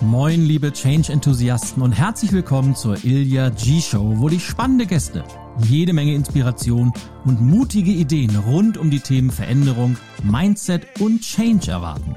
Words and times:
Moin, 0.00 0.44
liebe 0.44 0.72
Change-Enthusiasten 0.72 1.80
und 1.80 1.92
herzlich 1.92 2.32
willkommen 2.32 2.74
zur 2.74 3.02
Ilya 3.04 3.50
G-Show, 3.50 4.14
wo 4.16 4.28
dich 4.28 4.44
spannende 4.44 4.86
Gäste, 4.86 5.24
jede 5.58 5.92
Menge 5.92 6.14
Inspiration 6.14 6.92
und 7.24 7.40
mutige 7.40 7.92
Ideen 7.92 8.36
rund 8.36 8.76
um 8.76 8.90
die 8.90 8.98
Themen 8.98 9.30
Veränderung, 9.30 9.96
Mindset 10.24 11.00
und 11.00 11.20
Change 11.20 11.70
erwarten. 11.70 12.16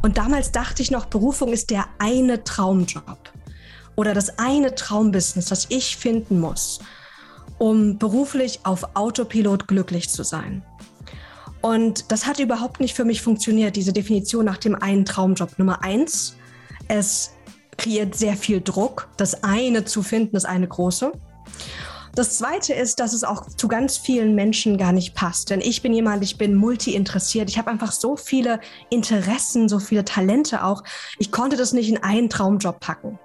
Und 0.00 0.16
damals 0.16 0.50
dachte 0.50 0.80
ich 0.80 0.90
noch, 0.90 1.04
Berufung 1.04 1.52
ist 1.52 1.70
der 1.70 1.84
eine 1.98 2.42
Traumjob 2.42 3.30
oder 3.96 4.14
das 4.14 4.38
eine 4.38 4.74
Traumbusiness, 4.74 5.44
das 5.44 5.66
ich 5.68 5.96
finden 5.96 6.40
muss, 6.40 6.80
um 7.58 7.98
beruflich 7.98 8.60
auf 8.64 8.96
Autopilot 8.96 9.68
glücklich 9.68 10.08
zu 10.08 10.24
sein. 10.24 10.64
Und 11.62 12.10
das 12.10 12.26
hat 12.26 12.40
überhaupt 12.40 12.80
nicht 12.80 12.94
für 12.94 13.04
mich 13.04 13.22
funktioniert, 13.22 13.76
diese 13.76 13.92
Definition 13.92 14.44
nach 14.44 14.58
dem 14.58 14.74
einen 14.74 15.04
Traumjob. 15.04 15.58
Nummer 15.58 15.82
eins, 15.82 16.36
es 16.88 17.30
kreiert 17.78 18.14
sehr 18.14 18.36
viel 18.36 18.60
Druck, 18.60 19.08
das 19.16 19.44
eine 19.44 19.84
zu 19.84 20.02
finden, 20.02 20.32
das 20.32 20.44
eine 20.44 20.68
große. 20.68 21.12
Das 22.14 22.36
zweite 22.36 22.74
ist, 22.74 23.00
dass 23.00 23.14
es 23.14 23.24
auch 23.24 23.46
zu 23.46 23.68
ganz 23.68 23.96
vielen 23.96 24.34
Menschen 24.34 24.76
gar 24.76 24.92
nicht 24.92 25.14
passt. 25.14 25.48
Denn 25.48 25.62
ich 25.62 25.80
bin 25.80 25.94
jemand, 25.94 26.22
ich 26.22 26.36
bin 26.36 26.54
multi-interessiert. 26.54 27.48
Ich 27.48 27.56
habe 27.56 27.70
einfach 27.70 27.92
so 27.92 28.16
viele 28.16 28.60
Interessen, 28.90 29.68
so 29.68 29.78
viele 29.78 30.04
Talente 30.04 30.62
auch. 30.64 30.82
Ich 31.18 31.32
konnte 31.32 31.56
das 31.56 31.72
nicht 31.72 31.88
in 31.88 32.02
einen 32.02 32.28
Traumjob 32.28 32.80
packen. 32.80 33.18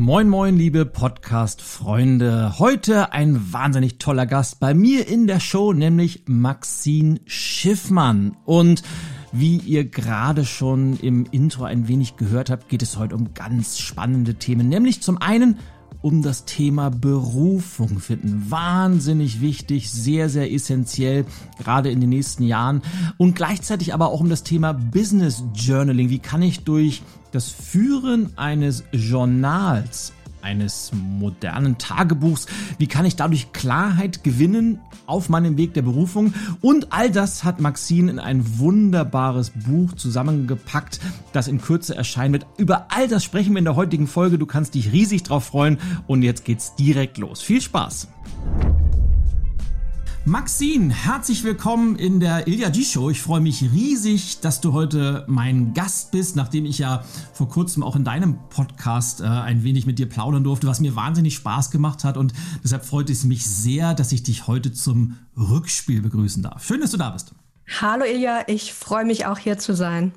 Moin, 0.00 0.28
moin, 0.28 0.56
liebe 0.56 0.86
Podcast-Freunde. 0.86 2.60
Heute 2.60 3.12
ein 3.12 3.52
wahnsinnig 3.52 3.98
toller 3.98 4.26
Gast 4.26 4.60
bei 4.60 4.72
mir 4.72 5.08
in 5.08 5.26
der 5.26 5.40
Show, 5.40 5.72
nämlich 5.72 6.22
Maxine 6.26 7.18
Schiffmann. 7.26 8.36
Und 8.44 8.84
wie 9.32 9.56
ihr 9.56 9.86
gerade 9.86 10.44
schon 10.44 11.00
im 11.00 11.26
Intro 11.32 11.64
ein 11.64 11.88
wenig 11.88 12.14
gehört 12.14 12.48
habt, 12.48 12.68
geht 12.68 12.82
es 12.82 12.96
heute 12.96 13.16
um 13.16 13.34
ganz 13.34 13.80
spannende 13.80 14.36
Themen. 14.36 14.68
Nämlich 14.68 15.02
zum 15.02 15.20
einen 15.20 15.58
um 16.00 16.22
das 16.22 16.44
Thema 16.44 16.90
Berufung 16.90 17.98
finden. 17.98 18.50
Wahnsinnig 18.50 19.40
wichtig, 19.40 19.90
sehr, 19.90 20.28
sehr 20.28 20.52
essentiell, 20.52 21.24
gerade 21.58 21.90
in 21.90 22.00
den 22.00 22.10
nächsten 22.10 22.44
Jahren. 22.44 22.82
Und 23.16 23.34
gleichzeitig 23.34 23.94
aber 23.94 24.08
auch 24.08 24.20
um 24.20 24.28
das 24.28 24.42
Thema 24.42 24.72
Business 24.72 25.42
Journaling. 25.54 26.10
Wie 26.10 26.18
kann 26.18 26.42
ich 26.42 26.64
durch 26.64 27.02
das 27.32 27.48
Führen 27.50 28.30
eines 28.36 28.84
Journals 28.92 30.12
eines 30.48 30.92
modernen 30.94 31.76
Tagebuchs. 31.76 32.46
Wie 32.78 32.86
kann 32.86 33.04
ich 33.04 33.16
dadurch 33.16 33.52
Klarheit 33.52 34.24
gewinnen 34.24 34.80
auf 35.06 35.28
meinem 35.28 35.58
Weg 35.58 35.74
der 35.74 35.82
Berufung? 35.82 36.32
Und 36.62 36.92
all 36.92 37.10
das 37.10 37.44
hat 37.44 37.60
Maxine 37.60 38.10
in 38.10 38.18
ein 38.18 38.58
wunderbares 38.58 39.50
Buch 39.50 39.92
zusammengepackt, 39.92 41.00
das 41.32 41.48
in 41.48 41.60
Kürze 41.60 41.94
erscheinen 41.94 42.32
wird. 42.32 42.46
Über 42.56 42.86
all 42.88 43.08
das 43.08 43.24
sprechen 43.24 43.52
wir 43.52 43.58
in 43.58 43.66
der 43.66 43.76
heutigen 43.76 44.06
Folge. 44.06 44.38
Du 44.38 44.46
kannst 44.46 44.74
dich 44.74 44.90
riesig 44.90 45.22
drauf 45.22 45.44
freuen. 45.44 45.78
Und 46.06 46.22
jetzt 46.22 46.46
geht's 46.46 46.74
direkt 46.76 47.18
los. 47.18 47.42
Viel 47.42 47.60
Spaß! 47.60 48.08
Maxine, 50.28 50.92
herzlich 50.92 51.42
willkommen 51.42 51.96
in 51.96 52.20
der 52.20 52.46
Ilya 52.48 52.68
G 52.68 52.84
Show. 52.84 53.08
Ich 53.08 53.22
freue 53.22 53.40
mich 53.40 53.62
riesig, 53.62 54.40
dass 54.40 54.60
du 54.60 54.74
heute 54.74 55.24
mein 55.26 55.72
Gast 55.72 56.10
bist, 56.10 56.36
nachdem 56.36 56.66
ich 56.66 56.78
ja 56.78 57.02
vor 57.32 57.48
kurzem 57.48 57.82
auch 57.82 57.96
in 57.96 58.04
deinem 58.04 58.38
Podcast 58.50 59.22
äh, 59.22 59.24
ein 59.24 59.64
wenig 59.64 59.86
mit 59.86 59.98
dir 59.98 60.06
plaudern 60.06 60.44
durfte, 60.44 60.66
was 60.66 60.80
mir 60.80 60.94
wahnsinnig 60.94 61.34
Spaß 61.34 61.70
gemacht 61.70 62.04
hat. 62.04 62.18
Und 62.18 62.34
deshalb 62.62 62.84
freut 62.84 63.08
es 63.08 63.24
mich 63.24 63.46
sehr, 63.46 63.94
dass 63.94 64.12
ich 64.12 64.22
dich 64.22 64.46
heute 64.46 64.70
zum 64.70 65.16
Rückspiel 65.34 66.02
begrüßen 66.02 66.42
darf. 66.42 66.62
Schön, 66.62 66.82
dass 66.82 66.90
du 66.90 66.98
da 66.98 67.08
bist. 67.08 67.32
Hallo 67.80 68.04
Ilja, 68.04 68.42
ich 68.48 68.74
freue 68.74 69.06
mich 69.06 69.24
auch 69.24 69.38
hier 69.38 69.56
zu 69.56 69.74
sein. 69.74 70.12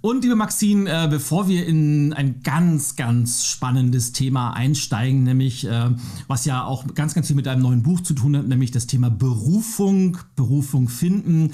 Und 0.00 0.22
liebe 0.22 0.36
Maxine, 0.36 0.88
äh, 0.88 1.08
bevor 1.08 1.48
wir 1.48 1.66
in 1.66 2.12
ein 2.12 2.42
ganz, 2.42 2.96
ganz 2.96 3.44
spannendes 3.44 4.12
Thema 4.12 4.52
einsteigen, 4.52 5.24
nämlich 5.24 5.66
äh, 5.66 5.90
was 6.28 6.44
ja 6.44 6.64
auch 6.64 6.84
ganz, 6.94 7.14
ganz 7.14 7.26
viel 7.26 7.36
mit 7.36 7.46
deinem 7.46 7.62
neuen 7.62 7.82
Buch 7.82 8.00
zu 8.00 8.14
tun 8.14 8.36
hat, 8.36 8.46
nämlich 8.46 8.70
das 8.70 8.86
Thema 8.86 9.10
Berufung, 9.10 10.18
Berufung 10.36 10.88
finden. 10.88 11.52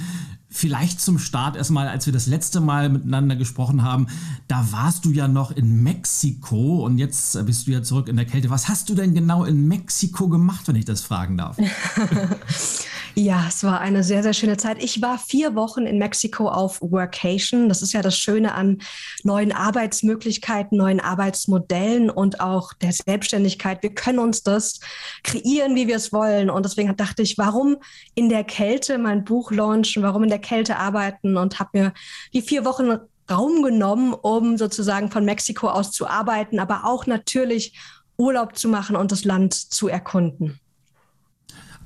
Vielleicht 0.55 1.00
zum 1.00 1.19
Start 1.19 1.56
erstmal, 1.56 1.89
als 1.89 2.05
wir 2.05 2.12
das 2.12 2.27
letzte 2.27 2.61
Mal 2.61 2.91
miteinander 2.91 3.37
gesprochen 3.37 3.83
haben, 3.83 4.09
da 4.49 4.71
warst 4.71 5.06
du 5.06 5.11
ja 5.11 5.27
noch 5.27 5.50
in 5.50 5.83
Mexiko 5.83 6.84
und 6.84 6.99
jetzt 6.99 7.47
bist 7.47 7.66
du 7.66 7.71
ja 7.71 7.83
zurück 7.83 8.06
in 8.09 8.16
der 8.16 8.27
Kälte. 8.27 8.50
Was 8.50 8.69
hast 8.69 8.91
du 8.91 8.95
denn 8.95 9.15
genau 9.15 9.45
in 9.45 9.66
Mexiko 9.66 10.28
gemacht, 10.28 10.69
wenn 10.69 10.77
ich 10.77 10.84
das 10.84 11.00
fragen 11.00 11.39
darf? 11.39 11.56
Ja, 13.15 13.45
es 13.47 13.62
war 13.62 13.81
eine 13.83 14.03
sehr, 14.03 14.23
sehr 14.23 14.33
schöne 14.33 14.56
Zeit. 14.56 14.83
Ich 14.83 15.03
war 15.03 15.19
vier 15.19 15.55
Wochen 15.55 15.84
in 15.84 15.99
Mexiko 15.99 16.49
auf 16.49 16.81
Workation. 16.81 17.69
Das 17.69 17.83
ist 17.83 17.93
ja 17.93 18.00
das 18.00 18.17
Schöne 18.17 18.55
an 18.55 18.78
neuen 19.23 19.53
Arbeitsmöglichkeiten, 19.53 20.78
neuen 20.78 20.99
Arbeitsmodellen 20.99 22.09
und 22.09 22.41
auch 22.41 22.72
der 22.72 22.93
Selbstständigkeit. 22.93 23.83
Wir 23.83 23.95
können 23.95 24.19
uns 24.19 24.43
das 24.45 24.81
kreieren, 25.25 25.77
wie 25.77 25.89
wir 25.89 25.97
es 25.97 26.11
wollen. 26.15 26.49
Und 26.49 26.65
deswegen 26.65 26.97
dachte 26.97 27.21
ich, 27.21 27.37
warum 27.37 27.77
in 28.15 28.31
der 28.31 28.45
Kälte 28.45 28.97
mein 28.97 29.25
Buch 29.25 29.53
launchen, 29.53 30.03
warum 30.03 30.22
in 30.22 30.31
der 30.31 30.39
Kälte 30.39 30.78
arbeiten 30.78 31.37
und 31.37 31.61
habe 31.61 31.71
mir 31.75 31.93
die 32.33 32.43
vier 32.43 32.65
Wochen 32.65 32.97
Raum 33.31 33.62
genommen, 33.62 34.15
um 34.15 34.56
sozusagen 34.56 35.11
von 35.11 35.27
Mexiko 35.27 35.69
aus 35.69 35.93
zu 35.93 36.06
arbeiten, 36.06 36.59
aber 36.59 36.87
auch 36.87 37.06
natürlich 37.06 37.78
Urlaub 38.17 38.56
zu 38.56 38.71
machen 38.71 38.97
und 38.97 39.12
das 39.12 39.25
Land 39.25 39.53
zu 39.53 39.89
erkunden. 39.89 40.62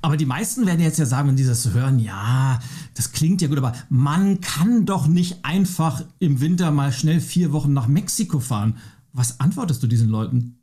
Aber 0.03 0.17
die 0.17 0.27
meisten 0.27 0.67
werden 0.67 0.81
jetzt 0.81 0.99
ja 0.99 1.07
sagen, 1.07 1.29
wenn 1.29 1.37
sie 1.37 1.47
das 1.47 1.73
hören, 1.73 1.99
ja, 1.99 2.59
das 2.95 3.13
klingt 3.13 3.43
ja 3.43 3.49
gut, 3.49 3.59
aber 3.59 3.73
man 3.89 4.41
kann 4.41 4.87
doch 4.87 5.07
nicht 5.07 5.45
einfach 5.45 6.05
im 6.19 6.41
Winter 6.41 6.71
mal 6.71 6.93
schnell 6.93 7.21
vier 7.21 7.53
Wochen 7.53 7.73
nach 7.73 7.89
Mexiko 7.89 8.41
fahren. 8.41 8.79
Was 9.13 9.41
antwortest 9.41 9.83
du 9.83 9.87
diesen 9.87 10.09
Leuten? 10.09 10.59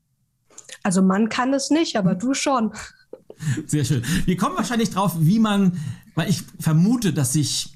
Also 0.83 1.01
man 1.01 1.29
kann 1.29 1.53
es 1.53 1.69
nicht, 1.69 1.95
aber 1.95 2.15
du 2.15 2.33
schon. 2.33 2.71
Sehr 3.65 3.83
schön. 3.83 4.03
Wir 4.25 4.37
kommen 4.37 4.55
wahrscheinlich 4.55 4.91
drauf, 4.91 5.15
wie 5.19 5.39
man, 5.39 5.77
weil 6.15 6.29
ich 6.29 6.43
vermute, 6.59 7.13
dass 7.13 7.33
sich 7.33 7.72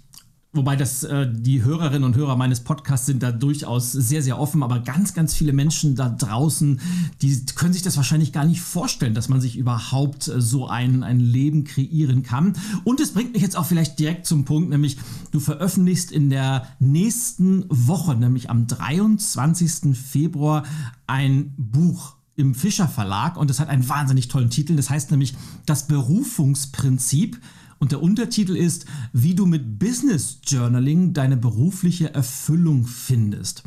Wobei 0.58 0.76
das 0.76 1.04
äh, 1.04 1.32
die 1.32 1.64
Hörerinnen 1.64 2.04
und 2.04 2.16
Hörer 2.16 2.36
meines 2.36 2.62
Podcasts 2.62 3.06
sind 3.06 3.22
da 3.22 3.32
durchaus 3.32 3.92
sehr, 3.92 4.24
sehr 4.24 4.40
offen, 4.40 4.64
aber 4.64 4.80
ganz, 4.80 5.14
ganz 5.14 5.36
viele 5.36 5.54
Menschen 5.54 5.96
da 5.96 6.10
draußen, 6.10 6.80
die 7.22 7.46
können 7.56 7.74
sich 7.74 7.84
das 7.84 7.96
wahrscheinlich 7.96 8.34
gar 8.34 8.44
nicht 8.44 8.62
vorstellen, 8.62 9.14
dass 9.14 9.30
man 9.30 9.40
sich 9.40 9.56
überhaupt 9.56 10.28
äh, 10.28 10.42
so 10.42 10.68
ein, 10.68 11.04
ein 11.04 11.20
Leben 11.20 11.64
kreieren 11.64 12.24
kann. 12.24 12.54
Und 12.84 13.00
es 13.00 13.14
bringt 13.14 13.34
mich 13.34 13.42
jetzt 13.42 13.56
auch 13.56 13.66
vielleicht 13.66 14.00
direkt 14.00 14.26
zum 14.26 14.46
Punkt, 14.46 14.70
nämlich 14.70 14.98
du 15.32 15.40
veröffentlichst 15.40 16.12
in 16.12 16.30
der 16.30 16.68
nächsten 16.80 17.66
Woche, 17.70 18.16
nämlich 18.16 18.50
am 18.50 18.66
23. 18.66 19.96
Februar, 19.96 20.64
ein 21.06 21.54
Buch 21.58 22.16
im 22.36 22.56
Fischer 22.56 22.88
Verlag 22.88 23.38
und 23.38 23.50
es 23.52 23.60
hat 23.60 23.70
einen 23.70 23.88
wahnsinnig 23.90 24.28
tollen 24.28 24.50
Titel. 24.50 24.76
Das 24.76 24.90
heißt 24.90 25.12
nämlich 25.12 25.36
das 25.66 25.88
Berufungsprinzip 25.88 27.40
und 27.80 27.92
der 27.92 28.02
Untertitel 28.02 28.56
ist, 28.56 28.86
wie 29.14 29.36
du 29.36 29.46
mit 29.46 29.80
Business 29.80 30.40
Journaling 30.46 31.14
deine 31.14 31.38
berufliche 31.38 32.14
Erfüllung 32.14 32.86
findest. 32.86 33.64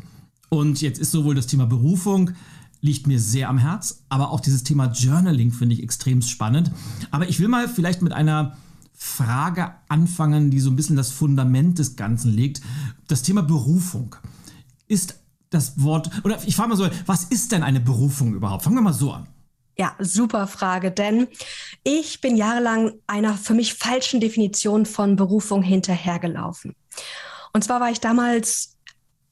Und 0.49 0.81
jetzt 0.81 0.99
ist 0.99 1.11
sowohl 1.11 1.35
das 1.35 1.47
Thema 1.47 1.65
Berufung, 1.65 2.31
liegt 2.81 3.07
mir 3.07 3.19
sehr 3.19 3.47
am 3.49 3.57
Herz, 3.57 4.03
aber 4.09 4.31
auch 4.31 4.39
dieses 4.39 4.63
Thema 4.63 4.91
Journaling 4.91 5.51
finde 5.51 5.75
ich 5.75 5.83
extrem 5.83 6.21
spannend. 6.21 6.71
Aber 7.11 7.29
ich 7.29 7.39
will 7.39 7.47
mal 7.47 7.69
vielleicht 7.69 8.01
mit 8.01 8.11
einer 8.11 8.57
Frage 8.93 9.71
anfangen, 9.87 10.51
die 10.51 10.59
so 10.59 10.69
ein 10.69 10.75
bisschen 10.75 10.95
das 10.95 11.11
Fundament 11.11 11.79
des 11.79 11.95
Ganzen 11.95 12.31
legt. 12.31 12.61
Das 13.07 13.23
Thema 13.23 13.41
Berufung. 13.41 14.15
Ist 14.87 15.15
das 15.49 15.81
Wort, 15.81 16.09
oder 16.23 16.37
ich 16.45 16.55
frage 16.55 16.69
mal 16.69 16.75
so, 16.75 16.87
was 17.05 17.25
ist 17.25 17.51
denn 17.51 17.63
eine 17.63 17.79
Berufung 17.79 18.33
überhaupt? 18.33 18.63
Fangen 18.63 18.75
wir 18.75 18.81
mal 18.81 18.93
so 18.93 19.11
an. 19.11 19.27
Ja, 19.81 19.95
super 19.97 20.45
Frage, 20.45 20.91
denn 20.91 21.27
ich 21.83 22.21
bin 22.21 22.37
jahrelang 22.37 22.99
einer 23.07 23.33
für 23.33 23.55
mich 23.55 23.73
falschen 23.73 24.19
Definition 24.19 24.85
von 24.85 25.15
Berufung 25.15 25.63
hinterhergelaufen. 25.63 26.75
Und 27.51 27.63
zwar 27.63 27.79
war 27.79 27.89
ich 27.89 27.99
damals 27.99 28.77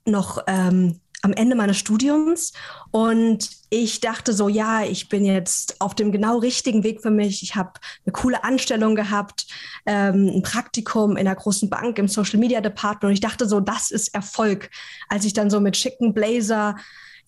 noch 0.05 0.39
ähm, 0.47 1.01
am 1.21 1.33
Ende 1.33 1.55
meines 1.55 1.77
Studiums 1.77 2.53
und 2.89 3.47
ich 3.69 3.99
dachte 3.99 4.33
so, 4.33 4.49
ja, 4.49 4.83
ich 4.83 5.07
bin 5.07 5.23
jetzt 5.23 5.79
auf 5.81 5.93
dem 5.93 6.11
genau 6.11 6.39
richtigen 6.39 6.83
Weg 6.83 7.03
für 7.03 7.11
mich. 7.11 7.43
Ich 7.43 7.55
habe 7.55 7.73
eine 8.03 8.13
coole 8.13 8.43
Anstellung 8.43 8.95
gehabt, 8.95 9.45
ähm, 9.85 10.31
ein 10.33 10.41
Praktikum 10.41 11.11
in 11.11 11.27
einer 11.27 11.35
großen 11.35 11.69
Bank 11.69 11.99
im 11.99 12.07
Social 12.07 12.39
Media 12.39 12.59
Department 12.59 13.11
und 13.11 13.13
ich 13.13 13.19
dachte 13.19 13.47
so, 13.47 13.59
das 13.59 13.91
ist 13.91 14.15
Erfolg, 14.15 14.71
als 15.09 15.25
ich 15.25 15.33
dann 15.33 15.51
so 15.51 15.59
mit 15.59 15.77
schicken 15.77 16.15
Blazer 16.15 16.75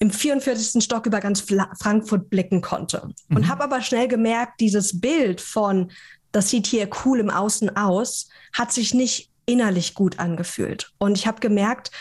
im 0.02 0.10
44. 0.10 0.84
Stock 0.84 1.06
über 1.06 1.20
ganz 1.20 1.46
Frankfurt 1.80 2.32
blicken 2.32 2.62
konnte. 2.62 3.12
Mhm. 3.28 3.38
Und 3.38 3.48
habe 3.48 3.64
aber 3.64 3.84
schnell 3.84 4.08
gemerkt, 4.08 4.60
dieses 4.60 5.00
Bild 5.00 5.40
von, 5.40 5.92
das 6.32 6.50
sieht 6.50 6.66
hier 6.66 6.90
cool 7.06 7.20
im 7.20 7.30
Außen 7.30 7.78
aus, 7.78 8.28
hat 8.52 8.74
sich 8.74 8.96
nicht 8.96 9.30
innerlich 9.46 9.94
gut 9.94 10.18
angefühlt. 10.18 10.92
Und 10.98 11.20
ich 11.20 11.28
habe 11.28 11.40
gemerkt, 11.40 11.92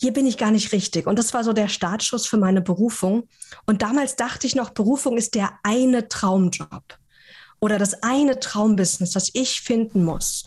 hier 0.00 0.12
bin 0.12 0.26
ich 0.26 0.36
gar 0.36 0.50
nicht 0.50 0.72
richtig. 0.72 1.06
Und 1.06 1.16
das 1.16 1.32
war 1.32 1.44
so 1.44 1.52
der 1.52 1.68
Startschuss 1.68 2.26
für 2.26 2.38
meine 2.38 2.60
Berufung. 2.60 3.28
Und 3.66 3.82
damals 3.82 4.16
dachte 4.16 4.48
ich 4.48 4.56
noch, 4.56 4.70
Berufung 4.70 5.16
ist 5.16 5.36
der 5.36 5.52
eine 5.62 6.08
Traumjob 6.08 6.98
oder 7.60 7.78
das 7.78 8.02
eine 8.02 8.40
Traumbusiness, 8.40 9.12
das 9.12 9.30
ich 9.32 9.60
finden 9.60 10.02
muss, 10.02 10.44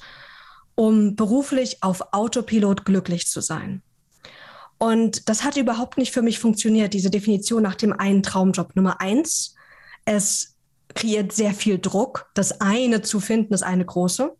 um 0.75 1.15
beruflich 1.15 1.81
auf 1.83 2.01
Autopilot 2.12 2.83
glücklich 2.83 3.27
zu 3.27 3.39
sein. 3.39 3.81
Und 4.77 5.27
das 5.27 5.44
hat 5.44 5.57
überhaupt 5.57 5.97
nicht 5.97 6.12
für 6.12 6.21
mich 6.21 6.39
funktioniert, 6.39 6.94
diese 6.94 7.09
Definition 7.09 7.63
nach 7.63 7.75
dem 7.75 7.94
einen 7.94 8.24
Traumjob. 8.24 8.75
Nummer 8.75 9.01
eins, 9.01 9.56
es 10.06 10.56
kreiert 10.94 11.31
sehr 11.31 11.53
viel 11.53 11.79
Druck, 11.79 12.29
das 12.33 12.62
eine 12.62 13.01
zu 13.01 13.19
finden, 13.19 13.51
das 13.51 13.63
eine 13.63 13.85
große. 13.85 14.35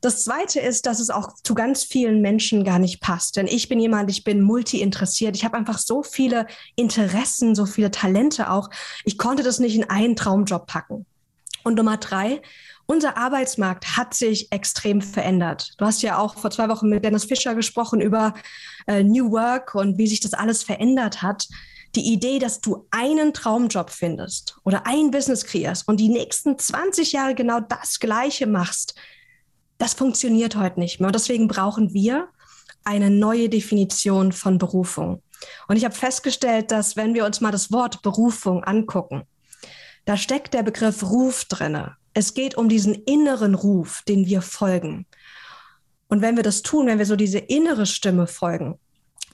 Das 0.00 0.24
Zweite 0.24 0.60
ist, 0.60 0.86
dass 0.86 1.00
es 1.00 1.10
auch 1.10 1.34
zu 1.42 1.54
ganz 1.54 1.82
vielen 1.82 2.20
Menschen 2.20 2.64
gar 2.64 2.78
nicht 2.78 3.00
passt. 3.00 3.36
Denn 3.36 3.46
ich 3.46 3.68
bin 3.68 3.80
jemand, 3.80 4.10
ich 4.10 4.24
bin 4.24 4.42
multi-interessiert. 4.42 5.36
Ich 5.36 5.44
habe 5.44 5.56
einfach 5.56 5.78
so 5.78 6.02
viele 6.02 6.46
Interessen, 6.74 7.54
so 7.54 7.66
viele 7.66 7.90
Talente 7.90 8.50
auch. 8.50 8.68
Ich 9.04 9.16
konnte 9.16 9.42
das 9.42 9.58
nicht 9.58 9.74
in 9.74 9.88
einen 9.88 10.14
Traumjob 10.14 10.66
packen. 10.66 11.06
Und 11.64 11.74
Nummer 11.74 11.96
drei, 11.96 12.42
unser 12.86 13.16
Arbeitsmarkt 13.16 13.96
hat 13.96 14.14
sich 14.14 14.50
extrem 14.52 15.02
verändert. 15.02 15.72
Du 15.78 15.84
hast 15.84 16.02
ja 16.02 16.18
auch 16.18 16.36
vor 16.36 16.50
zwei 16.50 16.68
Wochen 16.68 16.88
mit 16.88 17.04
Dennis 17.04 17.24
Fischer 17.24 17.54
gesprochen 17.54 18.00
über 18.00 18.34
äh, 18.86 19.02
New 19.02 19.32
Work 19.32 19.74
und 19.74 19.98
wie 19.98 20.06
sich 20.06 20.20
das 20.20 20.32
alles 20.32 20.62
verändert 20.62 21.22
hat. 21.22 21.48
Die 21.94 22.12
Idee, 22.12 22.38
dass 22.38 22.60
du 22.60 22.86
einen 22.90 23.32
Traumjob 23.32 23.90
findest 23.90 24.58
oder 24.64 24.86
ein 24.86 25.10
Business 25.10 25.44
kreierst 25.44 25.88
und 25.88 25.98
die 25.98 26.08
nächsten 26.08 26.58
20 26.58 27.12
Jahre 27.12 27.34
genau 27.34 27.60
das 27.60 27.98
Gleiche 27.98 28.46
machst, 28.46 28.94
das 29.78 29.94
funktioniert 29.94 30.56
heute 30.56 30.80
nicht 30.80 31.00
mehr. 31.00 31.08
Und 31.08 31.16
deswegen 31.16 31.48
brauchen 31.48 31.92
wir 31.92 32.28
eine 32.84 33.10
neue 33.10 33.48
Definition 33.48 34.32
von 34.32 34.58
Berufung. 34.58 35.22
Und 35.68 35.76
ich 35.76 35.84
habe 35.84 35.94
festgestellt, 35.94 36.70
dass 36.70 36.96
wenn 36.96 37.14
wir 37.14 37.24
uns 37.24 37.40
mal 37.40 37.50
das 37.50 37.72
Wort 37.72 38.02
Berufung 38.02 38.64
angucken, 38.64 39.24
da 40.06 40.16
steckt 40.16 40.54
der 40.54 40.62
Begriff 40.62 41.02
Ruf 41.02 41.44
drinne. 41.44 41.96
Es 42.14 42.32
geht 42.32 42.56
um 42.56 42.70
diesen 42.70 42.94
inneren 42.94 43.54
Ruf, 43.54 44.02
den 44.08 44.24
wir 44.26 44.40
folgen. 44.40 45.04
Und 46.08 46.22
wenn 46.22 46.36
wir 46.36 46.42
das 46.42 46.62
tun, 46.62 46.86
wenn 46.86 46.98
wir 46.98 47.06
so 47.06 47.16
diese 47.16 47.38
innere 47.38 47.84
Stimme 47.84 48.26
folgen, 48.26 48.78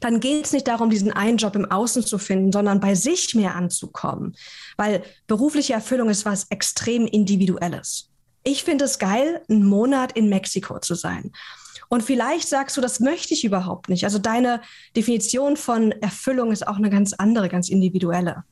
dann 0.00 0.18
geht 0.18 0.46
es 0.46 0.52
nicht 0.52 0.66
darum, 0.66 0.90
diesen 0.90 1.12
einen 1.12 1.36
Job 1.36 1.54
im 1.54 1.70
Außen 1.70 2.04
zu 2.04 2.18
finden, 2.18 2.50
sondern 2.50 2.80
bei 2.80 2.94
sich 2.94 3.34
mehr 3.34 3.54
anzukommen. 3.54 4.34
Weil 4.76 5.04
berufliche 5.26 5.74
Erfüllung 5.74 6.08
ist 6.10 6.24
was 6.24 6.46
extrem 6.50 7.06
Individuelles. 7.06 8.08
Ich 8.42 8.64
finde 8.64 8.86
es 8.86 8.98
geil, 8.98 9.42
einen 9.48 9.64
Monat 9.64 10.12
in 10.12 10.28
Mexiko 10.28 10.80
zu 10.80 10.96
sein. 10.96 11.30
Und 11.88 12.02
vielleicht 12.02 12.48
sagst 12.48 12.76
du, 12.76 12.80
das 12.80 12.98
möchte 12.98 13.34
ich 13.34 13.44
überhaupt 13.44 13.90
nicht. 13.90 14.04
Also 14.04 14.18
deine 14.18 14.62
Definition 14.96 15.56
von 15.56 15.92
Erfüllung 15.92 16.50
ist 16.50 16.66
auch 16.66 16.76
eine 16.76 16.90
ganz 16.90 17.12
andere, 17.12 17.48
ganz 17.50 17.68
individuelle. 17.68 18.44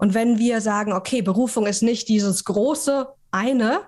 Und 0.00 0.14
wenn 0.14 0.38
wir 0.38 0.62
sagen, 0.62 0.94
okay, 0.94 1.20
Berufung 1.20 1.66
ist 1.66 1.82
nicht 1.82 2.08
dieses 2.08 2.46
große 2.46 3.06
eine, 3.32 3.82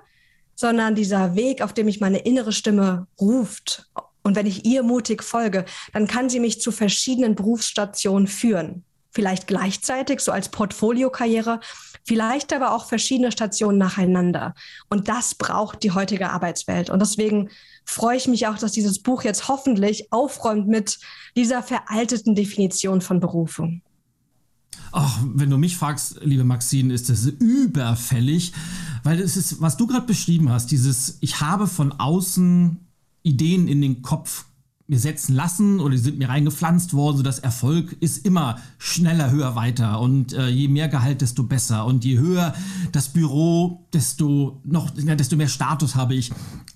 sondern 0.55 0.94
dieser 0.94 1.35
Weg, 1.37 1.62
auf 1.62 1.73
dem 1.73 1.87
mich 1.87 2.00
meine 2.00 2.19
innere 2.19 2.53
Stimme 2.53 3.06
ruft. 3.19 3.91
Und 4.23 4.37
wenn 4.37 4.44
ich 4.44 4.67
ihr 4.67 4.82
mutig 4.82 5.23
folge, 5.23 5.64
dann 5.94 6.06
kann 6.06 6.29
sie 6.29 6.38
mich 6.38 6.61
zu 6.61 6.70
verschiedenen 6.70 7.35
Berufsstationen 7.35 8.26
führen. 8.26 8.85
Vielleicht 9.11 9.47
gleichzeitig, 9.47 10.20
so 10.20 10.32
als 10.32 10.50
Portfoliokarriere, 10.50 11.61
vielleicht 12.05 12.53
aber 12.53 12.75
auch 12.75 12.85
verschiedene 12.85 13.32
Stationen 13.32 13.79
nacheinander. 13.79 14.55
Und 14.91 15.09
das 15.09 15.35
braucht 15.35 15.82
die 15.82 15.93
heutige 15.93 16.29
Arbeitswelt. 16.29 16.91
Und 16.91 17.00
deswegen 17.00 17.49
freue 17.87 18.19
ich 18.19 18.29
mich 18.29 18.47
auch, 18.49 18.59
dass 18.59 18.73
dieses 18.73 19.03
Buch 19.03 19.23
jetzt 19.25 19.49
hoffentlich 19.49 20.12
aufräumt 20.12 20.69
mit 20.69 20.99
dieser 21.37 21.62
veralteten 21.62 22.35
Definition 22.35 23.00
von 23.00 23.19
Berufung. 23.19 23.81
Ach, 24.93 25.21
wenn 25.23 25.51
du 25.51 25.57
mich 25.57 25.77
fragst, 25.77 26.21
liebe 26.23 26.45
Maxine, 26.45 26.93
ist 26.93 27.09
das 27.09 27.25
überfällig, 27.27 28.53
weil 29.03 29.21
es 29.21 29.37
ist, 29.37 29.61
was 29.61 29.77
du 29.77 29.87
gerade 29.87 30.07
beschrieben 30.07 30.51
hast, 30.51 30.71
dieses, 30.71 31.19
ich 31.21 31.41
habe 31.41 31.67
von 31.67 31.93
außen 31.93 32.79
Ideen 33.23 33.69
in 33.69 33.81
den 33.81 34.03
Kopf 34.03 34.45
mir 34.93 34.99
setzen 34.99 35.35
lassen 35.35 35.81
oder 35.81 35.93
die 35.93 36.01
sind 36.03 36.19
mir 36.19 36.29
reingepflanzt 36.29 36.93
worden, 36.93 37.17
sodass 37.17 37.39
Erfolg 37.39 37.97
ist 38.01 38.27
immer 38.27 38.59
schneller, 38.79 39.31
höher, 39.31 39.55
weiter 39.55 40.01
und 40.01 40.35
äh, 40.35 40.49
je 40.49 40.69
mehr 40.69 40.89
Gehalt, 40.89 41.23
desto 41.23 41.45
besser 41.45 41.87
und 41.87 42.05
je 42.05 42.19
höher 42.19 42.55
das 42.93 43.09
Büro, 43.09 43.87
desto 43.95 44.61
noch, 44.65 44.91
ja, 44.97 45.15
desto 45.15 45.37
mehr 45.37 45.49
Status 45.49 45.95
habe 45.95 46.15
ich. 46.15 46.31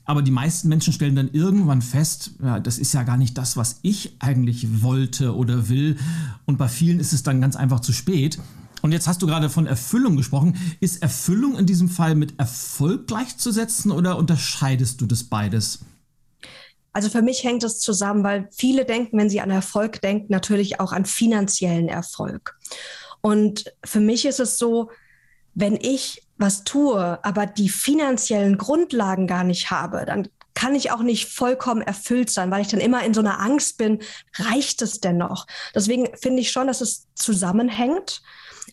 Aber 0.07 0.23
die 0.23 0.31
meisten 0.31 0.69
Menschen 0.69 0.93
stellen 0.93 1.17
dann 1.17 1.31
irgendwann 1.33 1.83
fest, 1.83 2.31
ja, 2.41 2.61
das 2.61 2.79
ist 2.79 2.95
ja 2.95 3.03
gar 3.03 3.17
nicht 3.17 3.37
das, 3.37 3.57
was 3.57 3.81
ich 3.83 4.15
eigentlich 4.21 4.83
wollte 4.83 5.35
oder 5.35 5.69
will. 5.69 5.99
Und 6.47 6.59
bei 6.59 6.69
vielen 6.69 7.01
ist 7.01 7.13
es 7.13 7.25
dann 7.25 7.41
ganz 7.41 7.57
einfach 7.57 7.81
zu 7.81 7.93
spät. 7.93 8.39
Und 8.83 8.93
jetzt 8.93 9.09
hast 9.09 9.21
du 9.21 9.27
gerade 9.27 9.51
von 9.51 9.67
Erfüllung 9.67 10.17
gesprochen. 10.17 10.57
Ist 10.79 11.03
Erfüllung 11.03 11.59
in 11.59 11.67
diesem 11.67 11.89
Fall 11.89 12.15
mit 12.15 12.39
Erfolg 12.39 13.09
gleichzusetzen 13.09 13.91
oder 13.91 14.17
unterscheidest 14.17 15.01
du 15.01 15.07
das 15.07 15.25
beides? 15.25 15.81
Also 16.93 17.11
für 17.11 17.23
mich 17.23 17.43
hängt 17.43 17.65
es 17.65 17.81
zusammen, 17.81 18.23
weil 18.23 18.49
viele 18.53 18.85
denken, 18.85 19.19
wenn 19.19 19.29
sie 19.29 19.41
an 19.41 19.51
Erfolg 19.51 20.01
denken, 20.03 20.29
natürlich 20.31 20.79
auch 20.79 20.93
an 20.93 21.05
finanziellen 21.05 21.89
Erfolg. 21.89 22.57
Und 23.21 23.65
für 23.85 24.01
mich 24.01 24.25
ist 24.25 24.39
es 24.39 24.57
so, 24.57 24.91
wenn 25.55 25.75
ich 25.75 26.23
was 26.39 26.65
tue, 26.65 27.19
aber 27.25 27.47
die 27.47 27.69
finanziellen 27.69 28.59
Grundlagen 28.59 29.27
gar 29.27 29.45
nicht 29.45 29.71
habe, 29.71 30.05
dann 30.07 30.29
kann 30.55 30.75
ich 30.75 30.91
auch 30.91 31.03
nicht 31.03 31.29
vollkommen 31.29 31.83
erfüllt 31.83 32.31
sein, 32.31 32.51
weil 32.51 32.63
ich 32.63 32.69
dann 32.69 32.81
immer 32.81 33.05
in 33.05 33.13
so 33.13 33.21
einer 33.21 33.41
Angst 33.41 33.77
bin, 33.77 34.01
reicht 34.37 34.81
es 34.81 35.01
denn 35.01 35.19
noch? 35.19 35.47
Deswegen 35.75 36.09
finde 36.17 36.41
ich 36.41 36.51
schon, 36.51 36.67
dass 36.67 36.81
es 36.81 37.07
zusammenhängt. 37.15 38.23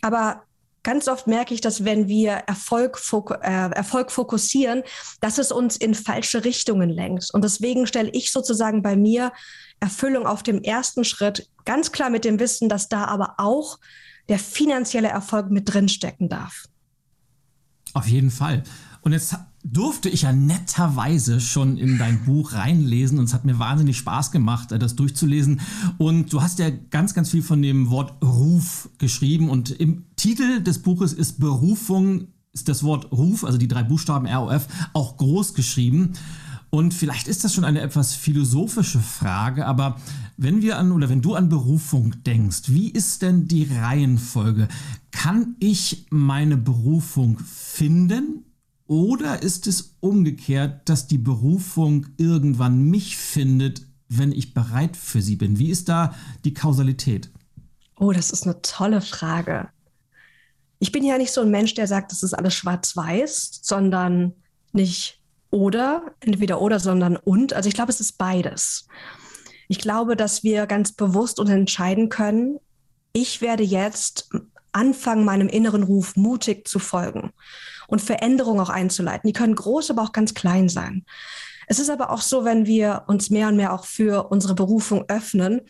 Aber 0.02 0.44
ganz 0.84 1.10
oft 1.10 1.28
merke 1.28 1.54
ich, 1.54 1.60
dass 1.60 1.84
wenn 1.84 2.08
wir 2.08 2.32
Erfolg, 2.32 2.98
fok 2.98 3.38
äh, 3.42 3.70
Erfolg 3.72 4.12
fokussieren, 4.12 4.84
dass 5.20 5.38
es 5.38 5.52
uns 5.52 5.76
in 5.76 5.94
falsche 5.94 6.46
Richtungen 6.46 6.90
lenkt. 6.90 7.30
Und 7.34 7.44
deswegen 7.44 7.86
stelle 7.86 8.10
ich 8.12 8.32
sozusagen 8.32 8.82
bei 8.82 8.96
mir 8.96 9.34
Erfüllung 9.82 10.26
auf 10.26 10.42
dem 10.42 10.62
ersten 10.62 11.04
Schritt, 11.04 11.50
ganz 11.66 11.92
klar 11.92 12.10
mit 12.10 12.24
dem 12.24 12.40
Wissen, 12.40 12.70
dass 12.70 12.88
da 12.88 13.06
aber 13.06 13.36
auch 13.38 13.78
der 14.30 14.40
finanzielle 14.40 15.10
Erfolg 15.10 15.50
mit 15.50 15.74
drinstecken 15.74 16.30
darf. 16.30 16.64
Auf 17.94 18.08
jeden 18.08 18.32
Fall. 18.32 18.64
Und 19.02 19.12
jetzt 19.12 19.36
durfte 19.64 20.10
ich 20.10 20.24
ja 20.24 20.34
netterweise 20.34 21.40
schon 21.40 21.78
in 21.78 21.98
dein 21.98 22.24
Buch 22.26 22.54
reinlesen 22.54 23.20
und 23.20 23.26
es 23.26 23.34
hat 23.34 23.46
mir 23.46 23.60
wahnsinnig 23.60 23.98
Spaß 23.98 24.32
gemacht, 24.32 24.72
äh, 24.72 24.80
das 24.80 24.96
durchzulesen. 24.96 25.62
Und 25.98 26.32
du 26.34 26.42
hast 26.42 26.60
ja 26.60 26.70
ganz, 26.70 27.14
ganz 27.14 27.30
viel 27.30 27.42
von 27.42 27.62
dem 27.62 27.90
Wort 27.90 28.14
Ruf 28.24 28.90
geschrieben 28.98 29.50
und 29.50 29.72
im 29.72 30.06
Titel 30.16 30.62
des 30.62 30.80
Buches 30.80 31.14
ist 31.14 31.40
Berufung, 31.40 32.28
ist 32.52 32.70
das 32.70 32.84
Wort 32.84 33.12
Ruf, 33.12 33.44
also 33.44 33.58
die 33.58 33.68
drei 33.68 33.84
Buchstaben 33.84 34.28
ROF, 34.28 34.68
auch 34.94 35.18
groß 35.18 35.54
geschrieben. 35.54 36.14
Und 36.70 36.94
vielleicht 36.94 37.28
ist 37.28 37.44
das 37.44 37.54
schon 37.54 37.66
eine 37.66 37.82
etwas 37.82 38.16
philosophische 38.16 39.00
Frage, 39.00 39.68
aber 39.68 39.98
wenn 40.38 40.62
wir 40.62 40.78
an 40.78 40.92
oder 40.92 41.10
wenn 41.10 41.22
du 41.22 41.36
an 41.36 41.50
Berufung 41.50 42.24
denkst, 42.24 42.64
wie 42.68 42.90
ist 42.90 43.22
denn 43.22 43.48
die 43.48 43.66
Reihenfolge? 43.66 44.68
Kann 45.12 45.56
ich 45.60 46.08
meine 46.10 46.58
Berufung 46.58 47.40
finden 47.40 48.46
oder 48.88 49.42
ist 49.42 49.68
es 49.68 49.96
umgekehrt, 50.00 50.90
dass 50.90 51.08
die 51.08 51.18
Berufung 51.18 52.08
irgendwann 52.18 52.82
mich 52.84 53.18
findet, 53.18 53.84
wenn 54.10 54.32
ich 54.32 54.54
bereit 54.54 54.98
für 54.98 55.22
sie 55.22 55.36
bin? 55.36 55.60
Wie 55.60 55.70
ist 55.70 55.90
da 55.90 56.14
die 56.44 56.54
Kausalität? 56.54 57.32
Oh, 57.98 58.12
das 58.12 58.32
ist 58.32 58.44
eine 58.44 58.62
tolle 58.62 59.02
Frage. 59.02 59.70
Ich 60.80 60.92
bin 60.92 61.04
ja 61.04 61.18
nicht 61.18 61.32
so 61.32 61.42
ein 61.42 61.52
Mensch, 61.52 61.74
der 61.76 61.88
sagt, 61.88 62.12
das 62.12 62.24
ist 62.24 62.34
alles 62.34 62.54
schwarz-weiß, 62.56 63.60
sondern 63.62 64.34
nicht 64.74 65.22
oder, 65.50 66.14
entweder 66.20 66.60
oder, 66.60 66.80
sondern 66.80 67.16
und. 67.16 67.54
Also 67.54 67.70
ich 67.70 67.76
glaube, 67.76 67.92
es 67.92 68.00
ist 68.00 68.18
beides. 68.18 68.88
Ich 69.74 69.80
glaube, 69.80 70.16
dass 70.16 70.44
wir 70.44 70.68
ganz 70.68 70.92
bewusst 70.92 71.40
uns 71.40 71.50
entscheiden 71.50 72.08
können, 72.08 72.60
ich 73.12 73.42
werde 73.42 73.64
jetzt 73.64 74.30
anfangen, 74.72 75.26
meinem 75.26 75.50
inneren 75.50 75.82
Ruf 75.82 76.16
mutig 76.16 76.68
zu 76.68 76.78
folgen 76.78 77.32
und 77.88 78.00
Veränderungen 78.00 78.60
auch 78.60 78.70
einzuleiten. 78.70 79.28
Die 79.28 79.34
können 79.34 79.56
groß, 79.56 79.90
aber 79.90 80.04
auch 80.04 80.12
ganz 80.12 80.36
klein 80.36 80.70
sein. 80.70 81.06
Es 81.66 81.80
ist 81.80 81.90
aber 81.90 82.12
auch 82.12 82.22
so, 82.22 82.46
wenn 82.46 82.68
wir 82.68 83.06
uns 83.08 83.32
mehr 83.32 83.48
und 83.48 83.56
mehr 83.56 83.74
auch 83.74 83.86
für 83.86 84.28
unsere 84.30 84.54
Berufung 84.54 85.06
öffnen, 85.08 85.62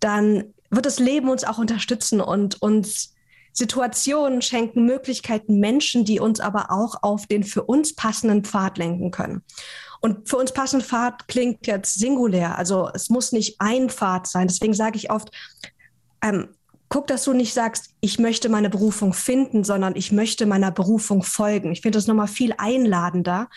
dann 0.00 0.52
wird 0.70 0.86
das 0.86 0.98
Leben 0.98 1.28
uns 1.28 1.44
auch 1.44 1.58
unterstützen 1.58 2.20
und 2.20 2.60
uns 2.60 3.14
Situationen 3.52 4.42
schenken, 4.42 4.84
Möglichkeiten, 4.84 5.60
Menschen, 5.60 6.04
die 6.04 6.18
uns 6.18 6.40
aber 6.40 6.72
auch 6.72 7.04
auf 7.04 7.28
den 7.28 7.44
für 7.44 7.62
uns 7.62 7.94
passenden 7.94 8.42
Pfad 8.42 8.78
lenken 8.78 9.12
können. 9.12 9.44
Und 10.04 10.28
für 10.28 10.36
uns 10.36 10.52
passenden 10.52 10.86
Pfad 10.86 11.28
klingt 11.28 11.66
jetzt 11.66 11.98
singulär. 11.98 12.58
Also 12.58 12.90
es 12.92 13.08
muss 13.08 13.32
nicht 13.32 13.58
ein 13.58 13.88
Pfad 13.88 14.26
sein. 14.26 14.48
Deswegen 14.48 14.74
sage 14.74 14.98
ich 14.98 15.10
oft, 15.10 15.30
ähm, 16.22 16.48
guck, 16.90 17.06
dass 17.06 17.24
du 17.24 17.32
nicht 17.32 17.54
sagst, 17.54 17.88
ich 18.02 18.18
möchte 18.18 18.50
meine 18.50 18.68
Berufung 18.68 19.14
finden, 19.14 19.64
sondern 19.64 19.96
ich 19.96 20.12
möchte 20.12 20.44
meiner 20.44 20.70
Berufung 20.70 21.22
folgen. 21.22 21.72
Ich 21.72 21.80
finde 21.80 21.96
das 21.96 22.06
nochmal 22.06 22.28
viel 22.28 22.52
einladender, 22.58 23.48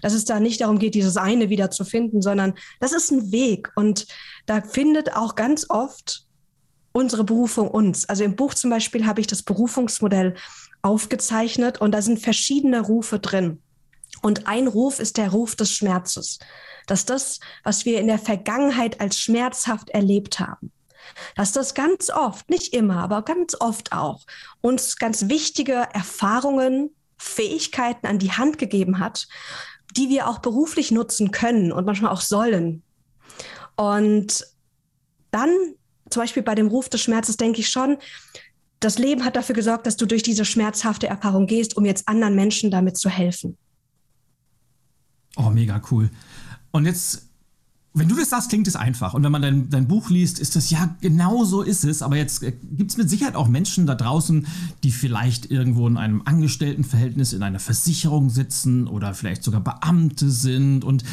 dass 0.00 0.12
es 0.12 0.24
da 0.24 0.38
nicht 0.38 0.60
darum 0.60 0.78
geht, 0.78 0.94
dieses 0.94 1.16
eine 1.16 1.50
wieder 1.50 1.72
zu 1.72 1.84
finden, 1.84 2.22
sondern 2.22 2.54
das 2.78 2.92
ist 2.92 3.10
ein 3.10 3.32
Weg. 3.32 3.72
Und 3.74 4.06
da 4.46 4.60
findet 4.60 5.16
auch 5.16 5.34
ganz 5.34 5.66
oft 5.70 6.24
unsere 6.92 7.24
Berufung 7.24 7.68
uns. 7.68 8.08
Also 8.08 8.22
im 8.22 8.36
Buch 8.36 8.54
zum 8.54 8.70
Beispiel 8.70 9.06
habe 9.06 9.20
ich 9.20 9.26
das 9.26 9.42
Berufungsmodell 9.42 10.36
aufgezeichnet 10.82 11.80
und 11.80 11.90
da 11.90 12.00
sind 12.00 12.20
verschiedene 12.20 12.80
Rufe 12.82 13.18
drin. 13.18 13.60
Und 14.22 14.46
ein 14.46 14.66
Ruf 14.66 14.98
ist 14.98 15.16
der 15.16 15.30
Ruf 15.30 15.56
des 15.56 15.72
Schmerzes. 15.72 16.38
Dass 16.86 17.04
das, 17.04 17.40
was 17.64 17.84
wir 17.84 18.00
in 18.00 18.06
der 18.06 18.18
Vergangenheit 18.18 19.00
als 19.00 19.18
schmerzhaft 19.18 19.90
erlebt 19.90 20.38
haben, 20.38 20.72
dass 21.34 21.52
das 21.52 21.74
ganz 21.74 22.10
oft, 22.10 22.48
nicht 22.50 22.72
immer, 22.74 22.98
aber 22.98 23.22
ganz 23.22 23.56
oft 23.58 23.92
auch, 23.92 24.24
uns 24.60 24.96
ganz 24.96 25.28
wichtige 25.28 25.88
Erfahrungen, 25.92 26.90
Fähigkeiten 27.18 28.06
an 28.06 28.18
die 28.18 28.32
Hand 28.32 28.58
gegeben 28.58 28.98
hat, 28.98 29.26
die 29.96 30.08
wir 30.10 30.28
auch 30.28 30.38
beruflich 30.38 30.90
nutzen 30.90 31.30
können 31.30 31.72
und 31.72 31.86
manchmal 31.86 32.12
auch 32.12 32.20
sollen. 32.20 32.82
Und 33.76 34.44
dann, 35.30 35.50
zum 36.10 36.22
Beispiel 36.22 36.42
bei 36.42 36.54
dem 36.54 36.68
Ruf 36.68 36.88
des 36.88 37.02
Schmerzes, 37.02 37.36
denke 37.36 37.60
ich 37.60 37.68
schon, 37.68 37.98
das 38.80 38.98
Leben 38.98 39.24
hat 39.24 39.36
dafür 39.36 39.54
gesorgt, 39.54 39.86
dass 39.86 39.96
du 39.96 40.06
durch 40.06 40.22
diese 40.22 40.44
schmerzhafte 40.44 41.06
Erfahrung 41.06 41.46
gehst, 41.46 41.76
um 41.76 41.84
jetzt 41.84 42.08
anderen 42.08 42.34
Menschen 42.34 42.70
damit 42.70 42.98
zu 42.98 43.08
helfen. 43.08 43.56
Oh, 45.36 45.50
mega 45.50 45.80
cool. 45.90 46.10
Und 46.72 46.86
jetzt 46.86 47.26
wenn 47.96 48.08
du 48.08 48.14
das 48.14 48.28
sagst, 48.28 48.50
klingt 48.50 48.68
es 48.68 48.76
einfach. 48.76 49.14
Und 49.14 49.24
wenn 49.24 49.32
man 49.32 49.40
dein, 49.40 49.70
dein 49.70 49.88
Buch 49.88 50.10
liest, 50.10 50.38
ist 50.38 50.54
das 50.54 50.68
ja, 50.68 50.94
genau 51.00 51.44
so 51.44 51.62
ist 51.62 51.82
es. 51.82 52.02
Aber 52.02 52.16
jetzt 52.16 52.42
äh, 52.42 52.52
gibt 52.52 52.90
es 52.90 52.98
mit 52.98 53.08
Sicherheit 53.08 53.36
auch 53.36 53.48
Menschen 53.48 53.86
da 53.86 53.94
draußen, 53.94 54.46
die 54.84 54.90
vielleicht 54.90 55.50
irgendwo 55.50 55.88
in 55.88 55.96
einem 55.96 56.20
Angestelltenverhältnis 56.26 57.32
in 57.32 57.42
einer 57.42 57.58
Versicherung 57.58 58.28
sitzen 58.28 58.86
oder 58.86 59.14
vielleicht 59.14 59.42
sogar 59.42 59.62
Beamte 59.62 60.30
sind 60.30 60.84
und 60.84 61.04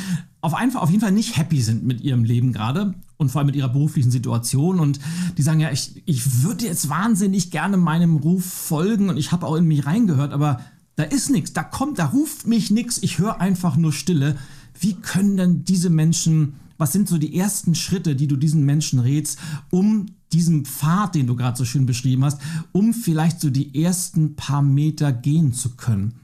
auf, 0.41 0.53
einfach, 0.53 0.81
auf 0.81 0.89
jeden 0.89 0.99
Fall 0.99 1.13
nicht 1.13 1.37
happy 1.37 1.61
sind 1.61 1.85
mit 1.85 2.01
ihrem 2.01 2.25
Leben 2.25 2.51
gerade 2.51 2.95
und 3.15 3.29
vor 3.29 3.39
allem 3.39 3.45
mit 3.45 3.55
ihrer 3.55 3.69
beruflichen 3.69 4.11
Situation. 4.11 4.81
Und 4.81 4.99
die 5.37 5.41
sagen 5.41 5.61
ja, 5.61 5.71
ich, 5.71 6.03
ich 6.05 6.43
würde 6.43 6.65
jetzt 6.65 6.89
wahnsinnig 6.89 7.49
gerne 7.49 7.77
meinem 7.77 8.17
Ruf 8.17 8.43
folgen 8.43 9.09
und 9.09 9.15
ich 9.15 9.31
habe 9.31 9.47
auch 9.47 9.55
in 9.55 9.63
mich 9.63 9.85
reingehört, 9.85 10.33
aber 10.33 10.59
da 10.95 11.03
ist 11.03 11.29
nichts, 11.29 11.53
da 11.53 11.63
kommt, 11.63 11.99
da 11.99 12.05
ruft 12.05 12.47
mich 12.47 12.71
nichts, 12.71 13.01
ich 13.01 13.19
höre 13.19 13.41
einfach 13.41 13.75
nur 13.75 13.93
Stille. 13.93 14.37
Wie 14.79 14.93
können 14.95 15.37
denn 15.37 15.63
diese 15.65 15.89
Menschen 15.89 16.59
was 16.77 16.91
sind 16.91 17.07
so 17.07 17.17
die 17.17 17.37
ersten 17.37 17.75
Schritte, 17.75 18.15
die 18.15 18.27
du 18.27 18.35
diesen 18.35 18.65
Menschen 18.65 18.99
rätst, 18.99 19.39
um 19.71 20.07
diesen 20.31 20.65
Pfad, 20.65 21.15
den 21.15 21.27
du 21.27 21.35
gerade 21.35 21.57
so 21.57 21.65
schön 21.65 21.85
beschrieben 21.85 22.25
hast, 22.25 22.41
um 22.71 22.93
vielleicht 22.93 23.39
so 23.39 23.49
die 23.49 23.83
ersten 23.83 24.35
paar 24.35 24.61
Meter 24.61 25.11
gehen 25.11 25.53
zu 25.53 25.75
können? 25.75 26.19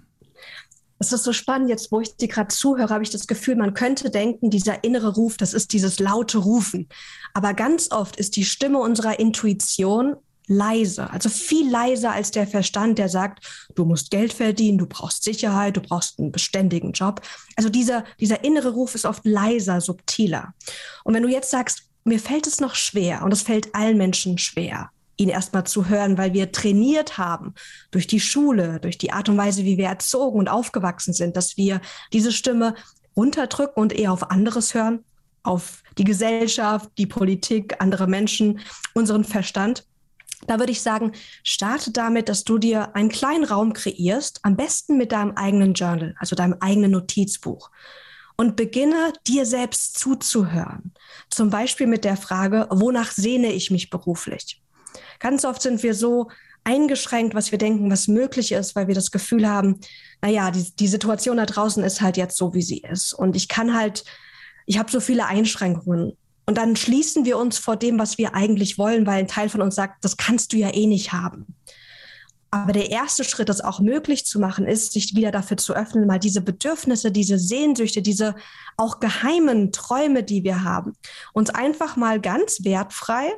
Es 0.98 1.14
ist 1.14 1.24
so 1.24 1.32
spannend, 1.32 1.70
jetzt 1.70 1.94
wo 1.94 2.02
ich 2.02 2.18
dir 2.18 2.28
gerade 2.28 2.50
zuhöre, 2.50 2.90
habe 2.90 3.04
ich 3.04 3.10
das 3.10 3.26
Gefühl, 3.26 3.56
man 3.56 3.74
könnte 3.74 4.10
denken, 4.10 4.50
dieser 4.50 4.84
innere 4.84 5.14
Ruf, 5.14 5.38
das 5.38 5.54
ist 5.54 5.72
dieses 5.72 6.00
laute 6.00 6.40
Rufen. 6.40 6.90
Aber 7.34 7.54
ganz 7.54 7.90
oft 7.92 8.18
ist 8.18 8.36
die 8.36 8.44
Stimme 8.44 8.80
unserer 8.80 9.18
Intuition 9.18 10.18
leise, 10.50 11.10
also 11.12 11.30
viel 11.30 11.70
leiser 11.70 12.12
als 12.12 12.32
der 12.32 12.48
Verstand, 12.48 12.98
der 12.98 13.08
sagt, 13.08 13.46
du 13.76 13.86
musst 13.86 14.12
Geld 14.12 14.34
verdienen, 14.34 14.80
du 14.80 14.88
brauchst 14.88 15.24
Sicherheit, 15.24 15.78
du 15.78 15.82
brauchst 15.82 16.20
einen 16.20 16.32
beständigen 16.32 16.92
Job. 16.92 17.22
Also 17.56 17.70
dieser, 17.70 18.04
dieser 18.20 18.44
innere 18.44 18.72
Ruf 18.72 18.96
ist 18.96 19.06
oft 19.06 19.26
leiser, 19.26 19.80
subtiler. 19.80 20.54
Und 21.04 21.14
wenn 21.14 21.24
du 21.24 21.30
jetzt 21.30 21.52
sagst, 21.52 21.84
mir 22.04 22.20
fällt 22.20 22.48
es 22.48 22.60
noch 22.60 22.76
schwer, 22.76 23.24
und 23.24 23.32
es 23.32 23.44
fällt 23.44 23.76
allen 23.76 23.98
Menschen 23.98 24.38
schwer, 24.40 24.90
ihn 25.18 25.30
erstmal 25.30 25.66
zu 25.66 25.88
hören, 25.88 26.18
weil 26.18 26.34
wir 26.34 26.52
trainiert 26.52 27.18
haben 27.18 27.54
durch 27.92 28.08
die 28.08 28.20
Schule, 28.20 28.80
durch 28.80 28.98
die 28.98 29.12
Art 29.12 29.30
und 29.30 29.38
Weise, 29.38 29.66
wie 29.66 29.78
wir 29.78 29.88
erzogen 29.88 30.40
und 30.40 30.50
aufgewachsen 30.50 31.14
sind, 31.14 31.38
dass 31.38 31.58
wir 31.58 31.82
diese 32.12 32.32
Stimme 32.32 32.74
runterdrücken 33.16 33.82
und 33.82 33.94
eher 33.94 34.12
auf 34.14 34.32
anderes 34.32 34.74
hören, 34.74 35.04
auf 35.44 35.84
die 35.98 36.04
Gesellschaft, 36.06 36.90
die 36.98 37.06
Politik, 37.06 37.76
andere 37.80 38.08
Menschen, 38.08 38.62
unseren 38.94 39.24
Verstand. 39.24 39.86
Da 40.48 40.60
würde 40.60 40.72
ich 40.72 40.82
sagen, 40.82 41.12
starte 41.44 41.92
damit, 41.92 42.30
dass 42.30 42.44
du 42.44 42.58
dir 42.58 42.96
einen 42.96 43.10
kleinen 43.10 43.44
Raum 43.44 43.74
kreierst, 43.74 44.40
am 44.44 44.56
besten 44.56 44.98
mit 44.98 45.12
deinem 45.12 45.32
eigenen 45.32 45.74
Journal, 45.74 46.16
also 46.18 46.36
deinem 46.36 46.56
eigenen 46.60 46.92
Notizbuch. 46.92 47.72
Und 48.38 48.56
beginne 48.56 49.12
dir 49.28 49.46
selbst 49.46 50.00
zuzuhören. 50.00 50.94
Zum 51.30 51.50
Beispiel 51.50 51.88
mit 51.88 52.06
der 52.06 52.16
Frage, 52.16 52.68
wonach 52.70 53.12
sehne 53.12 53.52
ich 53.52 53.70
mich 53.70 53.90
beruflich? 53.90 54.62
Ganz 55.20 55.44
oft 55.44 55.62
sind 55.62 55.84
wir 55.84 55.94
so 55.94 56.30
eingeschränkt, 56.64 57.36
was 57.36 57.52
wir 57.52 57.58
denken, 57.58 57.92
was 57.92 58.08
möglich 58.08 58.52
ist, 58.52 58.76
weil 58.76 58.88
wir 58.88 58.96
das 58.96 59.12
Gefühl 59.12 59.48
haben, 59.48 59.80
naja, 60.22 60.52
die, 60.52 60.74
die 60.76 60.88
Situation 60.88 61.38
da 61.38 61.46
draußen 61.46 61.84
ist 61.84 62.02
halt 62.02 62.18
jetzt 62.18 62.38
so, 62.38 62.54
wie 62.54 62.62
sie 62.62 62.80
ist. 62.80 63.14
Und 63.14 63.36
ich 63.36 63.48
kann 63.48 63.78
halt, 63.78 64.04
ich 64.66 64.78
habe 64.78 64.92
so 64.92 65.00
viele 65.00 65.26
Einschränkungen. 65.26 66.18
Und 66.50 66.58
dann 66.58 66.76
schließen 66.76 67.26
wir 67.26 67.38
uns 67.38 67.60
vor 67.60 67.76
dem, 67.76 68.00
was 68.00 68.18
wir 68.18 68.34
eigentlich 68.34 68.80
wollen, 68.80 69.06
weil 69.06 69.20
ein 69.20 69.28
Teil 69.28 69.50
von 69.50 69.62
uns 69.62 69.76
sagt, 69.76 70.04
das 70.04 70.18
kannst 70.18 70.52
du 70.52 70.58
ja 70.58 70.74
eh 70.74 70.88
nicht 70.88 71.14
haben. 71.14 71.46
Aber 72.50 72.74
der 72.74 72.90
erste 72.90 73.24
Schritt, 73.24 73.50
das 73.50 73.62
auch 73.62 73.82
möglich 73.82 74.26
zu 74.26 74.40
machen, 74.40 74.66
ist, 74.66 74.94
sich 74.94 75.16
wieder 75.16 75.30
dafür 75.30 75.58
zu 75.58 75.76
öffnen, 75.76 76.08
mal 76.08 76.18
diese 76.18 76.42
Bedürfnisse, 76.42 77.12
diese 77.12 77.38
Sehnsüchte, 77.38 78.02
diese 78.02 78.34
auch 78.78 79.00
geheimen 79.00 79.72
Träume, 79.72 80.24
die 80.24 80.44
wir 80.44 80.64
haben, 80.64 80.94
uns 81.34 81.52
einfach 81.52 81.98
mal 81.98 82.20
ganz 82.20 82.64
wertfrei, 82.64 83.32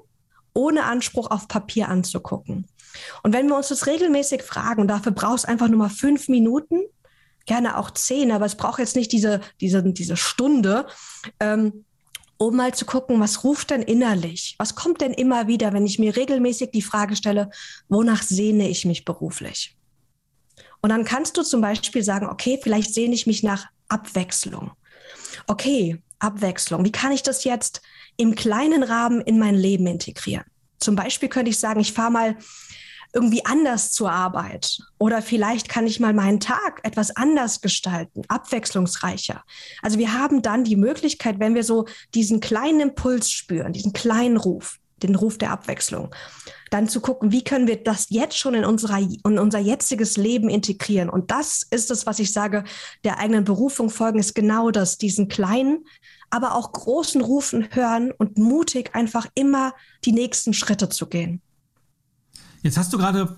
ohne 0.54 0.86
Anspruch 0.86 1.32
auf 1.32 1.50
Papier 1.50 1.90
anzugucken. 1.90 2.66
Und 3.24 3.34
wenn 3.34 3.48
wir 3.48 3.58
uns 3.58 3.68
das 3.68 3.88
regelmäßig 3.88 4.42
fragen, 4.42 4.84
und 4.84 4.88
dafür 4.88 5.12
brauchst 5.12 5.50
einfach 5.50 5.68
nur 5.68 5.80
mal 5.80 5.90
fünf 5.90 6.30
Minuten, 6.30 6.80
gerne 7.46 7.78
auch 7.78 7.92
zehn, 7.92 8.32
aber 8.32 8.46
es 8.46 8.56
braucht 8.56 8.80
jetzt 8.80 8.96
nicht 8.96 9.12
diese, 9.12 9.42
diese, 9.60 9.84
diese 9.84 10.16
Stunde, 10.16 10.88
ähm, 11.42 11.84
um 12.48 12.56
mal 12.56 12.74
zu 12.74 12.86
gucken, 12.86 13.20
was 13.20 13.44
ruft 13.44 13.70
denn 13.70 13.84
innerlich? 13.84 14.56
Was 14.58 14.74
kommt 14.74 15.02
denn 15.02 15.14
immer 15.14 15.48
wieder, 15.48 15.74
wenn 15.74 15.86
ich 15.86 16.00
mir 16.00 16.16
regelmäßig 16.16 16.72
die 16.72 16.82
Frage 16.82 17.16
stelle, 17.16 17.52
wonach 17.88 18.24
sehne 18.24 18.68
ich 18.68 18.84
mich 18.84 19.06
beruflich? 19.06 19.78
Und 20.82 20.90
dann 20.90 21.06
kannst 21.06 21.38
du 21.38 21.44
zum 21.44 21.62
Beispiel 21.62 22.04
sagen, 22.04 22.28
okay, 22.28 22.60
vielleicht 22.62 22.96
sehne 22.96 23.14
ich 23.14 23.28
mich 23.28 23.44
nach 23.44 23.68
Abwechslung. 23.90 24.72
Okay, 25.46 26.02
Abwechslung. 26.18 26.84
Wie 26.84 26.92
kann 26.92 27.12
ich 27.12 27.22
das 27.22 27.44
jetzt 27.44 27.84
im 28.18 28.34
kleinen 28.34 28.82
Rahmen 28.82 29.22
in 29.22 29.38
mein 29.38 29.56
Leben 29.56 29.86
integrieren? 29.86 30.46
Zum 30.80 30.96
Beispiel 30.96 31.30
könnte 31.30 31.52
ich 31.52 31.60
sagen, 31.60 31.80
ich 31.80 31.94
fahre 31.94 32.12
mal 32.12 32.38
irgendwie 33.14 33.46
anders 33.46 33.92
zur 33.92 34.12
Arbeit. 34.12 34.80
Oder 34.98 35.22
vielleicht 35.22 35.70
kann 35.70 35.88
ich 35.88 36.00
mal 36.00 36.14
meinen 36.14 36.40
Tag 36.40 36.80
etwas 36.84 37.16
anders 37.16 37.62
gestalten, 37.62 38.24
abwechslungsreicher. 38.28 39.44
Also 39.82 39.98
wir 39.98 40.14
haben 40.14 40.42
dann 40.42 40.64
die 40.64 40.76
Möglichkeit, 40.76 41.40
wenn 41.40 41.56
wir 41.56 41.64
so 41.64 41.86
diesen 42.14 42.40
kleinen 42.40 42.80
Impuls 42.80 43.32
spüren, 43.32 43.74
diesen 43.74 43.94
kleinen 43.94 44.38
Ruf, 44.38 44.78
den 45.04 45.16
Ruf 45.16 45.38
der 45.38 45.52
Abwechslung, 45.52 46.14
dann 46.70 46.88
zu 46.88 47.02
gucken, 47.02 47.32
wie 47.32 47.44
können 47.44 47.68
wir 47.68 47.84
das 47.84 48.08
jetzt 48.10 48.38
schon 48.38 48.54
in, 48.54 48.64
unserer, 48.64 49.00
in 49.00 49.40
unser 49.40 49.60
jetziges 49.60 50.16
Leben 50.16 50.50
integrieren. 50.50 51.10
Und 51.10 51.32
das 51.32 51.64
ist 51.70 51.92
es, 51.92 52.06
was 52.06 52.20
ich 52.20 52.32
sage, 52.32 52.64
der 53.04 53.20
eigenen 53.20 53.44
Berufung 53.44 53.90
folgen, 53.90 54.20
ist 54.20 54.36
genau 54.36 54.72
das, 54.72 54.98
diesen 54.98 55.28
kleinen, 55.28 55.86
aber 56.30 56.56
auch 56.56 56.72
großen 56.72 57.22
Rufen 57.22 57.68
hören 57.72 58.12
und 58.12 58.38
mutig 58.38 58.96
einfach 58.96 59.28
immer 59.36 59.74
die 60.06 60.14
nächsten 60.14 60.54
Schritte 60.54 60.88
zu 60.88 61.08
gehen. 61.08 61.42
Jetzt 62.62 62.78
hast 62.78 62.94
du 62.94 62.98
gerade 62.98 63.38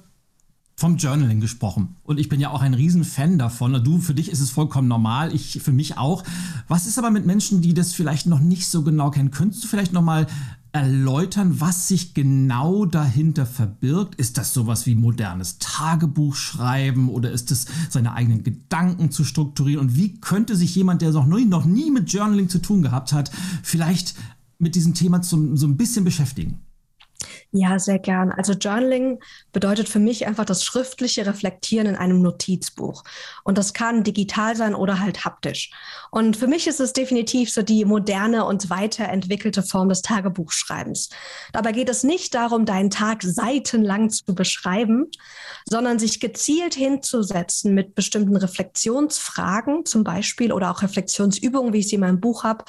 vom 0.75 0.97
Journaling 0.97 1.39
gesprochen. 1.39 1.95
Und 2.03 2.19
ich 2.19 2.29
bin 2.29 2.39
ja 2.39 2.49
auch 2.49 2.61
ein 2.61 2.73
Riesenfan 2.73 3.37
davon. 3.37 3.83
Du, 3.83 3.99
für 3.99 4.13
dich 4.13 4.29
ist 4.29 4.39
es 4.39 4.49
vollkommen 4.49 4.87
normal, 4.87 5.33
ich 5.33 5.61
für 5.61 5.71
mich 5.71 5.97
auch. 5.97 6.23
Was 6.67 6.87
ist 6.87 6.97
aber 6.97 7.11
mit 7.11 7.25
Menschen, 7.25 7.61
die 7.61 7.73
das 7.73 7.93
vielleicht 7.93 8.25
noch 8.25 8.39
nicht 8.39 8.67
so 8.67 8.81
genau 8.81 9.11
kennen? 9.11 9.31
Könntest 9.31 9.63
du 9.63 9.67
vielleicht 9.67 9.93
noch 9.93 10.01
mal 10.01 10.27
erläutern, 10.71 11.61
was 11.61 11.87
sich 11.87 12.15
genau 12.15 12.85
dahinter 12.85 13.45
verbirgt? 13.45 14.15
Ist 14.15 14.39
das 14.39 14.53
sowas 14.53 14.87
wie 14.87 14.95
modernes 14.95 15.59
Tagebuch 15.59 16.35
schreiben 16.35 17.09
oder 17.09 17.31
ist 17.31 17.51
es 17.51 17.67
seine 17.89 18.13
eigenen 18.13 18.43
Gedanken 18.43 19.11
zu 19.11 19.23
strukturieren? 19.23 19.87
Und 19.87 19.95
wie 19.95 20.19
könnte 20.19 20.55
sich 20.55 20.73
jemand, 20.75 21.03
der 21.03 21.11
noch 21.11 21.27
nie, 21.27 21.45
noch 21.45 21.65
nie 21.65 21.91
mit 21.91 22.11
Journaling 22.11 22.49
zu 22.49 22.59
tun 22.59 22.81
gehabt 22.81 23.13
hat, 23.13 23.31
vielleicht 23.61 24.15
mit 24.57 24.73
diesem 24.73 24.95
Thema 24.95 25.21
zum, 25.21 25.55
so 25.55 25.67
ein 25.67 25.77
bisschen 25.77 26.03
beschäftigen? 26.03 26.59
Ja, 27.51 27.77
sehr 27.77 27.99
gern. 27.99 28.31
Also 28.31 28.53
Journaling 28.53 29.19
bedeutet 29.51 29.87
für 29.87 29.99
mich 29.99 30.25
einfach 30.25 30.45
das 30.45 30.63
schriftliche 30.63 31.25
Reflektieren 31.25 31.87
in 31.87 31.95
einem 31.95 32.21
Notizbuch. 32.21 33.03
Und 33.43 33.57
das 33.57 33.73
kann 33.73 34.03
digital 34.03 34.55
sein 34.55 34.73
oder 34.73 34.99
halt 34.99 35.23
haptisch. 35.23 35.71
Und 36.11 36.35
für 36.35 36.47
mich 36.47 36.67
ist 36.67 36.79
es 36.79 36.93
definitiv 36.93 37.51
so 37.51 37.61
die 37.61 37.85
moderne 37.85 38.45
und 38.45 38.69
weiterentwickelte 38.69 39.63
Form 39.63 39.89
des 39.89 40.01
Tagebuchschreibens. 40.01 41.09
Dabei 41.51 41.71
geht 41.71 41.89
es 41.89 42.03
nicht 42.03 42.33
darum, 42.33 42.65
deinen 42.65 42.89
Tag 42.89 43.21
seitenlang 43.21 44.09
zu 44.09 44.33
beschreiben, 44.33 45.11
sondern 45.65 45.99
sich 45.99 46.19
gezielt 46.19 46.73
hinzusetzen 46.73 47.73
mit 47.73 47.95
bestimmten 47.95 48.35
Reflexionsfragen 48.35 49.85
zum 49.85 50.03
Beispiel 50.03 50.51
oder 50.51 50.71
auch 50.71 50.81
Reflexionsübungen, 50.81 51.73
wie 51.73 51.79
ich 51.79 51.89
sie 51.89 51.95
in 51.95 52.01
meinem 52.01 52.19
Buch 52.19 52.43
habe, 52.43 52.65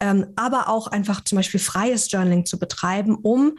ähm, 0.00 0.26
aber 0.36 0.68
auch 0.68 0.86
einfach 0.86 1.22
zum 1.24 1.36
Beispiel 1.36 1.60
freies 1.60 2.10
Journaling 2.10 2.46
zu 2.46 2.58
betreiben, 2.58 3.16
um 3.16 3.58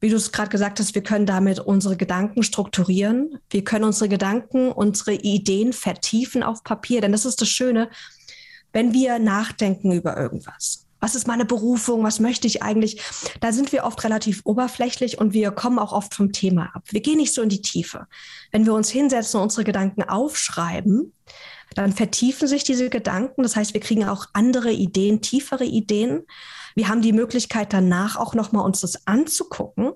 wie 0.00 0.08
du 0.08 0.16
es 0.16 0.32
gerade 0.32 0.50
gesagt 0.50 0.78
hast, 0.78 0.94
wir 0.94 1.02
können 1.02 1.26
damit 1.26 1.58
unsere 1.58 1.96
Gedanken 1.96 2.42
strukturieren. 2.42 3.38
Wir 3.50 3.64
können 3.64 3.84
unsere 3.84 4.08
Gedanken, 4.08 4.70
unsere 4.70 5.14
Ideen 5.14 5.72
vertiefen 5.72 6.42
auf 6.42 6.62
Papier. 6.64 7.00
Denn 7.00 7.12
das 7.12 7.24
ist 7.24 7.40
das 7.40 7.48
Schöne, 7.48 7.88
wenn 8.72 8.92
wir 8.92 9.18
nachdenken 9.18 9.92
über 9.92 10.16
irgendwas. 10.16 10.86
Was 11.00 11.14
ist 11.14 11.26
meine 11.26 11.44
Berufung? 11.44 12.02
Was 12.02 12.20
möchte 12.20 12.46
ich 12.46 12.62
eigentlich? 12.62 13.00
Da 13.40 13.52
sind 13.52 13.70
wir 13.72 13.84
oft 13.84 14.02
relativ 14.04 14.42
oberflächlich 14.44 15.18
und 15.18 15.32
wir 15.34 15.50
kommen 15.50 15.78
auch 15.78 15.92
oft 15.92 16.14
vom 16.14 16.32
Thema 16.32 16.70
ab. 16.74 16.84
Wir 16.90 17.00
gehen 17.00 17.18
nicht 17.18 17.34
so 17.34 17.42
in 17.42 17.48
die 17.48 17.60
Tiefe. 17.62 18.06
Wenn 18.50 18.66
wir 18.66 18.74
uns 18.74 18.90
hinsetzen 18.90 19.38
und 19.38 19.44
unsere 19.44 19.64
Gedanken 19.64 20.02
aufschreiben, 20.02 21.12
dann 21.74 21.92
vertiefen 21.92 22.48
sich 22.48 22.64
diese 22.64 22.88
Gedanken. 22.88 23.42
Das 23.42 23.56
heißt, 23.56 23.74
wir 23.74 23.80
kriegen 23.80 24.04
auch 24.04 24.26
andere 24.32 24.72
Ideen, 24.72 25.20
tiefere 25.20 25.64
Ideen. 25.64 26.24
Wir 26.76 26.88
haben 26.88 27.00
die 27.00 27.14
Möglichkeit 27.14 27.72
danach 27.72 28.16
auch 28.16 28.34
nochmal 28.34 28.64
uns 28.64 28.82
das 28.82 29.06
anzugucken. 29.06 29.92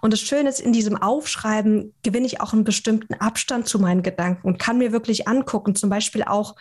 Und 0.00 0.12
das 0.12 0.20
Schöne 0.20 0.48
ist, 0.48 0.60
in 0.60 0.72
diesem 0.72 0.96
Aufschreiben 0.96 1.94
gewinne 2.02 2.26
ich 2.26 2.40
auch 2.40 2.54
einen 2.54 2.64
bestimmten 2.64 3.14
Abstand 3.14 3.68
zu 3.68 3.78
meinen 3.78 4.02
Gedanken 4.02 4.48
und 4.48 4.58
kann 4.58 4.78
mir 4.78 4.90
wirklich 4.90 5.28
angucken, 5.28 5.74
zum 5.74 5.90
Beispiel 5.90 6.24
auch, 6.24 6.56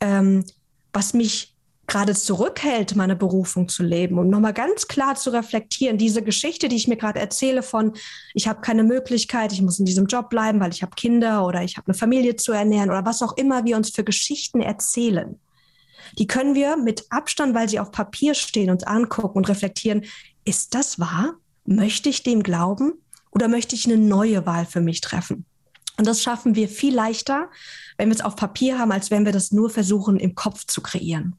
ähm, 0.00 0.44
was 0.92 1.12
mich 1.12 1.54
gerade 1.86 2.14
zurückhält, 2.14 2.94
meine 2.94 3.16
Berufung 3.16 3.68
zu 3.68 3.82
leben 3.82 4.18
und 4.18 4.30
nochmal 4.30 4.54
ganz 4.54 4.86
klar 4.86 5.16
zu 5.16 5.30
reflektieren, 5.30 5.98
diese 5.98 6.22
Geschichte, 6.22 6.68
die 6.68 6.76
ich 6.76 6.88
mir 6.88 6.96
gerade 6.96 7.18
erzähle 7.18 7.62
von, 7.62 7.94
ich 8.32 8.46
habe 8.48 8.60
keine 8.60 8.84
Möglichkeit, 8.84 9.52
ich 9.52 9.60
muss 9.60 9.80
in 9.80 9.84
diesem 9.84 10.06
Job 10.06 10.30
bleiben, 10.30 10.60
weil 10.60 10.72
ich 10.72 10.82
habe 10.82 10.94
Kinder 10.94 11.44
oder 11.44 11.62
ich 11.62 11.76
habe 11.76 11.88
eine 11.88 11.94
Familie 11.94 12.36
zu 12.36 12.52
ernähren 12.52 12.90
oder 12.90 13.04
was 13.04 13.22
auch 13.22 13.36
immer 13.36 13.64
wir 13.64 13.76
uns 13.76 13.90
für 13.90 14.04
Geschichten 14.04 14.60
erzählen. 14.60 15.38
Die 16.18 16.26
können 16.26 16.54
wir 16.54 16.76
mit 16.76 17.06
Abstand, 17.10 17.54
weil 17.54 17.68
sie 17.68 17.80
auf 17.80 17.90
Papier 17.90 18.34
stehen, 18.34 18.70
uns 18.70 18.84
angucken 18.84 19.38
und 19.38 19.48
reflektieren, 19.48 20.04
ist 20.44 20.74
das 20.74 20.98
wahr? 20.98 21.34
Möchte 21.64 22.08
ich 22.08 22.22
dem 22.22 22.42
glauben 22.42 22.92
oder 23.30 23.48
möchte 23.48 23.74
ich 23.74 23.86
eine 23.86 23.96
neue 23.96 24.46
Wahl 24.46 24.66
für 24.66 24.80
mich 24.80 25.00
treffen? 25.00 25.46
Und 25.96 26.06
das 26.06 26.22
schaffen 26.22 26.54
wir 26.54 26.68
viel 26.68 26.94
leichter, 26.94 27.48
wenn 27.96 28.08
wir 28.08 28.14
es 28.14 28.20
auf 28.20 28.36
Papier 28.36 28.78
haben, 28.78 28.92
als 28.92 29.10
wenn 29.10 29.24
wir 29.24 29.32
das 29.32 29.52
nur 29.52 29.70
versuchen, 29.70 30.18
im 30.18 30.34
Kopf 30.34 30.66
zu 30.66 30.80
kreieren. 30.80 31.36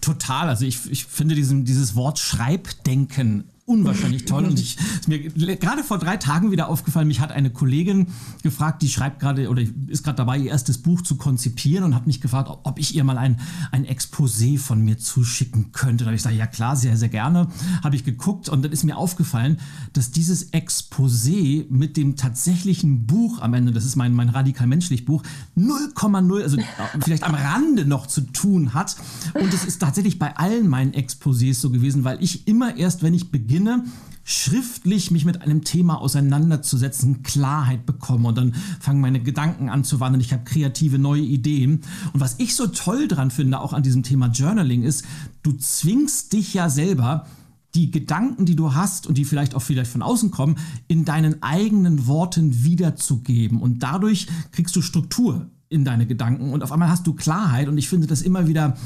Total. 0.00 0.48
Also 0.48 0.64
ich, 0.64 0.90
ich 0.90 1.06
finde 1.06 1.34
diesen, 1.34 1.64
dieses 1.64 1.94
Wort 1.94 2.18
Schreibdenken 2.18 3.48
unwahrscheinlich 3.72 4.24
toll. 4.24 4.44
Und 4.44 4.58
ich 4.58 4.76
ist 4.78 5.08
mir 5.08 5.18
gerade 5.56 5.82
vor 5.82 5.98
drei 5.98 6.16
Tagen 6.16 6.50
wieder 6.50 6.68
aufgefallen, 6.68 7.08
mich 7.08 7.20
hat 7.20 7.32
eine 7.32 7.50
Kollegin 7.50 8.06
gefragt, 8.42 8.82
die 8.82 8.88
schreibt 8.88 9.20
gerade 9.20 9.48
oder 9.48 9.62
ist 9.88 10.04
gerade 10.04 10.16
dabei, 10.16 10.38
ihr 10.38 10.50
erstes 10.50 10.78
Buch 10.78 11.02
zu 11.02 11.16
konzipieren 11.16 11.84
und 11.84 11.94
hat 11.94 12.06
mich 12.06 12.20
gefragt, 12.20 12.50
ob 12.62 12.78
ich 12.78 12.94
ihr 12.94 13.04
mal 13.04 13.18
ein, 13.18 13.40
ein 13.70 13.86
Exposé 13.86 14.58
von 14.58 14.82
mir 14.82 14.98
zuschicken 14.98 15.72
könnte. 15.72 16.04
Da 16.04 16.08
habe 16.08 16.16
ich 16.16 16.22
gesagt, 16.22 16.36
ja 16.36 16.46
klar, 16.46 16.76
sehr, 16.76 16.96
sehr 16.96 17.08
gerne. 17.08 17.48
Habe 17.82 17.96
ich 17.96 18.04
geguckt 18.04 18.48
und 18.48 18.62
dann 18.62 18.72
ist 18.72 18.84
mir 18.84 18.96
aufgefallen, 18.96 19.58
dass 19.92 20.10
dieses 20.10 20.52
Exposé 20.52 21.66
mit 21.70 21.96
dem 21.96 22.16
tatsächlichen 22.16 23.06
Buch 23.06 23.40
am 23.40 23.54
Ende, 23.54 23.72
das 23.72 23.84
ist 23.84 23.96
mein, 23.96 24.14
mein 24.14 24.28
radikal 24.28 24.66
menschlich 24.66 25.04
Buch, 25.04 25.22
0,0, 25.56 26.42
also 26.42 26.58
vielleicht 27.00 27.24
am 27.24 27.34
Rande 27.34 27.84
noch 27.86 28.06
zu 28.06 28.20
tun 28.20 28.74
hat. 28.74 28.96
Und 29.34 29.52
es 29.52 29.64
ist 29.64 29.78
tatsächlich 29.78 30.18
bei 30.18 30.36
allen 30.36 30.68
meinen 30.68 30.92
Exposés 30.92 31.54
so 31.54 31.70
gewesen, 31.70 32.04
weil 32.04 32.22
ich 32.22 32.46
immer 32.46 32.76
erst, 32.76 33.02
wenn 33.02 33.14
ich 33.14 33.30
beginne, 33.30 33.61
beginne, 33.62 33.84
schriftlich 34.24 35.10
mich 35.10 35.24
mit 35.24 35.42
einem 35.42 35.64
Thema 35.64 36.00
auseinanderzusetzen, 36.00 37.22
Klarheit 37.22 37.86
bekomme 37.86 38.28
und 38.28 38.38
dann 38.38 38.54
fangen 38.80 39.00
meine 39.00 39.20
Gedanken 39.20 39.68
an 39.68 39.84
zu 39.84 40.00
wandern. 40.00 40.20
Ich 40.20 40.32
habe 40.32 40.44
kreative 40.44 40.98
neue 40.98 41.22
Ideen. 41.22 41.80
Und 42.12 42.20
was 42.20 42.36
ich 42.38 42.54
so 42.54 42.68
toll 42.68 43.08
dran 43.08 43.30
finde, 43.30 43.60
auch 43.60 43.72
an 43.72 43.82
diesem 43.82 44.02
Thema 44.02 44.28
Journaling, 44.28 44.82
ist, 44.82 45.04
du 45.42 45.52
zwingst 45.52 46.32
dich 46.32 46.54
ja 46.54 46.68
selber, 46.68 47.26
die 47.74 47.90
Gedanken, 47.90 48.44
die 48.44 48.54
du 48.54 48.74
hast 48.74 49.06
und 49.06 49.16
die 49.16 49.24
vielleicht 49.24 49.54
auch 49.54 49.62
vielleicht 49.62 49.90
von 49.90 50.02
außen 50.02 50.30
kommen, 50.30 50.56
in 50.88 51.04
deinen 51.04 51.42
eigenen 51.42 52.06
Worten 52.06 52.64
wiederzugeben. 52.64 53.60
Und 53.60 53.82
dadurch 53.82 54.26
kriegst 54.52 54.76
du 54.76 54.82
Struktur 54.82 55.46
in 55.72 55.84
deine 55.84 56.06
Gedanken 56.06 56.52
und 56.52 56.62
auf 56.62 56.70
einmal 56.70 56.90
hast 56.90 57.06
du 57.06 57.14
Klarheit 57.14 57.68
und 57.68 57.78
ich 57.78 57.88
finde 57.88 58.06
das 58.06 58.22
immer 58.22 58.46
wieder 58.46 58.76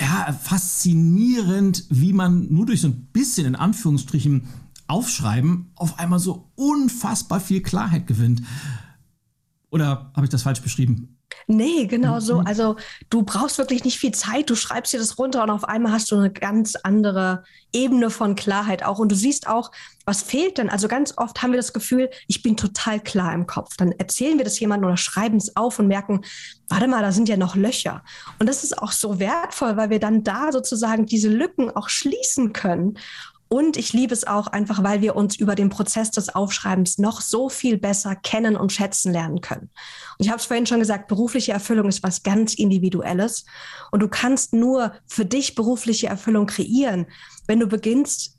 ja, 0.00 0.32
faszinierend, 0.32 1.84
wie 1.90 2.12
man 2.12 2.52
nur 2.52 2.66
durch 2.66 2.80
so 2.80 2.88
ein 2.88 3.08
bisschen 3.12 3.46
in 3.46 3.56
Anführungsstrichen 3.56 4.44
aufschreiben 4.86 5.72
auf 5.74 5.98
einmal 5.98 6.20
so 6.20 6.52
unfassbar 6.54 7.40
viel 7.40 7.60
Klarheit 7.60 8.06
gewinnt. 8.06 8.42
Oder 9.70 10.12
habe 10.14 10.24
ich 10.24 10.30
das 10.30 10.42
falsch 10.42 10.62
beschrieben? 10.62 11.15
Nee, 11.48 11.86
genau 11.86 12.18
so. 12.18 12.40
Mhm. 12.40 12.46
Also 12.46 12.76
du 13.10 13.22
brauchst 13.22 13.58
wirklich 13.58 13.84
nicht 13.84 13.98
viel 13.98 14.12
Zeit. 14.12 14.50
Du 14.50 14.56
schreibst 14.56 14.92
dir 14.92 14.98
das 14.98 15.18
runter 15.18 15.42
und 15.42 15.50
auf 15.50 15.64
einmal 15.64 15.92
hast 15.92 16.10
du 16.10 16.16
eine 16.16 16.30
ganz 16.30 16.74
andere 16.76 17.44
Ebene 17.72 18.10
von 18.10 18.34
Klarheit 18.34 18.84
auch. 18.84 18.98
Und 18.98 19.12
du 19.12 19.16
siehst 19.16 19.46
auch, 19.46 19.70
was 20.04 20.22
fehlt 20.22 20.58
denn? 20.58 20.70
Also 20.70 20.88
ganz 20.88 21.14
oft 21.16 21.42
haben 21.42 21.52
wir 21.52 21.58
das 21.58 21.72
Gefühl, 21.72 22.10
ich 22.26 22.42
bin 22.42 22.56
total 22.56 23.00
klar 23.00 23.32
im 23.32 23.46
Kopf. 23.46 23.76
Dann 23.76 23.92
erzählen 23.92 24.38
wir 24.38 24.44
das 24.44 24.58
jemandem 24.58 24.88
oder 24.88 24.96
schreiben 24.96 25.36
es 25.36 25.56
auf 25.56 25.78
und 25.78 25.88
merken, 25.88 26.22
warte 26.68 26.88
mal, 26.88 27.02
da 27.02 27.12
sind 27.12 27.28
ja 27.28 27.36
noch 27.36 27.54
Löcher. 27.54 28.02
Und 28.38 28.48
das 28.48 28.64
ist 28.64 28.78
auch 28.78 28.92
so 28.92 29.20
wertvoll, 29.20 29.76
weil 29.76 29.90
wir 29.90 30.00
dann 30.00 30.24
da 30.24 30.50
sozusagen 30.50 31.06
diese 31.06 31.28
Lücken 31.28 31.70
auch 31.70 31.88
schließen 31.88 32.52
können 32.52 32.98
und 33.48 33.76
ich 33.76 33.92
liebe 33.92 34.12
es 34.12 34.26
auch 34.26 34.48
einfach, 34.48 34.82
weil 34.82 35.02
wir 35.02 35.14
uns 35.14 35.36
über 35.36 35.54
den 35.54 35.68
Prozess 35.68 36.10
des 36.10 36.34
Aufschreibens 36.34 36.98
noch 36.98 37.20
so 37.20 37.48
viel 37.48 37.78
besser 37.78 38.16
kennen 38.16 38.56
und 38.56 38.72
schätzen 38.72 39.12
lernen 39.12 39.40
können. 39.40 39.70
Und 40.18 40.24
ich 40.24 40.30
habe 40.30 40.40
es 40.40 40.46
vorhin 40.46 40.66
schon 40.66 40.80
gesagt, 40.80 41.06
berufliche 41.06 41.52
Erfüllung 41.52 41.88
ist 41.88 42.02
was 42.02 42.24
ganz 42.24 42.54
Individuelles. 42.54 43.44
Und 43.92 44.00
du 44.00 44.08
kannst 44.08 44.52
nur 44.52 44.92
für 45.06 45.24
dich 45.24 45.54
berufliche 45.54 46.08
Erfüllung 46.08 46.46
kreieren, 46.46 47.06
wenn 47.46 47.60
du 47.60 47.68
beginnst, 47.68 48.36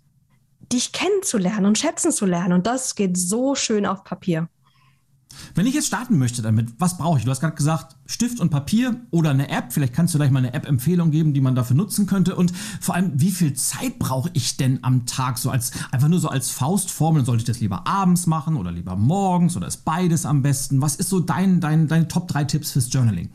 dich 0.73 0.91
kennenzulernen 0.91 1.65
und 1.65 1.77
schätzen 1.77 2.11
zu 2.11 2.25
lernen. 2.25 2.53
Und 2.53 2.67
das 2.67 2.95
geht 2.95 3.17
so 3.17 3.55
schön 3.55 3.85
auf 3.85 4.03
Papier. 4.03 4.49
Wenn 5.55 5.65
ich 5.65 5.73
jetzt 5.73 5.87
starten 5.87 6.17
möchte 6.17 6.41
damit, 6.41 6.73
was 6.79 6.97
brauche 6.97 7.19
ich? 7.19 7.25
Du 7.25 7.31
hast 7.31 7.39
gerade 7.39 7.55
gesagt, 7.55 7.95
Stift 8.05 8.39
und 8.39 8.49
Papier 8.49 9.01
oder 9.11 9.31
eine 9.31 9.49
App. 9.49 9.73
Vielleicht 9.73 9.93
kannst 9.93 10.13
du 10.13 10.17
gleich 10.17 10.31
mal 10.31 10.39
eine 10.39 10.53
App-Empfehlung 10.53 11.11
geben, 11.11 11.33
die 11.33 11.41
man 11.41 11.55
dafür 11.55 11.75
nutzen 11.75 12.05
könnte. 12.05 12.35
Und 12.35 12.53
vor 12.79 12.95
allem, 12.95 13.11
wie 13.15 13.31
viel 13.31 13.53
Zeit 13.53 13.99
brauche 13.99 14.29
ich 14.33 14.57
denn 14.57 14.83
am 14.83 15.05
Tag? 15.05 15.37
So 15.37 15.49
als 15.49 15.71
einfach 15.91 16.07
nur 16.07 16.19
so 16.19 16.29
als 16.29 16.49
Faustformel. 16.49 17.25
Sollte 17.25 17.41
ich 17.41 17.47
das 17.47 17.59
lieber 17.59 17.87
abends 17.87 18.27
machen 18.27 18.55
oder 18.55 18.71
lieber 18.71 18.95
morgens 18.95 19.57
oder 19.57 19.67
ist 19.67 19.85
beides 19.85 20.25
am 20.25 20.41
besten? 20.41 20.81
Was 20.81 20.95
ist 20.95 21.09
so 21.09 21.19
dein, 21.19 21.59
dein, 21.59 21.87
deine 21.87 22.07
Top 22.07 22.27
3 22.27 22.45
Tipps 22.45 22.71
fürs 22.71 22.91
Journaling? 22.91 23.29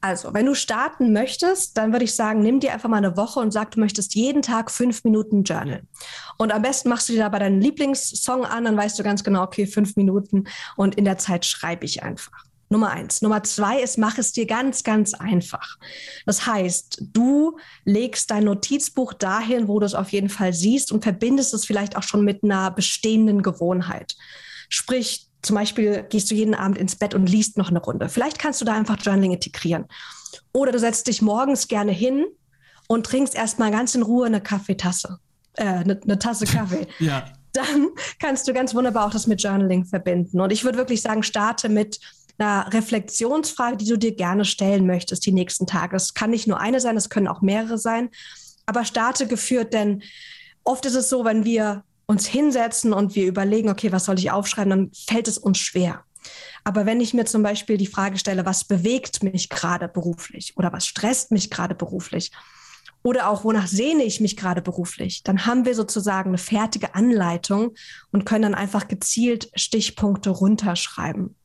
Also, 0.00 0.32
wenn 0.32 0.46
du 0.46 0.54
starten 0.54 1.12
möchtest, 1.12 1.76
dann 1.76 1.92
würde 1.92 2.04
ich 2.04 2.14
sagen, 2.14 2.40
nimm 2.40 2.60
dir 2.60 2.72
einfach 2.72 2.88
mal 2.88 2.98
eine 2.98 3.16
Woche 3.16 3.40
und 3.40 3.52
sag, 3.52 3.72
du 3.72 3.80
möchtest 3.80 4.14
jeden 4.14 4.42
Tag 4.42 4.70
fünf 4.70 5.02
Minuten 5.02 5.42
journalen. 5.42 5.88
Und 6.36 6.52
am 6.52 6.62
besten 6.62 6.88
machst 6.88 7.08
du 7.08 7.14
dir 7.14 7.20
dabei 7.20 7.40
deinen 7.40 7.60
Lieblingssong 7.60 8.44
an, 8.44 8.64
dann 8.64 8.76
weißt 8.76 8.98
du 8.98 9.02
ganz 9.02 9.24
genau, 9.24 9.42
okay, 9.42 9.66
fünf 9.66 9.96
Minuten 9.96 10.44
und 10.76 10.94
in 10.94 11.04
der 11.04 11.18
Zeit 11.18 11.44
schreibe 11.44 11.84
ich 11.84 12.02
einfach. 12.04 12.44
Nummer 12.70 12.90
eins. 12.90 13.22
Nummer 13.22 13.42
zwei 13.42 13.80
ist, 13.80 13.98
mach 13.98 14.18
es 14.18 14.32
dir 14.32 14.46
ganz, 14.46 14.84
ganz 14.84 15.14
einfach. 15.14 15.78
Das 16.26 16.46
heißt, 16.46 17.02
du 17.12 17.58
legst 17.84 18.30
dein 18.30 18.44
Notizbuch 18.44 19.14
dahin, 19.14 19.68
wo 19.68 19.80
du 19.80 19.86
es 19.86 19.94
auf 19.94 20.12
jeden 20.12 20.28
Fall 20.28 20.52
siehst 20.52 20.92
und 20.92 21.02
verbindest 21.02 21.54
es 21.54 21.64
vielleicht 21.64 21.96
auch 21.96 22.02
schon 22.02 22.24
mit 22.24 22.44
einer 22.44 22.70
bestehenden 22.70 23.42
Gewohnheit. 23.42 24.16
Sprich, 24.68 25.27
zum 25.42 25.56
Beispiel 25.56 26.04
gehst 26.08 26.30
du 26.30 26.34
jeden 26.34 26.54
Abend 26.54 26.78
ins 26.78 26.96
Bett 26.96 27.14
und 27.14 27.28
liest 27.28 27.56
noch 27.56 27.70
eine 27.70 27.80
Runde. 27.80 28.08
Vielleicht 28.08 28.38
kannst 28.38 28.60
du 28.60 28.64
da 28.64 28.74
einfach 28.74 28.96
Journaling 29.00 29.32
integrieren. 29.32 29.86
Oder 30.52 30.72
du 30.72 30.78
setzt 30.78 31.06
dich 31.06 31.22
morgens 31.22 31.68
gerne 31.68 31.92
hin 31.92 32.26
und 32.88 33.06
trinkst 33.06 33.34
erstmal 33.34 33.70
ganz 33.70 33.94
in 33.94 34.02
Ruhe 34.02 34.26
eine 34.26 34.40
Kaffeetasse, 34.40 35.18
äh, 35.54 35.64
eine, 35.64 36.00
eine 36.02 36.18
Tasse 36.18 36.44
Kaffee. 36.46 36.86
ja. 36.98 37.24
Dann 37.54 37.88
kannst 38.20 38.46
du 38.46 38.52
ganz 38.52 38.74
wunderbar 38.74 39.06
auch 39.06 39.10
das 39.10 39.26
mit 39.26 39.42
Journaling 39.42 39.86
verbinden. 39.86 40.40
Und 40.40 40.52
ich 40.52 40.64
würde 40.64 40.76
wirklich 40.76 41.00
sagen, 41.00 41.22
starte 41.22 41.70
mit 41.70 41.98
einer 42.36 42.72
Reflexionsfrage, 42.72 43.78
die 43.78 43.86
du 43.86 43.96
dir 43.96 44.14
gerne 44.14 44.44
stellen 44.44 44.86
möchtest 44.86 45.24
die 45.24 45.32
nächsten 45.32 45.66
Tage. 45.66 45.96
Es 45.96 46.12
kann 46.12 46.30
nicht 46.30 46.46
nur 46.46 46.60
eine 46.60 46.78
sein, 46.78 46.96
es 46.96 47.08
können 47.08 47.26
auch 47.26 47.40
mehrere 47.40 47.78
sein. 47.78 48.10
Aber 48.66 48.84
starte 48.84 49.26
geführt, 49.26 49.72
denn 49.72 50.02
oft 50.62 50.84
ist 50.84 50.94
es 50.94 51.08
so, 51.08 51.24
wenn 51.24 51.44
wir 51.44 51.84
uns 52.08 52.26
hinsetzen 52.26 52.92
und 52.92 53.14
wir 53.14 53.26
überlegen, 53.26 53.68
okay, 53.68 53.92
was 53.92 54.06
soll 54.06 54.18
ich 54.18 54.30
aufschreiben, 54.30 54.70
dann 54.70 54.90
fällt 54.92 55.28
es 55.28 55.38
uns 55.38 55.58
schwer. 55.58 56.04
Aber 56.64 56.86
wenn 56.86 57.00
ich 57.00 57.14
mir 57.14 57.26
zum 57.26 57.42
Beispiel 57.42 57.76
die 57.76 57.86
Frage 57.86 58.18
stelle, 58.18 58.46
was 58.46 58.64
bewegt 58.64 59.22
mich 59.22 59.48
gerade 59.50 59.88
beruflich 59.88 60.56
oder 60.56 60.72
was 60.72 60.86
stresst 60.86 61.30
mich 61.30 61.50
gerade 61.50 61.74
beruflich 61.74 62.32
oder 63.02 63.28
auch 63.28 63.44
wonach 63.44 63.66
sehne 63.66 64.04
ich 64.04 64.20
mich 64.20 64.36
gerade 64.36 64.62
beruflich, 64.62 65.22
dann 65.22 65.46
haben 65.46 65.66
wir 65.66 65.74
sozusagen 65.74 66.30
eine 66.30 66.38
fertige 66.38 66.94
Anleitung 66.94 67.74
und 68.10 68.24
können 68.24 68.42
dann 68.42 68.54
einfach 68.54 68.88
gezielt 68.88 69.50
Stichpunkte 69.54 70.30
runterschreiben. 70.30 71.36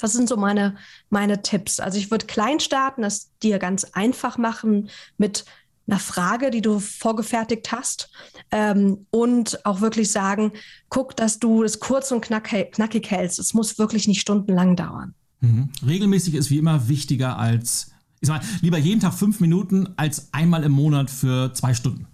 Das 0.00 0.12
sind 0.12 0.28
so 0.28 0.36
meine, 0.36 0.76
meine 1.10 1.42
Tipps. 1.42 1.80
Also 1.80 1.98
ich 1.98 2.12
würde 2.12 2.26
klein 2.26 2.60
starten, 2.60 3.02
es 3.02 3.32
dir 3.42 3.58
ganz 3.58 3.84
einfach 3.84 4.38
machen 4.38 4.90
mit 5.16 5.44
einer 5.88 5.98
Frage, 5.98 6.50
die 6.50 6.60
du 6.60 6.78
vorgefertigt 6.78 7.72
hast 7.72 8.10
ähm, 8.50 9.06
und 9.10 9.64
auch 9.64 9.80
wirklich 9.80 10.12
sagen, 10.12 10.52
guck, 10.88 11.16
dass 11.16 11.38
du 11.38 11.62
es 11.62 11.80
kurz 11.80 12.12
und 12.12 12.20
knackig 12.20 13.10
hältst. 13.10 13.38
Es 13.38 13.54
muss 13.54 13.78
wirklich 13.78 14.06
nicht 14.06 14.20
stundenlang 14.20 14.76
dauern. 14.76 15.14
Mhm. 15.40 15.70
Regelmäßig 15.86 16.34
ist 16.34 16.50
wie 16.50 16.58
immer 16.58 16.88
wichtiger 16.88 17.38
als, 17.38 17.92
ich 18.20 18.28
sag 18.28 18.42
mal, 18.42 18.48
lieber 18.60 18.78
jeden 18.78 19.00
Tag 19.00 19.14
fünf 19.14 19.40
Minuten 19.40 19.94
als 19.96 20.32
einmal 20.32 20.64
im 20.64 20.72
Monat 20.72 21.10
für 21.10 21.52
zwei 21.54 21.74
Stunden. 21.74 22.06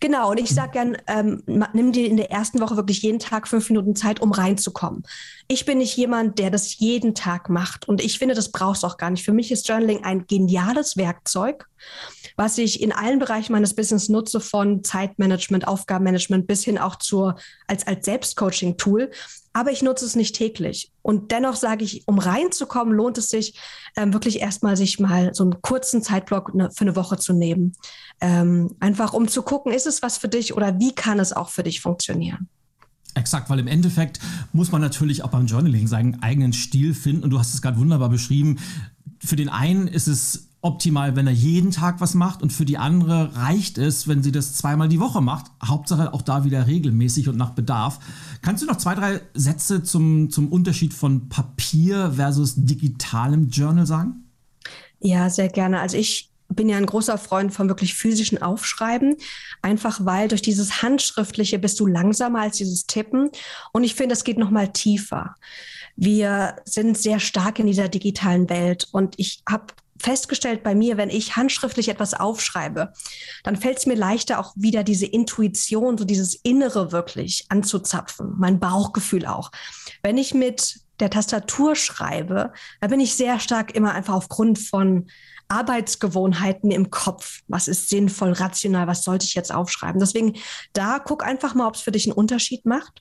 Genau, 0.00 0.30
und 0.30 0.38
ich 0.38 0.50
sage 0.50 0.72
gern, 0.72 0.96
ähm, 1.06 1.42
nimm 1.46 1.92
dir 1.92 2.08
in 2.08 2.16
der 2.16 2.30
ersten 2.30 2.60
Woche 2.60 2.76
wirklich 2.76 3.02
jeden 3.02 3.18
Tag 3.18 3.48
fünf 3.48 3.68
Minuten 3.68 3.96
Zeit, 3.96 4.20
um 4.20 4.32
reinzukommen. 4.32 5.02
Ich 5.48 5.64
bin 5.64 5.78
nicht 5.78 5.96
jemand, 5.96 6.38
der 6.38 6.50
das 6.50 6.78
jeden 6.78 7.14
Tag 7.14 7.50
macht 7.50 7.86
und 7.86 8.02
ich 8.02 8.18
finde, 8.18 8.34
das 8.34 8.50
brauchst 8.50 8.82
du 8.82 8.86
auch 8.86 8.96
gar 8.96 9.10
nicht. 9.10 9.24
Für 9.24 9.32
mich 9.32 9.50
ist 9.52 9.68
Journaling 9.68 10.04
ein 10.04 10.26
geniales 10.26 10.96
Werkzeug, 10.96 11.68
was 12.36 12.58
ich 12.58 12.82
in 12.82 12.92
allen 12.92 13.18
Bereichen 13.18 13.52
meines 13.52 13.74
Business 13.74 14.08
nutze, 14.08 14.40
von 14.40 14.82
Zeitmanagement, 14.82 15.66
Aufgabenmanagement 15.68 16.46
bis 16.46 16.64
hin 16.64 16.78
auch 16.78 16.96
zur, 16.96 17.36
als, 17.66 17.86
als 17.86 18.04
Selbstcoaching-Tool. 18.04 19.10
Aber 19.52 19.70
ich 19.70 19.82
nutze 19.82 20.04
es 20.04 20.16
nicht 20.16 20.34
täglich. 20.34 20.90
Und 21.02 21.30
dennoch 21.30 21.54
sage 21.54 21.84
ich, 21.84 22.02
um 22.08 22.18
reinzukommen, 22.18 22.92
lohnt 22.92 23.18
es 23.18 23.28
sich 23.28 23.56
ähm, 23.96 24.12
wirklich 24.12 24.40
erstmal, 24.40 24.76
sich 24.76 24.98
mal 24.98 25.32
so 25.32 25.44
einen 25.44 25.62
kurzen 25.62 26.02
Zeitblock 26.02 26.54
ne, 26.54 26.70
für 26.74 26.82
eine 26.82 26.96
Woche 26.96 27.18
zu 27.18 27.32
nehmen. 27.32 27.74
Ähm, 28.20 28.74
einfach 28.80 29.12
um 29.12 29.28
zu 29.28 29.42
gucken, 29.42 29.72
ist 29.72 29.86
es 29.86 30.02
was 30.02 30.18
für 30.18 30.28
dich 30.28 30.56
oder 30.56 30.80
wie 30.80 30.92
kann 30.92 31.20
es 31.20 31.32
auch 31.32 31.50
für 31.50 31.62
dich 31.62 31.80
funktionieren? 31.80 32.48
Exakt, 33.14 33.48
weil 33.48 33.60
im 33.60 33.68
Endeffekt 33.68 34.18
muss 34.52 34.72
man 34.72 34.80
natürlich 34.80 35.22
auch 35.22 35.30
beim 35.30 35.46
Journaling 35.46 35.86
seinen 35.86 36.20
eigenen 36.22 36.52
Stil 36.52 36.94
finden. 36.94 37.22
Und 37.22 37.30
du 37.30 37.38
hast 37.38 37.54
es 37.54 37.62
gerade 37.62 37.78
wunderbar 37.78 38.08
beschrieben. 38.08 38.58
Für 39.20 39.36
den 39.36 39.48
einen 39.48 39.86
ist 39.86 40.08
es 40.08 40.43
optimal, 40.64 41.14
wenn 41.14 41.26
er 41.26 41.32
jeden 41.32 41.70
Tag 41.70 42.00
was 42.00 42.14
macht 42.14 42.42
und 42.42 42.52
für 42.52 42.64
die 42.64 42.78
andere 42.78 43.36
reicht 43.36 43.76
es, 43.76 44.08
wenn 44.08 44.22
sie 44.22 44.32
das 44.32 44.54
zweimal 44.54 44.88
die 44.88 44.98
Woche 44.98 45.20
macht. 45.20 45.46
Hauptsache 45.62 46.14
auch 46.14 46.22
da 46.22 46.44
wieder 46.44 46.66
regelmäßig 46.66 47.28
und 47.28 47.36
nach 47.36 47.50
Bedarf. 47.50 47.98
Kannst 48.40 48.62
du 48.62 48.66
noch 48.66 48.78
zwei, 48.78 48.94
drei 48.94 49.20
Sätze 49.34 49.82
zum, 49.82 50.30
zum 50.30 50.50
Unterschied 50.50 50.94
von 50.94 51.28
Papier 51.28 52.12
versus 52.16 52.54
digitalem 52.56 53.50
Journal 53.50 53.86
sagen? 53.86 54.24
Ja, 55.00 55.28
sehr 55.28 55.48
gerne. 55.48 55.80
Also 55.80 55.98
ich 55.98 56.30
bin 56.48 56.70
ja 56.70 56.78
ein 56.78 56.86
großer 56.86 57.18
Freund 57.18 57.52
von 57.52 57.68
wirklich 57.68 57.94
physischen 57.94 58.40
Aufschreiben, 58.40 59.16
einfach 59.60 60.04
weil 60.04 60.28
durch 60.28 60.42
dieses 60.42 60.82
Handschriftliche 60.82 61.58
bist 61.58 61.78
du 61.78 61.86
langsamer 61.86 62.40
als 62.40 62.56
dieses 62.56 62.86
Tippen. 62.86 63.28
Und 63.72 63.84
ich 63.84 63.94
finde, 63.94 64.14
es 64.14 64.24
geht 64.24 64.38
noch 64.38 64.50
mal 64.50 64.68
tiefer. 64.68 65.34
Wir 65.96 66.56
sind 66.64 66.96
sehr 66.96 67.20
stark 67.20 67.58
in 67.58 67.66
dieser 67.66 67.88
digitalen 67.88 68.48
Welt 68.48 68.88
und 68.92 69.14
ich 69.18 69.42
habe 69.48 69.66
festgestellt 70.04 70.62
bei 70.62 70.74
mir, 70.74 70.96
wenn 70.96 71.08
ich 71.08 71.34
handschriftlich 71.34 71.88
etwas 71.88 72.12
aufschreibe, 72.12 72.92
dann 73.42 73.56
fällt 73.56 73.78
es 73.78 73.86
mir 73.86 73.96
leichter, 73.96 74.38
auch 74.38 74.52
wieder 74.54 74.84
diese 74.84 75.06
Intuition, 75.06 75.96
so 75.96 76.04
dieses 76.04 76.34
Innere 76.34 76.92
wirklich 76.92 77.46
anzuzapfen, 77.48 78.34
mein 78.36 78.60
Bauchgefühl 78.60 79.24
auch. 79.26 79.50
Wenn 80.02 80.18
ich 80.18 80.34
mit 80.34 80.80
der 81.00 81.10
Tastatur 81.10 81.74
schreibe, 81.74 82.52
da 82.80 82.86
bin 82.88 83.00
ich 83.00 83.14
sehr 83.14 83.40
stark 83.40 83.74
immer 83.74 83.92
einfach 83.92 84.14
aufgrund 84.14 84.58
von 84.58 85.06
Arbeitsgewohnheiten 85.48 86.70
im 86.70 86.90
Kopf. 86.90 87.40
Was 87.48 87.68
ist 87.68 87.88
sinnvoll, 87.88 88.32
rational? 88.32 88.86
Was 88.86 89.04
sollte 89.04 89.24
ich 89.24 89.34
jetzt 89.34 89.52
aufschreiben? 89.52 90.00
Deswegen 90.00 90.36
da 90.72 90.98
guck 90.98 91.24
einfach 91.24 91.54
mal, 91.54 91.66
ob 91.66 91.74
es 91.74 91.80
für 91.80 91.92
dich 91.92 92.06
einen 92.06 92.16
Unterschied 92.16 92.64
macht. 92.66 93.00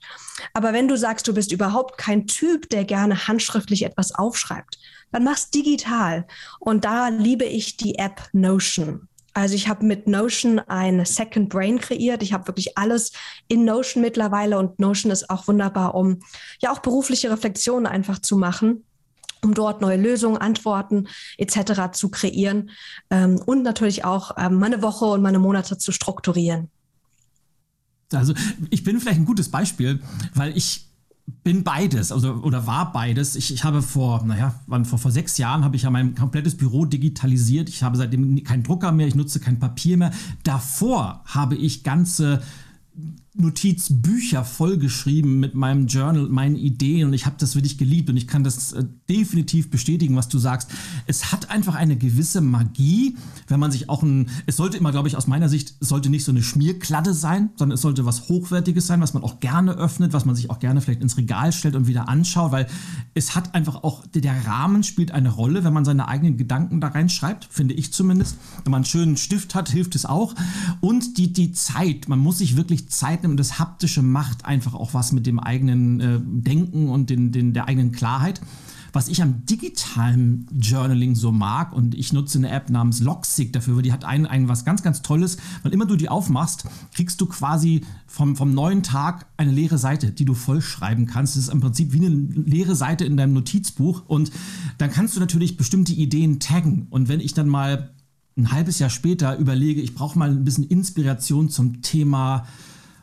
Aber 0.53 0.73
wenn 0.73 0.87
du 0.87 0.97
sagst, 0.97 1.27
du 1.27 1.33
bist 1.33 1.51
überhaupt 1.51 1.97
kein 1.97 2.27
Typ, 2.27 2.69
der 2.69 2.85
gerne 2.85 3.27
handschriftlich 3.27 3.83
etwas 3.83 4.13
aufschreibt, 4.13 4.77
dann 5.13 5.23
mach's 5.23 5.49
digital. 5.49 6.25
Und 6.59 6.83
da 6.83 7.07
liebe 7.07 7.45
ich 7.45 7.77
die 7.77 7.95
App 7.95 8.29
Notion. 8.33 9.07
Also 9.33 9.55
ich 9.55 9.67
habe 9.67 9.85
mit 9.85 10.07
Notion 10.07 10.59
ein 10.59 11.05
Second 11.05 11.49
Brain 11.49 11.79
kreiert. 11.79 12.21
Ich 12.21 12.33
habe 12.33 12.47
wirklich 12.47 12.77
alles 12.77 13.13
in 13.47 13.63
Notion 13.63 14.01
mittlerweile 14.01 14.59
und 14.59 14.79
Notion 14.79 15.11
ist 15.11 15.29
auch 15.29 15.47
wunderbar, 15.47 15.95
um 15.95 16.19
ja 16.61 16.71
auch 16.71 16.79
berufliche 16.79 17.31
Reflexionen 17.31 17.87
einfach 17.87 18.19
zu 18.19 18.37
machen 18.37 18.83
um 19.43 19.53
dort 19.53 19.81
neue 19.81 19.97
Lösungen, 19.97 20.37
Antworten 20.37 21.09
etc. 21.37 21.91
zu 21.91 22.07
kreieren 22.07 22.69
ähm, 23.09 23.41
und 23.45 23.61
natürlich 23.61 24.05
auch 24.05 24.31
ähm, 24.37 24.55
meine 24.55 24.81
Woche 24.81 25.03
und 25.03 25.21
meine 25.21 25.37
Monate 25.37 25.77
zu 25.77 25.91
strukturieren. 25.91 26.69
Also 28.13 28.33
ich 28.69 28.85
bin 28.85 29.01
vielleicht 29.01 29.19
ein 29.19 29.25
gutes 29.25 29.49
Beispiel, 29.49 30.01
weil 30.33 30.55
ich 30.55 30.87
bin 31.25 31.63
beides, 31.63 32.11
also 32.11 32.33
oder 32.35 32.67
war 32.67 32.91
beides. 32.91 33.35
Ich, 33.35 33.53
ich 33.53 33.63
habe 33.63 33.81
vor, 33.81 34.23
naja, 34.25 34.59
wann, 34.67 34.85
vor, 34.85 34.99
vor 34.99 35.11
sechs 35.11 35.37
Jahren 35.37 35.63
habe 35.63 35.75
ich 35.75 35.83
ja 35.83 35.89
mein 35.89 36.15
komplettes 36.15 36.55
Büro 36.55 36.85
digitalisiert. 36.85 37.69
Ich 37.69 37.83
habe 37.83 37.97
seitdem 37.97 38.43
keinen 38.43 38.63
Drucker 38.63 38.91
mehr, 38.91 39.07
ich 39.07 39.15
nutze 39.15 39.39
kein 39.39 39.59
Papier 39.59 39.97
mehr. 39.97 40.11
Davor 40.43 41.21
habe 41.25 41.55
ich 41.55 41.83
ganze 41.83 42.41
Notizbücher 43.35 44.45
vollgeschrieben 44.45 45.39
mit 45.39 45.55
meinem 45.55 45.87
Journal, 45.87 46.29
meinen 46.29 46.55
Ideen 46.55 47.07
und 47.07 47.13
ich 47.13 47.25
habe 47.25 47.35
das 47.39 47.55
wirklich 47.55 47.79
geliebt 47.79 48.09
und 48.09 48.17
ich 48.17 48.27
kann 48.27 48.43
das 48.43 48.73
äh, 48.73 48.83
definitiv 49.09 49.71
bestätigen, 49.71 50.15
was 50.15 50.29
du 50.29 50.37
sagst. 50.37 50.69
Es 51.07 51.31
hat 51.31 51.49
einfach 51.49 51.73
eine 51.73 51.97
gewisse 51.97 52.41
Magie, 52.41 53.17
wenn 53.47 53.59
man 53.59 53.71
sich 53.71 53.89
auch 53.89 54.03
ein, 54.03 54.29
es 54.45 54.57
sollte 54.57 54.77
immer, 54.77 54.91
glaube 54.91 55.07
ich, 55.07 55.17
aus 55.17 55.25
meiner 55.25 55.49
Sicht, 55.49 55.73
sollte 55.79 56.11
nicht 56.11 56.25
so 56.25 56.31
eine 56.31 56.43
Schmierkladde 56.43 57.15
sein, 57.15 57.49
sondern 57.55 57.73
es 57.73 57.81
sollte 57.81 58.05
was 58.05 58.29
Hochwertiges 58.29 58.85
sein, 58.85 59.01
was 59.01 59.15
man 59.15 59.23
auch 59.23 59.39
gerne 59.39 59.71
öffnet, 59.73 60.13
was 60.13 60.25
man 60.25 60.35
sich 60.35 60.51
auch 60.51 60.59
gerne 60.59 60.81
vielleicht 60.81 61.01
ins 61.01 61.17
Regal 61.17 61.51
stellt 61.51 61.75
und 61.75 61.87
wieder 61.87 62.09
anschaut, 62.09 62.51
weil 62.51 62.67
es 63.15 63.33
hat 63.33 63.55
einfach 63.55 63.83
auch, 63.83 64.05
der 64.05 64.45
Rahmen 64.45 64.83
spielt 64.83 65.11
eine 65.11 65.29
Rolle, 65.29 65.63
wenn 65.63 65.73
man 65.73 65.85
seine 65.85 66.07
eigenen 66.07 66.37
Gedanken 66.37 66.81
da 66.81 66.89
reinschreibt, 66.89 67.47
finde 67.49 67.73
ich 67.73 67.93
zumindest. 67.93 68.37
Wenn 68.63 68.71
man 68.71 68.79
einen 68.79 68.85
schönen 68.85 69.17
Stift 69.17 69.55
hat, 69.55 69.69
hilft 69.69 69.95
es 69.95 70.05
auch. 70.05 70.35
Und 70.81 71.17
die, 71.17 71.33
die 71.33 71.51
Zeit, 71.51 72.07
man 72.07 72.19
muss 72.19 72.37
sich 72.37 72.55
wirklich 72.55 72.89
Zeit 72.89 73.22
nehmen 73.23 73.33
und 73.33 73.39
das 73.39 73.59
Haptische 73.59 74.01
macht 74.01 74.45
einfach 74.45 74.73
auch 74.73 74.93
was 74.93 75.11
mit 75.11 75.25
dem 75.25 75.39
eigenen 75.39 75.99
äh, 75.99 76.19
Denken 76.21 76.89
und 76.89 77.09
den, 77.09 77.31
den, 77.31 77.53
der 77.53 77.67
eigenen 77.67 77.91
Klarheit. 77.91 78.41
Was 78.95 79.07
ich 79.07 79.23
am 79.23 79.43
digitalen 79.47 80.45
Journaling 80.53 81.15
so 81.15 81.31
mag, 81.31 81.73
und 81.73 81.95
ich 81.95 82.13
nutze 82.13 82.37
eine 82.37 82.51
App 82.51 82.69
namens 82.69 82.99
Logsick 82.99 83.51
dafür, 83.51 83.75
weil 83.75 83.81
die 83.81 83.91
hat 83.91 84.05
ein, 84.05 84.27
ein 84.27 84.47
was 84.47 84.65
ganz, 84.65 84.83
ganz 84.83 85.01
Tolles. 85.01 85.37
Weil 85.63 85.73
immer 85.73 85.87
du 85.87 85.95
die 85.95 86.09
aufmachst, 86.09 86.65
kriegst 86.93 87.19
du 87.19 87.25
quasi 87.25 87.81
vom, 88.05 88.35
vom 88.35 88.53
neuen 88.53 88.83
Tag 88.83 89.25
eine 89.35 89.51
leere 89.51 89.79
Seite, 89.79 90.11
die 90.11 90.25
du 90.25 90.35
vollschreiben 90.35 91.07
kannst. 91.07 91.35
Das 91.35 91.45
ist 91.45 91.51
im 91.51 91.59
Prinzip 91.59 91.91
wie 91.91 92.05
eine 92.05 92.09
leere 92.09 92.75
Seite 92.75 93.03
in 93.03 93.17
deinem 93.17 93.33
Notizbuch. 93.33 94.03
Und 94.05 94.31
dann 94.77 94.91
kannst 94.91 95.15
du 95.15 95.19
natürlich 95.19 95.57
bestimmte 95.57 95.93
Ideen 95.93 96.39
taggen. 96.39 96.85
Und 96.91 97.09
wenn 97.09 97.19
ich 97.19 97.33
dann 97.33 97.49
mal 97.49 97.89
ein 98.37 98.51
halbes 98.51 98.77
Jahr 98.77 98.91
später 98.91 99.37
überlege, 99.39 99.81
ich 99.81 99.95
brauche 99.95 100.19
mal 100.19 100.29
ein 100.29 100.43
bisschen 100.43 100.65
Inspiration 100.65 101.49
zum 101.49 101.81
Thema 101.81 102.45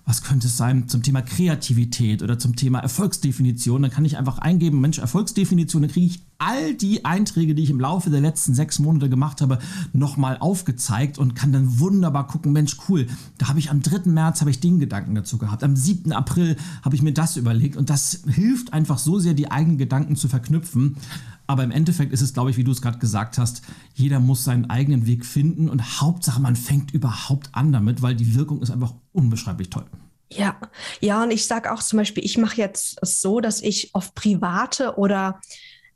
was 0.04 0.22
könnte 0.22 0.46
es 0.48 0.56
sein 0.56 0.88
zum 0.88 1.02
Thema 1.02 1.22
Kreativität 1.22 2.22
oder 2.22 2.38
zum 2.38 2.56
Thema 2.56 2.80
Erfolgsdefinition, 2.80 3.82
dann 3.82 3.90
kann 3.90 4.04
ich 4.04 4.16
einfach 4.16 4.38
eingeben, 4.38 4.80
Mensch, 4.80 4.98
Erfolgsdefinition, 4.98 5.82
dann 5.82 5.90
kriege 5.90 6.06
ich 6.06 6.22
all 6.38 6.74
die 6.74 7.04
Einträge, 7.04 7.54
die 7.54 7.62
ich 7.62 7.70
im 7.70 7.80
Laufe 7.80 8.08
der 8.08 8.20
letzten 8.20 8.54
sechs 8.54 8.78
Monate 8.78 9.10
gemacht 9.10 9.42
habe, 9.42 9.58
nochmal 9.92 10.38
aufgezeigt 10.38 11.18
und 11.18 11.34
kann 11.34 11.52
dann 11.52 11.78
wunderbar 11.80 12.26
gucken, 12.26 12.52
Mensch, 12.52 12.78
cool, 12.88 13.06
da 13.38 13.48
habe 13.48 13.58
ich 13.58 13.70
am 13.70 13.82
3. 13.82 14.10
März 14.10 14.40
habe 14.40 14.50
ich 14.50 14.58
den 14.58 14.80
Gedanken 14.80 15.14
dazu 15.14 15.36
gehabt, 15.36 15.62
am 15.62 15.76
7. 15.76 16.12
April 16.12 16.56
habe 16.82 16.94
ich 16.94 17.02
mir 17.02 17.12
das 17.12 17.36
überlegt 17.36 17.76
und 17.76 17.90
das 17.90 18.22
hilft 18.26 18.72
einfach 18.72 18.98
so 18.98 19.18
sehr, 19.18 19.34
die 19.34 19.50
eigenen 19.50 19.76
Gedanken 19.76 20.16
zu 20.16 20.28
verknüpfen. 20.28 20.96
Aber 21.50 21.64
im 21.64 21.72
Endeffekt 21.72 22.12
ist 22.12 22.20
es, 22.20 22.32
glaube 22.32 22.50
ich, 22.50 22.56
wie 22.56 22.62
du 22.62 22.70
es 22.70 22.80
gerade 22.80 22.98
gesagt 22.98 23.36
hast, 23.36 23.62
jeder 23.94 24.20
muss 24.20 24.44
seinen 24.44 24.70
eigenen 24.70 25.08
Weg 25.08 25.26
finden 25.26 25.68
und 25.68 26.00
Hauptsache, 26.00 26.40
man 26.40 26.54
fängt 26.54 26.94
überhaupt 26.94 27.50
an 27.50 27.72
damit, 27.72 28.02
weil 28.02 28.14
die 28.14 28.36
Wirkung 28.36 28.62
ist 28.62 28.70
einfach 28.70 28.94
unbeschreiblich 29.12 29.68
toll. 29.68 29.84
Ja, 30.32 30.56
ja, 31.00 31.24
und 31.24 31.32
ich 31.32 31.46
sage 31.46 31.72
auch 31.72 31.82
zum 31.82 31.96
Beispiel, 31.96 32.24
ich 32.24 32.38
mache 32.38 32.56
jetzt 32.56 33.04
so, 33.04 33.40
dass 33.40 33.62
ich 33.62 33.92
auf 33.96 34.14
private 34.14 34.96
oder 34.96 35.40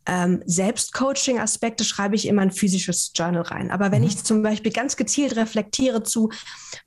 ähm, 0.06 0.42
Selbstcoaching-Aspekte 0.44 1.84
schreibe 1.84 2.16
ich 2.16 2.26
in 2.26 2.34
mein 2.34 2.50
physisches 2.50 3.12
Journal 3.14 3.42
rein. 3.42 3.70
Aber 3.70 3.92
wenn 3.92 4.02
mhm. 4.02 4.08
ich 4.08 4.24
zum 4.24 4.42
Beispiel 4.42 4.72
ganz 4.72 4.96
gezielt 4.96 5.36
reflektiere 5.36 6.02
zu 6.02 6.30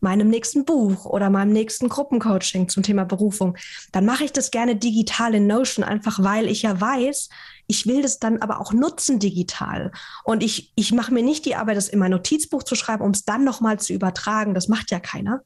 meinem 0.01 0.27
nächsten 0.27 0.65
Buch 0.65 1.05
oder 1.05 1.29
meinem 1.29 1.53
nächsten 1.53 1.87
Gruppencoaching 1.87 2.67
zum 2.67 2.83
Thema 2.83 3.05
Berufung, 3.05 3.55
dann 3.93 4.05
mache 4.05 4.25
ich 4.25 4.33
das 4.33 4.51
gerne 4.51 4.75
digital 4.75 5.33
in 5.35 5.47
Notion, 5.47 5.85
einfach 5.85 6.21
weil 6.21 6.47
ich 6.47 6.63
ja 6.63 6.81
weiß, 6.81 7.29
ich 7.67 7.85
will 7.85 8.01
das 8.01 8.19
dann 8.19 8.41
aber 8.41 8.61
auch 8.61 8.73
nutzen 8.73 9.19
digital. 9.19 9.91
Und 10.23 10.41
ich, 10.41 10.71
ich 10.75 10.93
mache 10.93 11.13
mir 11.13 11.21
nicht 11.21 11.45
die 11.45 11.55
Arbeit, 11.55 11.75
das 11.75 11.89
in 11.89 11.99
mein 11.99 12.11
Notizbuch 12.11 12.63
zu 12.63 12.75
schreiben, 12.75 13.03
um 13.03 13.11
es 13.11 13.25
dann 13.25 13.43
nochmal 13.43 13.79
zu 13.79 13.93
übertragen. 13.93 14.53
Das 14.53 14.69
macht 14.69 14.89
ja 14.89 14.99
keiner. 14.99 15.41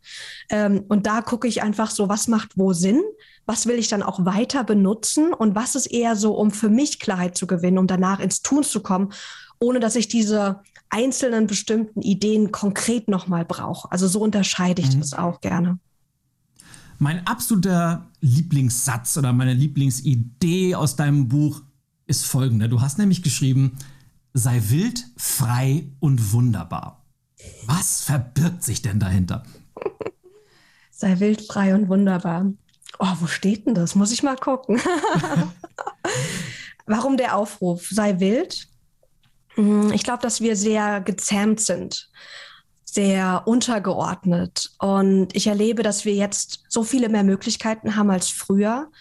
Ähm, 0.49 0.85
und 0.87 1.07
da 1.07 1.21
gucke 1.21 1.47
ich 1.47 1.63
einfach 1.63 1.89
so, 1.89 2.09
was 2.09 2.27
macht 2.27 2.57
wo 2.57 2.73
Sinn? 2.73 3.01
Was 3.47 3.65
will 3.65 3.79
ich 3.79 3.87
dann 3.87 4.03
auch 4.03 4.23
weiter 4.23 4.63
benutzen? 4.63 5.33
Und 5.33 5.55
was 5.55 5.75
ist 5.75 5.87
eher 5.87 6.15
so, 6.15 6.35
um 6.35 6.51
für 6.51 6.69
mich 6.69 6.99
Klarheit 6.99 7.35
zu 7.35 7.47
gewinnen, 7.47 7.79
um 7.79 7.87
danach 7.87 8.19
ins 8.19 8.43
Tun 8.43 8.63
zu 8.63 8.81
kommen, 8.81 9.11
ohne 9.59 9.79
dass 9.79 9.95
ich 9.95 10.07
diese 10.07 10.61
einzelnen 10.89 11.47
bestimmten 11.47 12.01
Ideen 12.01 12.51
konkret 12.51 13.07
nochmal 13.07 13.45
brauche. 13.45 13.91
Also 13.91 14.07
so 14.07 14.19
unterscheide 14.19 14.81
ich 14.81 14.95
mhm. 14.95 14.99
das 14.99 15.13
auch 15.13 15.41
gerne. 15.41 15.79
Mein 16.99 17.25
absoluter 17.25 18.05
Lieblingssatz 18.19 19.17
oder 19.17 19.33
meine 19.33 19.55
Lieblingsidee 19.55 20.75
aus 20.75 20.95
deinem 20.95 21.27
Buch 21.27 21.63
ist 22.11 22.25
folgende. 22.25 22.69
Du 22.69 22.81
hast 22.81 22.99
nämlich 22.99 23.23
geschrieben, 23.23 23.77
sei 24.33 24.61
wild, 24.65 25.05
frei 25.17 25.87
und 25.99 26.33
wunderbar. 26.33 27.03
Was 27.65 28.03
verbirgt 28.03 28.63
sich 28.63 28.83
denn 28.83 28.99
dahinter? 28.99 29.43
sei 30.91 31.19
wild, 31.19 31.41
frei 31.47 31.73
und 31.73 31.89
wunderbar. 31.89 32.51
Oh, 32.99 33.15
wo 33.19 33.27
steht 33.27 33.65
denn 33.65 33.73
das? 33.73 33.95
Muss 33.95 34.11
ich 34.11 34.21
mal 34.21 34.35
gucken. 34.35 34.79
Warum 36.85 37.17
der 37.17 37.35
Aufruf? 37.35 37.87
Sei 37.89 38.19
wild. 38.19 38.67
Hm, 39.55 39.91
ich 39.93 40.03
glaube, 40.03 40.21
dass 40.21 40.41
wir 40.41 40.55
sehr 40.55 41.01
gezähmt 41.01 41.61
sind, 41.61 42.11
sehr 42.83 43.43
untergeordnet. 43.45 44.71
Und 44.77 45.35
ich 45.35 45.47
erlebe, 45.47 45.81
dass 45.81 46.05
wir 46.05 46.13
jetzt 46.13 46.63
so 46.67 46.83
viele 46.83 47.09
mehr 47.09 47.23
Möglichkeiten 47.23 47.95
haben 47.95 48.11
als 48.11 48.29
früher. 48.29 48.91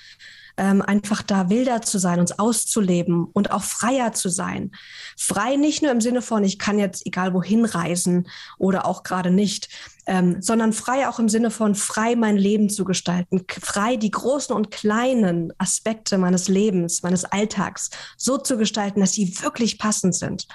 Ähm, 0.56 0.82
einfach 0.82 1.22
da 1.22 1.50
wilder 1.50 1.82
zu 1.82 1.98
sein, 1.98 2.20
uns 2.20 2.38
auszuleben 2.38 3.24
und 3.24 3.50
auch 3.50 3.62
freier 3.62 4.12
zu 4.12 4.28
sein. 4.28 4.72
Frei 5.16 5.56
nicht 5.56 5.82
nur 5.82 5.90
im 5.90 6.00
Sinne 6.00 6.22
von, 6.22 6.44
ich 6.44 6.58
kann 6.58 6.78
jetzt 6.78 7.06
egal 7.06 7.34
wohin 7.34 7.64
reisen 7.64 8.28
oder 8.58 8.86
auch 8.86 9.02
gerade 9.02 9.30
nicht, 9.30 9.68
ähm, 10.06 10.42
sondern 10.42 10.72
frei 10.72 11.08
auch 11.08 11.18
im 11.18 11.28
Sinne 11.28 11.50
von 11.50 11.74
frei 11.74 12.16
mein 12.16 12.36
Leben 12.36 12.68
zu 12.68 12.84
gestalten, 12.84 13.44
frei 13.60 13.96
die 13.96 14.10
großen 14.10 14.54
und 14.54 14.70
kleinen 14.70 15.52
Aspekte 15.58 16.18
meines 16.18 16.48
Lebens, 16.48 17.02
meines 17.02 17.24
Alltags 17.24 17.90
so 18.16 18.38
zu 18.38 18.56
gestalten, 18.56 19.00
dass 19.00 19.12
sie 19.12 19.40
wirklich 19.42 19.78
passend 19.78 20.14
sind. 20.14 20.46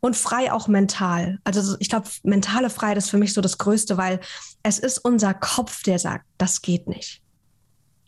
Und 0.00 0.16
frei 0.16 0.52
auch 0.52 0.68
mental. 0.68 1.38
Also 1.44 1.76
ich 1.80 1.88
glaube, 1.88 2.08
mentale 2.22 2.70
Freiheit 2.70 2.98
ist 2.98 3.10
für 3.10 3.18
mich 3.18 3.32
so 3.32 3.40
das 3.40 3.58
Größte, 3.58 3.96
weil 3.96 4.20
es 4.62 4.78
ist 4.78 4.98
unser 4.98 5.34
Kopf, 5.34 5.82
der 5.82 5.98
sagt, 5.98 6.24
das 6.38 6.62
geht 6.62 6.86
nicht 6.86 7.22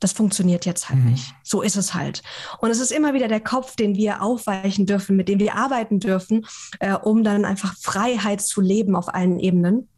das 0.04 0.12
funktioniert 0.12 0.66
jetzt 0.66 0.90
halt 0.90 1.02
mhm. 1.02 1.12
nicht. 1.12 1.34
So 1.42 1.62
ist 1.62 1.76
es 1.76 1.94
halt. 1.94 2.22
Und 2.58 2.68
es 2.68 2.78
ist 2.78 2.92
immer 2.92 3.14
wieder 3.14 3.26
der 3.26 3.40
Kopf, 3.40 3.74
den 3.74 3.96
wir 3.96 4.20
aufweichen 4.20 4.84
dürfen, 4.84 5.16
mit 5.16 5.30
dem 5.30 5.38
wir 5.38 5.54
arbeiten 5.54 5.98
dürfen, 5.98 6.44
äh, 6.78 6.92
um 6.92 7.24
dann 7.24 7.46
einfach 7.46 7.74
Freiheit 7.78 8.42
zu 8.42 8.60
leben 8.60 8.96
auf 8.96 9.14
allen 9.14 9.40
Ebenen. 9.40 9.88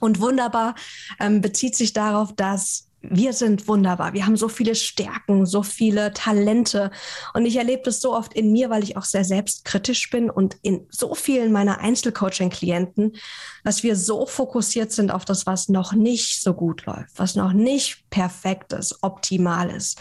Und 0.00 0.20
wunderbar 0.20 0.74
ähm, 1.20 1.40
bezieht 1.40 1.76
sich 1.76 1.92
darauf, 1.92 2.34
dass 2.34 2.88
wir 3.10 3.32
sind 3.32 3.68
wunderbar. 3.68 4.12
Wir 4.12 4.26
haben 4.26 4.36
so 4.36 4.48
viele 4.48 4.74
Stärken, 4.74 5.46
so 5.46 5.62
viele 5.62 6.12
Talente. 6.12 6.90
Und 7.32 7.46
ich 7.46 7.56
erlebe 7.56 7.82
das 7.84 8.00
so 8.00 8.14
oft 8.14 8.34
in 8.34 8.52
mir, 8.52 8.70
weil 8.70 8.82
ich 8.82 8.96
auch 8.96 9.04
sehr 9.04 9.24
selbstkritisch 9.24 10.10
bin 10.10 10.30
und 10.30 10.56
in 10.62 10.86
so 10.90 11.14
vielen 11.14 11.52
meiner 11.52 11.80
Einzelcoaching-Klienten, 11.80 13.16
dass 13.64 13.82
wir 13.82 13.96
so 13.96 14.26
fokussiert 14.26 14.92
sind 14.92 15.10
auf 15.10 15.24
das, 15.24 15.46
was 15.46 15.68
noch 15.68 15.92
nicht 15.92 16.42
so 16.42 16.54
gut 16.54 16.86
läuft, 16.86 17.18
was 17.18 17.34
noch 17.34 17.52
nicht 17.52 18.08
perfekt 18.10 18.72
ist, 18.72 19.02
optimal 19.02 19.70
ist. 19.70 20.00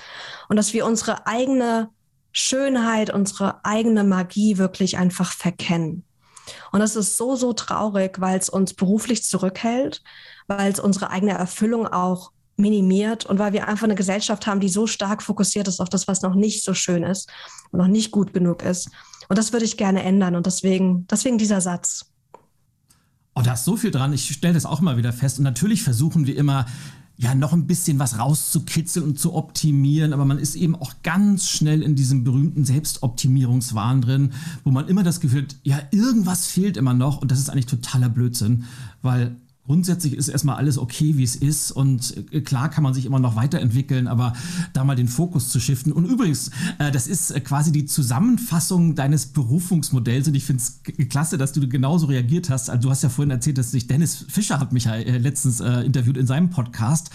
Und 0.50 0.56
dass 0.56 0.74
wir 0.74 0.86
unsere 0.86 1.28
eigene 1.28 1.90
Schönheit, 2.32 3.14
unsere 3.14 3.64
eigene 3.64 4.04
Magie 4.04 4.58
wirklich 4.58 4.98
einfach 4.98 5.32
verkennen. 5.32 6.04
Und 6.72 6.80
das 6.80 6.96
ist 6.96 7.18
so, 7.18 7.36
so 7.36 7.54
traurig, 7.54 8.20
weil 8.20 8.38
es 8.38 8.50
uns 8.50 8.74
beruflich 8.74 9.24
zurückhält, 9.24 10.04
weil 10.48 10.72
es 10.72 10.80
unsere 10.80 11.10
eigene 11.10 11.34
Erfüllung 11.34 11.88
auch 11.88 12.32
minimiert 12.56 13.26
und 13.26 13.40
weil 13.40 13.54
wir 13.54 13.68
einfach 13.68 13.86
eine 13.86 13.96
Gesellschaft 13.96 14.46
haben, 14.46 14.60
die 14.60 14.70
so 14.70 14.88
stark 14.88 15.24
fokussiert 15.24 15.68
ist 15.68 15.80
auf 15.80 15.90
das, 15.90 16.08
was 16.08 16.22
noch 16.22 16.36
nicht 16.36 16.64
so 16.64 16.74
schön 16.74 17.04
ist 17.04 17.30
und 17.72 17.80
noch 17.80 17.88
nicht 17.88 18.12
gut 18.12 18.34
genug 18.34 18.64
ist. 18.64 18.90
Und 19.30 19.38
das 19.38 19.54
würde 19.54 19.66
ich 19.66 19.78
gerne 19.78 20.04
ändern 20.04 20.36
und 20.36 20.46
deswegen, 20.46 21.08
deswegen 21.08 21.38
dieser 21.38 21.62
Satz. 21.62 22.06
Oh, 23.36 23.42
da 23.42 23.54
ist 23.54 23.66
so 23.66 23.78
viel 23.78 23.90
dran. 23.90 24.14
Ich 24.14 24.30
stelle 24.30 24.54
das 24.54 24.66
auch 24.66 24.82
immer 24.82 24.98
wieder 24.98 25.12
fest. 25.12 25.40
Und 25.40 25.44
natürlich 25.44 25.82
versuchen 25.82 26.28
wir 26.28 26.38
immer, 26.38 26.68
ja, 27.16 27.36
noch 27.36 27.54
ein 27.54 27.68
bisschen 27.68 28.00
was 28.00 28.18
rauszukitzeln 28.18 29.06
und 29.06 29.20
zu 29.20 29.34
optimieren, 29.34 30.14
aber 30.14 30.26
man 30.26 30.40
ist 30.40 30.56
eben 30.56 30.76
auch 30.76 30.94
ganz 31.04 31.48
schnell 31.48 31.84
in 31.84 31.96
diesem 31.96 32.24
berühmten 32.24 32.66
Selbstoptimierungswahn 32.66 34.02
drin, 34.02 34.34
wo 34.64 34.72
man 34.72 34.88
immer 34.88 35.04
das 35.04 35.20
Gefühl 35.20 35.44
hat, 35.44 35.56
ja, 35.64 35.80
irgendwas 35.92 36.48
fehlt 36.48 36.76
immer 36.76 36.94
noch 36.94 37.22
und 37.22 37.32
das 37.32 37.40
ist 37.40 37.50
eigentlich 37.50 37.68
totaler 37.68 38.10
Blödsinn, 38.10 38.66
weil 39.04 39.36
grundsätzlich 39.66 40.14
ist 40.14 40.28
erstmal 40.28 40.58
alles 40.58 40.78
okay, 40.78 41.16
wie 41.16 41.24
es 41.24 41.36
ist. 41.36 41.72
Und 41.72 42.16
äh, 42.32 42.42
klar 42.42 42.70
kann 42.70 42.84
man 42.84 42.94
sich 42.94 43.06
immer 43.06 43.20
noch 43.20 43.36
weiterentwickeln, 43.36 44.08
aber 44.08 44.34
da 44.74 44.84
mal 44.84 44.96
den 44.96 45.08
Fokus 45.08 45.50
zu 45.50 45.60
shiften. 45.60 45.94
Und 45.94 46.06
übrigens, 46.06 46.52
äh, 46.80 46.92
das 46.92 47.08
ist 47.08 47.32
äh, 47.32 47.40
quasi 47.40 47.72
die 47.72 47.86
Zusammenfassung 47.86 48.96
deines 48.96 49.28
Berufungsmodells. 49.28 50.28
Und 50.28 50.36
ich 50.36 50.44
finde 50.44 50.62
es 50.62 50.82
klasse, 51.10 51.38
dass 51.38 51.54
du 51.54 51.68
genauso 51.68 52.08
reagiert 52.08 52.50
hast. 52.50 52.70
Also, 52.70 52.84
du 52.84 52.90
hast 52.92 53.04
ja 53.04 53.10
vorhin 53.10 53.32
erzählt, 53.32 53.58
dass 53.58 53.72
sich 53.72 53.88
Dennis 53.88 54.26
Fischer 54.28 54.60
hat 54.60 54.74
mich 54.74 54.86
ja 54.86 54.96
letztens 54.96 55.60
interviewt 55.60 56.18
in 56.18 56.28
seinem 56.28 56.50
Podcast. 56.50 57.10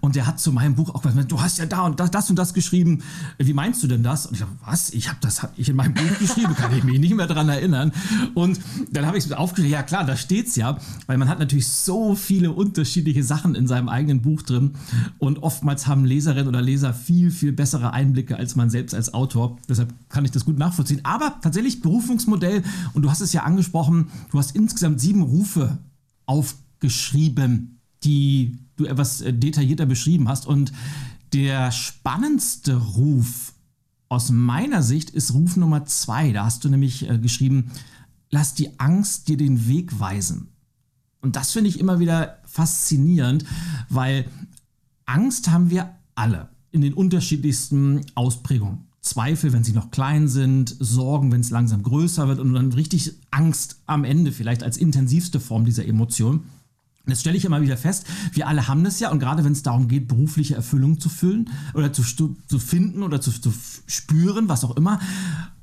Und 0.00 0.16
der 0.16 0.26
hat 0.26 0.40
zu 0.40 0.52
meinem 0.52 0.74
Buch 0.74 0.94
auch 0.94 1.02
gesagt, 1.02 1.30
du 1.30 1.40
hast 1.40 1.58
ja 1.58 1.66
da 1.66 1.82
und 1.82 2.00
das, 2.00 2.30
und 2.30 2.36
das 2.36 2.54
geschrieben. 2.54 3.02
Wie 3.38 3.52
meinst 3.52 3.82
du 3.82 3.86
denn 3.86 4.02
das? 4.02 4.26
Und 4.26 4.34
ich 4.34 4.40
dachte, 4.40 4.52
was? 4.64 4.90
Ich 4.90 5.08
habe 5.08 5.18
das 5.20 5.46
ich 5.56 5.68
in 5.68 5.76
meinem 5.76 5.94
Buch 5.94 6.18
geschrieben, 6.18 6.54
kann 6.56 6.76
ich 6.76 6.84
mich 6.84 6.98
nicht 6.98 7.14
mehr 7.14 7.26
daran 7.26 7.48
erinnern. 7.48 7.92
Und 8.34 8.60
dann 8.90 9.06
habe 9.06 9.18
ich 9.18 9.24
es 9.24 9.32
aufgeschrieben, 9.32 9.72
ja 9.72 9.82
klar, 9.82 10.04
da 10.04 10.16
steht 10.16 10.48
es 10.48 10.56
ja. 10.56 10.78
Weil 11.06 11.18
man 11.18 11.28
hat 11.28 11.38
natürlich 11.38 11.68
so 11.68 11.91
so 11.92 12.14
viele 12.14 12.52
unterschiedliche 12.52 13.22
Sachen 13.22 13.54
in 13.54 13.66
seinem 13.66 13.90
eigenen 13.90 14.22
Buch 14.22 14.40
drin 14.40 14.70
und 15.18 15.42
oftmals 15.42 15.86
haben 15.86 16.06
Leserinnen 16.06 16.48
oder 16.48 16.62
Leser 16.62 16.94
viel, 16.94 17.30
viel 17.30 17.52
bessere 17.52 17.92
Einblicke 17.92 18.38
als 18.38 18.56
man 18.56 18.70
selbst 18.70 18.94
als 18.94 19.12
Autor. 19.12 19.58
Deshalb 19.68 19.92
kann 20.08 20.24
ich 20.24 20.30
das 20.30 20.46
gut 20.46 20.56
nachvollziehen. 20.56 21.00
Aber 21.02 21.38
tatsächlich 21.42 21.82
Berufungsmodell, 21.82 22.62
und 22.94 23.02
du 23.02 23.10
hast 23.10 23.20
es 23.20 23.34
ja 23.34 23.42
angesprochen, 23.42 24.08
du 24.30 24.38
hast 24.38 24.56
insgesamt 24.56 25.02
sieben 25.02 25.20
Rufe 25.20 25.76
aufgeschrieben, 26.24 27.78
die 28.04 28.56
du 28.76 28.86
etwas 28.86 29.20
äh, 29.20 29.34
detaillierter 29.34 29.84
beschrieben 29.84 30.30
hast. 30.30 30.46
Und 30.46 30.72
der 31.34 31.72
spannendste 31.72 32.74
Ruf 32.74 33.52
aus 34.08 34.30
meiner 34.30 34.82
Sicht 34.82 35.10
ist 35.10 35.34
Ruf 35.34 35.58
Nummer 35.58 35.84
zwei. 35.84 36.32
Da 36.32 36.46
hast 36.46 36.64
du 36.64 36.70
nämlich 36.70 37.06
äh, 37.06 37.18
geschrieben, 37.18 37.70
lass 38.30 38.54
die 38.54 38.80
Angst 38.80 39.28
dir 39.28 39.36
den 39.36 39.68
Weg 39.68 40.00
weisen. 40.00 40.51
Und 41.22 41.36
das 41.36 41.52
finde 41.52 41.70
ich 41.70 41.80
immer 41.80 42.00
wieder 42.00 42.38
faszinierend, 42.44 43.44
weil 43.88 44.26
Angst 45.06 45.50
haben 45.50 45.70
wir 45.70 45.94
alle 46.14 46.48
in 46.72 46.80
den 46.82 46.94
unterschiedlichsten 46.94 48.02
Ausprägungen. 48.14 48.86
Zweifel, 49.00 49.52
wenn 49.52 49.64
sie 49.64 49.72
noch 49.72 49.90
klein 49.90 50.28
sind, 50.28 50.76
Sorgen, 50.78 51.32
wenn 51.32 51.40
es 51.40 51.50
langsam 51.50 51.82
größer 51.82 52.28
wird 52.28 52.38
und 52.38 52.52
dann 52.52 52.72
richtig 52.72 53.14
Angst 53.30 53.80
am 53.86 54.04
Ende 54.04 54.30
vielleicht 54.30 54.62
als 54.62 54.76
intensivste 54.76 55.40
Form 55.40 55.64
dieser 55.64 55.86
Emotion. 55.86 56.44
Das 57.06 57.20
stelle 57.20 57.36
ich 57.36 57.44
immer 57.44 57.62
wieder 57.62 57.76
fest. 57.76 58.06
Wir 58.32 58.46
alle 58.46 58.68
haben 58.68 58.84
das 58.84 59.00
ja 59.00 59.10
und 59.10 59.18
gerade 59.18 59.44
wenn 59.44 59.52
es 59.52 59.64
darum 59.64 59.88
geht, 59.88 60.06
berufliche 60.06 60.54
Erfüllung 60.54 61.00
zu 61.00 61.08
füllen 61.08 61.50
oder 61.74 61.92
zu, 61.92 62.04
zu 62.04 62.58
finden 62.60 63.02
oder 63.02 63.20
zu, 63.20 63.32
zu 63.32 63.52
spüren, 63.86 64.48
was 64.48 64.62
auch 64.64 64.76
immer. 64.76 65.00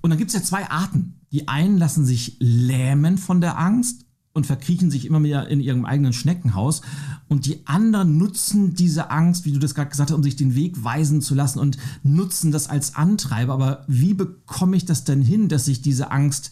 Und 0.01 0.09
dann 0.09 0.19
gibt 0.19 0.29
es 0.29 0.35
ja 0.35 0.43
zwei 0.43 0.69
Arten. 0.69 1.15
Die 1.31 1.47
einen 1.47 1.77
lassen 1.77 2.05
sich 2.05 2.35
lähmen 2.39 3.17
von 3.17 3.39
der 3.39 3.57
Angst 3.57 4.05
und 4.33 4.45
verkriechen 4.45 4.91
sich 4.91 5.05
immer 5.05 5.19
mehr 5.19 5.47
in 5.47 5.59
ihrem 5.59 5.85
eigenen 5.85 6.13
Schneckenhaus. 6.13 6.81
Und 7.27 7.45
die 7.45 7.65
anderen 7.65 8.17
nutzen 8.17 8.75
diese 8.75 9.09
Angst, 9.09 9.45
wie 9.45 9.51
du 9.51 9.59
das 9.59 9.75
gerade 9.75 9.89
gesagt 9.89 10.11
hast, 10.11 10.15
um 10.15 10.23
sich 10.23 10.35
den 10.35 10.55
Weg 10.55 10.83
weisen 10.83 11.21
zu 11.21 11.35
lassen 11.35 11.59
und 11.59 11.77
nutzen 12.03 12.51
das 12.51 12.69
als 12.69 12.95
Antreiber. 12.95 13.53
Aber 13.53 13.85
wie 13.87 14.13
bekomme 14.13 14.77
ich 14.77 14.85
das 14.85 15.03
denn 15.03 15.21
hin, 15.21 15.49
dass 15.49 15.67
ich 15.67 15.81
diese 15.81 16.11
Angst 16.11 16.51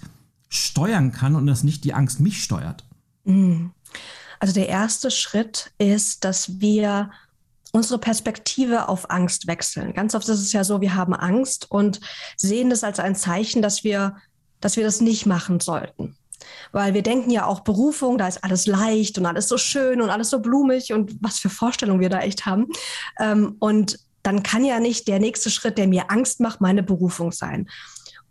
steuern 0.49 1.11
kann 1.11 1.35
und 1.35 1.45
dass 1.45 1.63
nicht 1.63 1.83
die 1.83 1.93
Angst 1.93 2.19
mich 2.19 2.43
steuert? 2.43 2.83
Mhm. 3.25 3.71
Also 4.39 4.53
der 4.53 4.69
erste 4.69 5.11
Schritt 5.11 5.71
ist, 5.77 6.23
dass 6.23 6.59
wir 6.59 7.11
unsere 7.71 7.99
Perspektive 7.99 8.89
auf 8.89 9.09
Angst 9.09 9.47
wechseln. 9.47 9.93
Ganz 9.93 10.15
oft 10.15 10.27
ist 10.27 10.41
es 10.41 10.53
ja 10.53 10.63
so, 10.63 10.81
wir 10.81 10.95
haben 10.95 11.13
Angst 11.13 11.69
und 11.69 11.99
sehen 12.35 12.69
das 12.69 12.83
als 12.83 12.99
ein 12.99 13.15
Zeichen, 13.15 13.61
dass 13.61 13.83
wir, 13.83 14.17
dass 14.61 14.77
wir 14.77 14.83
das 14.83 15.01
nicht 15.01 15.25
machen 15.25 15.59
sollten. 15.59 16.16
Weil 16.71 16.93
wir 16.93 17.03
denken 17.03 17.31
ja 17.31 17.45
auch 17.45 17.61
Berufung, 17.61 18.17
da 18.17 18.27
ist 18.27 18.43
alles 18.43 18.67
leicht 18.67 19.17
und 19.17 19.25
alles 19.25 19.47
so 19.47 19.57
schön 19.57 20.01
und 20.01 20.09
alles 20.09 20.29
so 20.29 20.39
blumig 20.39 20.93
und 20.93 21.15
was 21.21 21.39
für 21.39 21.49
Vorstellungen 21.49 22.01
wir 22.01 22.09
da 22.09 22.19
echt 22.19 22.45
haben. 22.45 22.67
Ähm, 23.19 23.55
und 23.59 23.99
dann 24.23 24.43
kann 24.43 24.65
ja 24.65 24.79
nicht 24.79 25.07
der 25.07 25.19
nächste 25.19 25.49
Schritt, 25.49 25.77
der 25.77 25.87
mir 25.87 26.11
Angst 26.11 26.39
macht, 26.39 26.61
meine 26.61 26.83
Berufung 26.83 27.31
sein. 27.31 27.69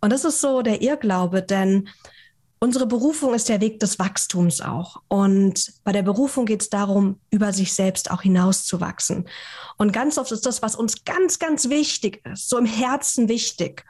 Und 0.01 0.12
das 0.12 0.25
ist 0.25 0.40
so 0.40 0.62
der 0.62 0.83
Irrglaube, 0.83 1.42
denn 1.42 1.88
unsere 2.59 2.87
Berufung 2.87 3.35
ist 3.35 3.49
der 3.49 3.61
Weg 3.61 3.81
des 3.81 3.99
Wachstums 3.99 4.61
auch. 4.61 5.03
Und 5.09 5.73
bei 5.85 5.92
der 5.92 6.03
Berufung 6.03 6.47
geht 6.47 6.62
es 6.62 6.71
darum, 6.71 7.21
über 7.31 7.53
sich 7.53 7.73
selbst 7.73 8.11
auch 8.11 8.23
hinauszuwachsen. 8.23 9.29
Und 9.79 9.92
ganz 9.92 10.19
oft 10.19 10.33
ist 10.33 10.47
das, 10.47 10.62
was 10.62 10.77
uns 10.77 11.05
ganz, 11.05 11.38
ganz 11.38 11.69
wichtig 11.69 12.25
ist, 12.27 12.49
so 12.49 12.59
im 12.59 12.66
Herzen 12.66 13.29
wichtig. 13.29 13.85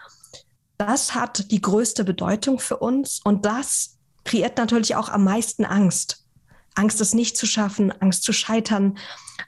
Das 0.78 1.14
hat 1.14 1.50
die 1.50 1.60
größte 1.60 2.04
Bedeutung 2.04 2.58
für 2.58 2.76
uns 2.76 3.20
und 3.24 3.46
das 3.46 3.95
kreiert 4.26 4.58
natürlich 4.58 4.94
auch 4.96 5.08
am 5.08 5.24
meisten 5.24 5.64
Angst. 5.64 6.24
Angst, 6.74 7.00
es 7.00 7.14
nicht 7.14 7.36
zu 7.36 7.46
schaffen, 7.46 7.90
Angst 8.02 8.22
zu 8.22 8.32
scheitern, 8.32 8.98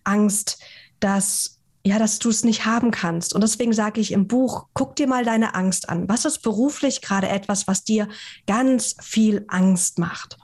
Angst, 0.05 0.59
dass 0.99 1.59
ja, 1.85 1.99
dass 1.99 2.19
du 2.19 2.29
es 2.29 2.45
nicht 2.45 2.67
haben 2.67 2.91
kannst. 2.91 3.35
Und 3.35 3.41
deswegen 3.41 3.73
sage 3.73 4.01
ich 4.01 4.13
im 4.13 4.27
Buch, 4.27 4.67
guck 4.75 4.97
dir 4.97 5.07
mal 5.07 5.25
deine 5.25 5.55
Angst 5.55 5.89
an. 5.89 6.09
Was 6.09 6.25
ist 6.27 6.41
beruflich 6.43 7.01
gerade 7.01 7.29
etwas, 7.29 7.67
was 7.67 7.83
dir 7.83 8.09
ganz 8.47 8.97
viel 9.01 9.45
Angst 9.49 9.99
macht? 9.99 10.37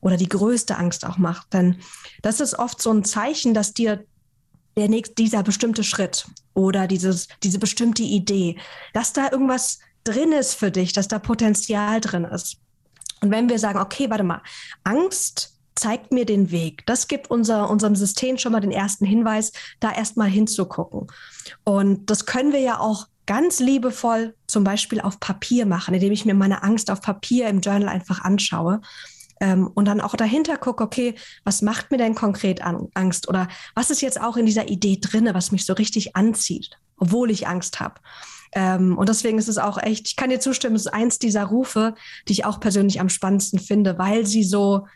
Oder 0.00 0.16
die 0.16 0.28
größte 0.28 0.76
Angst 0.76 1.06
auch 1.06 1.16
macht? 1.16 1.54
Denn 1.54 1.76
das 2.20 2.40
ist 2.40 2.58
oft 2.58 2.82
so 2.82 2.92
ein 2.92 3.04
Zeichen, 3.04 3.54
dass 3.54 3.72
dir 3.72 4.04
der 4.76 4.88
nächste, 4.88 5.14
dieser 5.14 5.42
bestimmte 5.42 5.84
Schritt 5.84 6.26
oder 6.54 6.86
dieses, 6.86 7.28
diese 7.42 7.58
bestimmte 7.58 8.02
Idee, 8.02 8.58
dass 8.92 9.12
da 9.12 9.30
irgendwas 9.30 9.78
drin 10.04 10.32
ist 10.32 10.54
für 10.54 10.70
dich, 10.70 10.92
dass 10.92 11.08
da 11.08 11.18
Potenzial 11.18 12.00
drin 12.00 12.24
ist. 12.24 12.58
Und 13.22 13.30
wenn 13.30 13.48
wir 13.48 13.58
sagen, 13.58 13.78
okay, 13.78 14.08
warte 14.10 14.24
mal, 14.24 14.42
Angst 14.84 15.56
zeigt 15.74 16.12
mir 16.12 16.26
den 16.26 16.50
Weg. 16.50 16.84
Das 16.86 17.08
gibt 17.08 17.30
unser, 17.30 17.70
unserem 17.70 17.96
System 17.96 18.38
schon 18.38 18.52
mal 18.52 18.60
den 18.60 18.72
ersten 18.72 19.04
Hinweis, 19.04 19.52
da 19.78 19.92
erstmal 19.92 20.28
hinzugucken. 20.28 21.06
Und 21.64 22.10
das 22.10 22.26
können 22.26 22.52
wir 22.52 22.60
ja 22.60 22.80
auch 22.80 23.06
ganz 23.26 23.60
liebevoll 23.60 24.34
zum 24.46 24.64
Beispiel 24.64 25.00
auf 25.00 25.20
Papier 25.20 25.64
machen, 25.64 25.94
indem 25.94 26.12
ich 26.12 26.24
mir 26.24 26.34
meine 26.34 26.62
Angst 26.62 26.90
auf 26.90 27.00
Papier 27.00 27.48
im 27.48 27.60
Journal 27.60 27.88
einfach 27.88 28.22
anschaue. 28.22 28.80
Ähm, 29.40 29.68
und 29.68 29.86
dann 29.86 30.00
auch 30.00 30.16
dahinter 30.16 30.58
gucke, 30.58 30.84
okay, 30.84 31.14
was 31.44 31.62
macht 31.62 31.90
mir 31.90 31.96
denn 31.96 32.14
konkret 32.14 32.60
Angst? 32.62 33.28
Oder 33.28 33.48
was 33.74 33.90
ist 33.90 34.02
jetzt 34.02 34.20
auch 34.20 34.36
in 34.36 34.46
dieser 34.46 34.68
Idee 34.68 34.98
drinne, 35.00 35.32
was 35.34 35.52
mich 35.52 35.64
so 35.64 35.72
richtig 35.72 36.14
anzieht? 36.16 36.76
obwohl 37.00 37.30
ich 37.30 37.48
Angst 37.48 37.80
habe. 37.80 37.94
Ähm, 38.52 38.98
und 38.98 39.08
deswegen 39.08 39.38
ist 39.38 39.48
es 39.48 39.58
auch 39.58 39.78
echt, 39.78 40.08
ich 40.08 40.16
kann 40.16 40.30
dir 40.30 40.40
zustimmen, 40.40 40.76
es 40.76 40.86
ist 40.86 40.92
eins 40.92 41.18
dieser 41.18 41.44
Rufe, 41.44 41.94
die 42.28 42.32
ich 42.32 42.44
auch 42.44 42.60
persönlich 42.60 43.00
am 43.00 43.08
spannendsten 43.08 43.58
finde, 43.58 43.98
weil 43.98 44.26
sie 44.26 44.42
so 44.42 44.86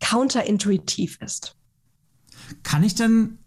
counterintuitiv 0.00 1.18
ist. 1.20 1.56
Kann 2.62 2.84
ich 2.84 2.94
denn 2.94 3.38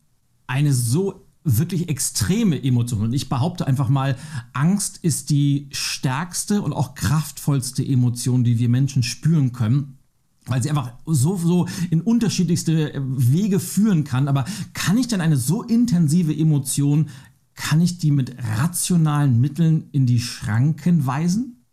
eine 0.47 0.73
so 0.73 1.25
wirklich 1.45 1.89
extreme 1.89 2.61
Emotion. 2.61 3.01
Und 3.01 3.13
ich 3.13 3.27
behaupte 3.27 3.67
einfach 3.67 3.89
mal, 3.89 4.15
Angst 4.53 4.99
ist 5.01 5.29
die 5.29 5.67
stärkste 5.71 6.61
und 6.61 6.71
auch 6.71 6.95
kraftvollste 6.95 7.85
Emotion, 7.85 8.43
die 8.43 8.59
wir 8.59 8.69
Menschen 8.69 9.03
spüren 9.03 9.51
können 9.51 9.97
weil 10.45 10.61
sie 10.61 10.69
einfach 10.69 10.91
so, 11.05 11.37
so 11.37 11.67
in 11.89 12.01
unterschiedlichste 12.01 12.91
Wege 12.95 13.59
führen 13.59 14.03
kann. 14.03 14.27
Aber 14.27 14.45
kann 14.73 14.97
ich 14.97 15.07
denn 15.07 15.21
eine 15.21 15.37
so 15.37 15.63
intensive 15.63 16.35
Emotion, 16.35 17.09
kann 17.55 17.81
ich 17.81 17.97
die 17.97 18.11
mit 18.11 18.35
rationalen 18.57 19.39
Mitteln 19.39 19.89
in 19.91 20.05
die 20.05 20.19
Schranken 20.19 21.05
weisen? 21.05 21.63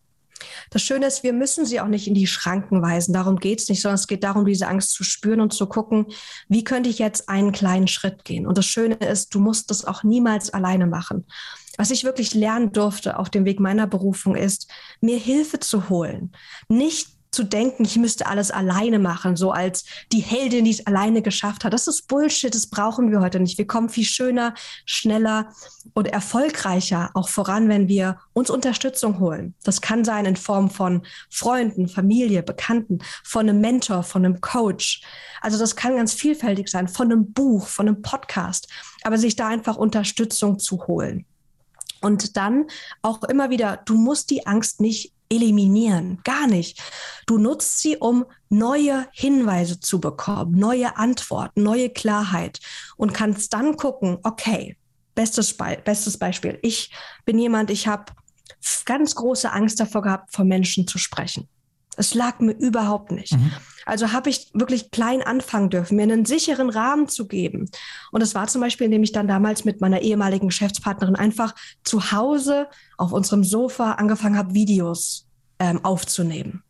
Das 0.70 0.82
Schöne 0.82 1.06
ist, 1.06 1.22
wir 1.22 1.32
müssen 1.32 1.66
sie 1.66 1.80
auch 1.80 1.88
nicht 1.88 2.06
in 2.06 2.14
die 2.14 2.26
Schranken 2.26 2.82
weisen. 2.82 3.12
Darum 3.12 3.36
geht 3.36 3.60
es 3.60 3.68
nicht, 3.68 3.82
sondern 3.82 3.96
es 3.96 4.06
geht 4.06 4.24
darum, 4.24 4.44
diese 4.44 4.68
Angst 4.68 4.92
zu 4.92 5.04
spüren 5.04 5.40
und 5.40 5.52
zu 5.52 5.66
gucken, 5.66 6.06
wie 6.48 6.64
könnte 6.64 6.88
ich 6.88 6.98
jetzt 6.98 7.28
einen 7.28 7.52
kleinen 7.52 7.88
Schritt 7.88 8.24
gehen. 8.24 8.46
Und 8.46 8.56
das 8.56 8.66
Schöne 8.66 8.94
ist, 8.94 9.34
du 9.34 9.40
musst 9.40 9.70
das 9.70 9.84
auch 9.84 10.02
niemals 10.02 10.50
alleine 10.50 10.86
machen. 10.86 11.26
Was 11.76 11.90
ich 11.90 12.04
wirklich 12.04 12.34
lernen 12.34 12.72
durfte 12.72 13.18
auf 13.18 13.30
dem 13.30 13.44
Weg 13.44 13.60
meiner 13.60 13.86
Berufung 13.86 14.34
ist, 14.36 14.68
mir 15.00 15.18
Hilfe 15.18 15.60
zu 15.60 15.88
holen. 15.88 16.32
Nicht 16.68 17.19
zu 17.30 17.44
denken, 17.44 17.84
ich 17.84 17.96
müsste 17.96 18.26
alles 18.26 18.50
alleine 18.50 18.98
machen, 18.98 19.36
so 19.36 19.52
als 19.52 19.84
die 20.12 20.20
Heldin, 20.20 20.64
die 20.64 20.72
es 20.72 20.86
alleine 20.86 21.22
geschafft 21.22 21.64
hat. 21.64 21.72
Das 21.72 21.86
ist 21.86 22.08
Bullshit, 22.08 22.54
das 22.54 22.66
brauchen 22.66 23.10
wir 23.10 23.20
heute 23.20 23.38
nicht. 23.38 23.56
Wir 23.56 23.66
kommen 23.66 23.88
viel 23.88 24.04
schöner, 24.04 24.54
schneller 24.84 25.52
und 25.94 26.08
erfolgreicher 26.08 27.10
auch 27.14 27.28
voran, 27.28 27.68
wenn 27.68 27.88
wir 27.88 28.18
uns 28.32 28.50
Unterstützung 28.50 29.20
holen. 29.20 29.54
Das 29.62 29.80
kann 29.80 30.04
sein 30.04 30.24
in 30.24 30.36
Form 30.36 30.70
von 30.70 31.02
Freunden, 31.28 31.88
Familie, 31.88 32.42
Bekannten, 32.42 32.98
von 33.22 33.48
einem 33.48 33.60
Mentor, 33.60 34.02
von 34.02 34.24
einem 34.24 34.40
Coach. 34.40 35.02
Also 35.40 35.58
das 35.58 35.76
kann 35.76 35.96
ganz 35.96 36.12
vielfältig 36.12 36.68
sein, 36.68 36.88
von 36.88 37.12
einem 37.12 37.32
Buch, 37.32 37.66
von 37.66 37.86
einem 37.86 38.02
Podcast, 38.02 38.68
aber 39.02 39.18
sich 39.18 39.36
da 39.36 39.48
einfach 39.48 39.76
Unterstützung 39.76 40.58
zu 40.58 40.86
holen. 40.86 41.26
Und 42.00 42.36
dann 42.36 42.66
auch 43.02 43.22
immer 43.24 43.50
wieder, 43.50 43.78
du 43.84 43.94
musst 43.94 44.30
die 44.30 44.46
Angst 44.46 44.80
nicht 44.80 45.12
eliminieren, 45.30 46.20
gar 46.24 46.46
nicht. 46.46 46.82
Du 47.26 47.38
nutzt 47.38 47.80
sie, 47.80 47.96
um 47.96 48.26
neue 48.48 49.06
Hinweise 49.12 49.80
zu 49.80 50.00
bekommen, 50.00 50.58
neue 50.58 50.96
Antworten, 50.96 51.62
neue 51.62 51.88
Klarheit 51.88 52.58
und 52.96 53.14
kannst 53.14 53.52
dann 53.52 53.76
gucken, 53.76 54.18
okay, 54.24 54.76
bestes, 55.14 55.56
Be 55.56 55.80
bestes 55.84 56.18
Beispiel. 56.18 56.58
Ich 56.62 56.92
bin 57.24 57.38
jemand, 57.38 57.70
ich 57.70 57.86
habe 57.86 58.12
ganz 58.84 59.14
große 59.14 59.50
Angst 59.50 59.78
davor 59.80 60.02
gehabt, 60.02 60.34
vor 60.34 60.44
Menschen 60.44 60.86
zu 60.86 60.98
sprechen. 60.98 61.48
Es 62.00 62.14
lag 62.14 62.40
mir 62.40 62.52
überhaupt 62.52 63.12
nicht. 63.12 63.32
Mhm. 63.32 63.52
Also 63.84 64.12
habe 64.12 64.30
ich 64.30 64.50
wirklich 64.54 64.90
klein 64.90 65.22
anfangen 65.22 65.68
dürfen, 65.68 65.96
mir 65.96 66.04
einen 66.04 66.24
sicheren 66.24 66.70
Rahmen 66.70 67.08
zu 67.08 67.28
geben. 67.28 67.70
Und 68.10 68.22
das 68.22 68.34
war 68.34 68.46
zum 68.46 68.62
Beispiel, 68.62 68.86
indem 68.86 69.02
ich 69.02 69.12
dann 69.12 69.28
damals 69.28 69.66
mit 69.66 69.82
meiner 69.82 70.00
ehemaligen 70.00 70.48
Geschäftspartnerin 70.48 71.14
einfach 71.14 71.54
zu 71.84 72.10
Hause 72.10 72.68
auf 72.96 73.12
unserem 73.12 73.44
Sofa 73.44 73.92
angefangen 73.92 74.38
habe, 74.38 74.54
Videos 74.54 75.26
ähm, 75.58 75.84
aufzunehmen. 75.84 76.62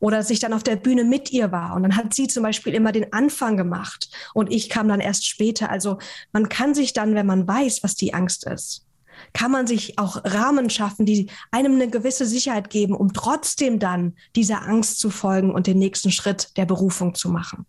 Oder 0.00 0.16
dass 0.16 0.30
ich 0.30 0.40
dann 0.40 0.54
auf 0.54 0.62
der 0.62 0.76
Bühne 0.76 1.04
mit 1.04 1.32
ihr 1.32 1.52
war. 1.52 1.74
Und 1.74 1.82
dann 1.82 1.96
hat 1.96 2.14
sie 2.14 2.28
zum 2.28 2.42
Beispiel 2.42 2.72
immer 2.72 2.92
den 2.92 3.12
Anfang 3.12 3.58
gemacht 3.58 4.08
und 4.32 4.50
ich 4.50 4.70
kam 4.70 4.88
dann 4.88 5.00
erst 5.00 5.26
später. 5.26 5.68
Also 5.68 5.98
man 6.32 6.48
kann 6.48 6.74
sich 6.74 6.94
dann, 6.94 7.14
wenn 7.14 7.26
man 7.26 7.46
weiß, 7.46 7.82
was 7.82 7.94
die 7.94 8.14
Angst 8.14 8.46
ist, 8.46 8.85
kann 9.32 9.50
man 9.50 9.66
sich 9.66 9.98
auch 9.98 10.24
Rahmen 10.24 10.70
schaffen, 10.70 11.06
die 11.06 11.28
einem 11.50 11.74
eine 11.74 11.88
gewisse 11.88 12.26
Sicherheit 12.26 12.70
geben, 12.70 12.94
um 12.94 13.12
trotzdem 13.12 13.78
dann 13.78 14.14
dieser 14.34 14.66
Angst 14.66 14.98
zu 14.98 15.10
folgen 15.10 15.50
und 15.50 15.66
den 15.66 15.78
nächsten 15.78 16.10
Schritt 16.10 16.56
der 16.56 16.66
Berufung 16.66 17.14
zu 17.14 17.28
machen. 17.30 17.66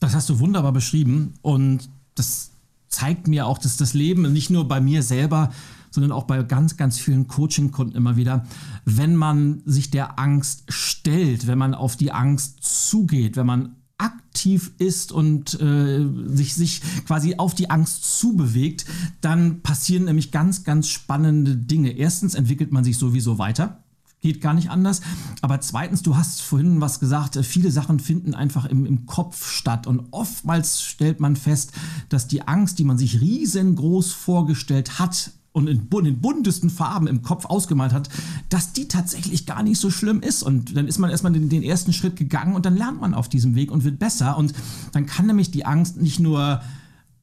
Das 0.00 0.14
hast 0.14 0.28
du 0.28 0.38
wunderbar 0.38 0.72
beschrieben 0.72 1.34
und 1.42 1.88
das 2.14 2.50
zeigt 2.88 3.26
mir 3.26 3.46
auch, 3.46 3.58
dass 3.58 3.76
das 3.76 3.94
Leben 3.94 4.32
nicht 4.32 4.50
nur 4.50 4.68
bei 4.68 4.80
mir 4.80 5.02
selber, 5.02 5.50
sondern 5.90 6.12
auch 6.12 6.24
bei 6.24 6.42
ganz, 6.42 6.76
ganz 6.76 6.98
vielen 6.98 7.28
Coaching-Kunden 7.28 7.96
immer 7.96 8.16
wieder, 8.16 8.44
wenn 8.84 9.16
man 9.16 9.62
sich 9.64 9.90
der 9.90 10.18
Angst 10.18 10.64
stellt, 10.68 11.46
wenn 11.46 11.58
man 11.58 11.74
auf 11.74 11.96
die 11.96 12.12
Angst 12.12 12.58
zugeht, 12.62 13.36
wenn 13.36 13.46
man 13.46 13.76
aktiv 13.98 14.72
ist 14.78 15.12
und 15.12 15.60
äh, 15.60 16.04
sich, 16.26 16.54
sich 16.54 16.82
quasi 17.06 17.36
auf 17.36 17.54
die 17.54 17.70
Angst 17.70 18.18
zubewegt, 18.18 18.84
dann 19.20 19.60
passieren 19.62 20.04
nämlich 20.04 20.32
ganz, 20.32 20.64
ganz 20.64 20.88
spannende 20.88 21.56
Dinge. 21.56 21.92
Erstens 21.92 22.34
entwickelt 22.34 22.72
man 22.72 22.84
sich 22.84 22.98
sowieso 22.98 23.38
weiter. 23.38 23.84
Geht 24.20 24.40
gar 24.40 24.54
nicht 24.54 24.70
anders. 24.70 25.02
Aber 25.42 25.60
zweitens, 25.60 26.02
du 26.02 26.16
hast 26.16 26.40
vorhin 26.40 26.80
was 26.80 26.98
gesagt, 26.98 27.36
viele 27.44 27.70
Sachen 27.70 28.00
finden 28.00 28.34
einfach 28.34 28.64
im, 28.64 28.86
im 28.86 29.06
Kopf 29.06 29.50
statt. 29.50 29.86
Und 29.86 30.08
oftmals 30.12 30.82
stellt 30.82 31.20
man 31.20 31.36
fest, 31.36 31.72
dass 32.08 32.26
die 32.26 32.48
Angst, 32.48 32.78
die 32.78 32.84
man 32.84 32.98
sich 32.98 33.20
riesengroß 33.20 34.12
vorgestellt 34.12 34.98
hat, 34.98 35.32
und 35.54 35.68
in, 35.68 35.88
in 36.04 36.20
buntesten 36.20 36.68
Farben 36.68 37.06
im 37.06 37.22
Kopf 37.22 37.46
ausgemalt 37.46 37.92
hat, 37.92 38.08
dass 38.48 38.72
die 38.72 38.88
tatsächlich 38.88 39.46
gar 39.46 39.62
nicht 39.62 39.78
so 39.78 39.88
schlimm 39.88 40.20
ist. 40.20 40.42
Und 40.42 40.76
dann 40.76 40.88
ist 40.88 40.98
man 40.98 41.10
erstmal 41.10 41.32
den, 41.32 41.48
den 41.48 41.62
ersten 41.62 41.92
Schritt 41.92 42.16
gegangen 42.16 42.54
und 42.56 42.66
dann 42.66 42.76
lernt 42.76 43.00
man 43.00 43.14
auf 43.14 43.28
diesem 43.28 43.54
Weg 43.54 43.70
und 43.70 43.84
wird 43.84 44.00
besser. 44.00 44.36
Und 44.36 44.52
dann 44.90 45.06
kann 45.06 45.26
nämlich 45.26 45.52
die 45.52 45.64
Angst 45.64 45.96
nicht 45.96 46.18
nur 46.18 46.60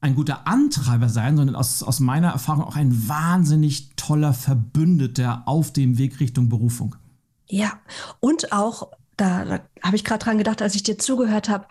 ein 0.00 0.14
guter 0.14 0.46
Antreiber 0.46 1.10
sein, 1.10 1.36
sondern 1.36 1.54
aus, 1.54 1.82
aus 1.82 2.00
meiner 2.00 2.30
Erfahrung 2.30 2.64
auch 2.64 2.74
ein 2.74 3.06
wahnsinnig 3.06 3.90
toller 3.96 4.32
Verbündeter 4.32 5.42
auf 5.44 5.70
dem 5.70 5.98
Weg 5.98 6.18
Richtung 6.18 6.48
Berufung. 6.48 6.96
Ja, 7.48 7.72
und 8.18 8.50
auch 8.50 8.88
da, 9.16 9.44
da 9.44 9.60
habe 9.82 9.96
ich 9.96 10.04
gerade 10.04 10.24
dran 10.24 10.38
gedacht, 10.38 10.62
als 10.62 10.74
ich 10.74 10.82
dir 10.82 10.98
zugehört 10.98 11.48
habe. 11.48 11.66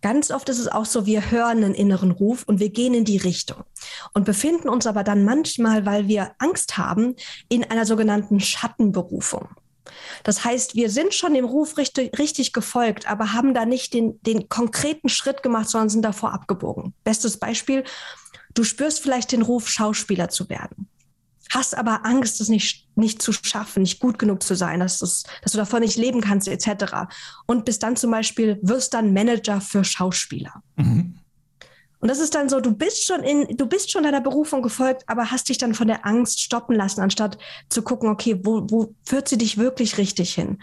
Ganz 0.00 0.30
oft 0.30 0.48
ist 0.48 0.58
es 0.58 0.68
auch 0.68 0.84
so, 0.84 1.06
wir 1.06 1.30
hören 1.30 1.64
einen 1.64 1.74
inneren 1.74 2.10
Ruf 2.10 2.44
und 2.46 2.60
wir 2.60 2.70
gehen 2.70 2.94
in 2.94 3.04
die 3.04 3.16
Richtung 3.16 3.64
und 4.12 4.24
befinden 4.24 4.68
uns 4.68 4.86
aber 4.86 5.04
dann 5.04 5.24
manchmal, 5.24 5.86
weil 5.86 6.08
wir 6.08 6.32
Angst 6.38 6.76
haben, 6.76 7.14
in 7.48 7.64
einer 7.64 7.86
sogenannten 7.86 8.40
Schattenberufung. 8.40 9.48
Das 10.22 10.44
heißt, 10.44 10.74
wir 10.74 10.90
sind 10.90 11.12
schon 11.12 11.34
dem 11.34 11.44
Ruf 11.44 11.76
richtig, 11.76 12.18
richtig 12.18 12.52
gefolgt, 12.52 13.08
aber 13.08 13.32
haben 13.32 13.54
da 13.54 13.64
nicht 13.64 13.94
den, 13.94 14.20
den 14.22 14.48
konkreten 14.48 15.08
Schritt 15.08 15.42
gemacht, 15.42 15.68
sondern 15.68 15.88
sind 15.88 16.02
davor 16.02 16.32
abgebogen. 16.32 16.94
Bestes 17.04 17.36
Beispiel, 17.36 17.84
du 18.54 18.64
spürst 18.64 19.00
vielleicht 19.00 19.32
den 19.32 19.42
Ruf, 19.42 19.68
Schauspieler 19.68 20.28
zu 20.28 20.48
werden 20.48 20.88
hast 21.54 21.76
aber 21.76 22.04
Angst, 22.06 22.40
es 22.40 22.48
nicht, 22.48 22.88
nicht 22.96 23.20
zu 23.20 23.32
schaffen, 23.32 23.82
nicht 23.82 24.00
gut 24.00 24.18
genug 24.18 24.42
zu 24.42 24.54
sein, 24.54 24.80
dass, 24.80 24.98
das, 24.98 25.24
dass 25.42 25.52
du 25.52 25.58
davon 25.58 25.80
nicht 25.80 25.96
leben 25.96 26.20
kannst, 26.20 26.48
etc. 26.48 27.08
Und 27.46 27.64
bist 27.64 27.82
dann 27.82 27.96
zum 27.96 28.10
Beispiel, 28.10 28.58
wirst 28.62 28.94
dann 28.94 29.12
Manager 29.12 29.60
für 29.60 29.84
Schauspieler. 29.84 30.62
Mhm. 30.76 31.18
Und 32.02 32.08
das 32.08 32.18
ist 32.18 32.34
dann 32.34 32.48
so, 32.48 32.58
du 32.60 32.74
bist 32.74 33.06
schon 33.06 33.22
in, 33.22 33.56
du 33.56 33.66
bist 33.66 33.92
schon 33.92 34.02
deiner 34.02 34.20
Berufung 34.20 34.60
gefolgt, 34.60 35.04
aber 35.06 35.30
hast 35.30 35.48
dich 35.48 35.58
dann 35.58 35.72
von 35.72 35.86
der 35.86 36.04
Angst 36.04 36.40
stoppen 36.40 36.74
lassen, 36.74 37.00
anstatt 37.00 37.38
zu 37.68 37.82
gucken, 37.82 38.08
okay, 38.10 38.40
wo, 38.42 38.66
wo 38.68 38.96
führt 39.04 39.28
sie 39.28 39.38
dich 39.38 39.56
wirklich 39.56 39.98
richtig 39.98 40.34
hin? 40.34 40.60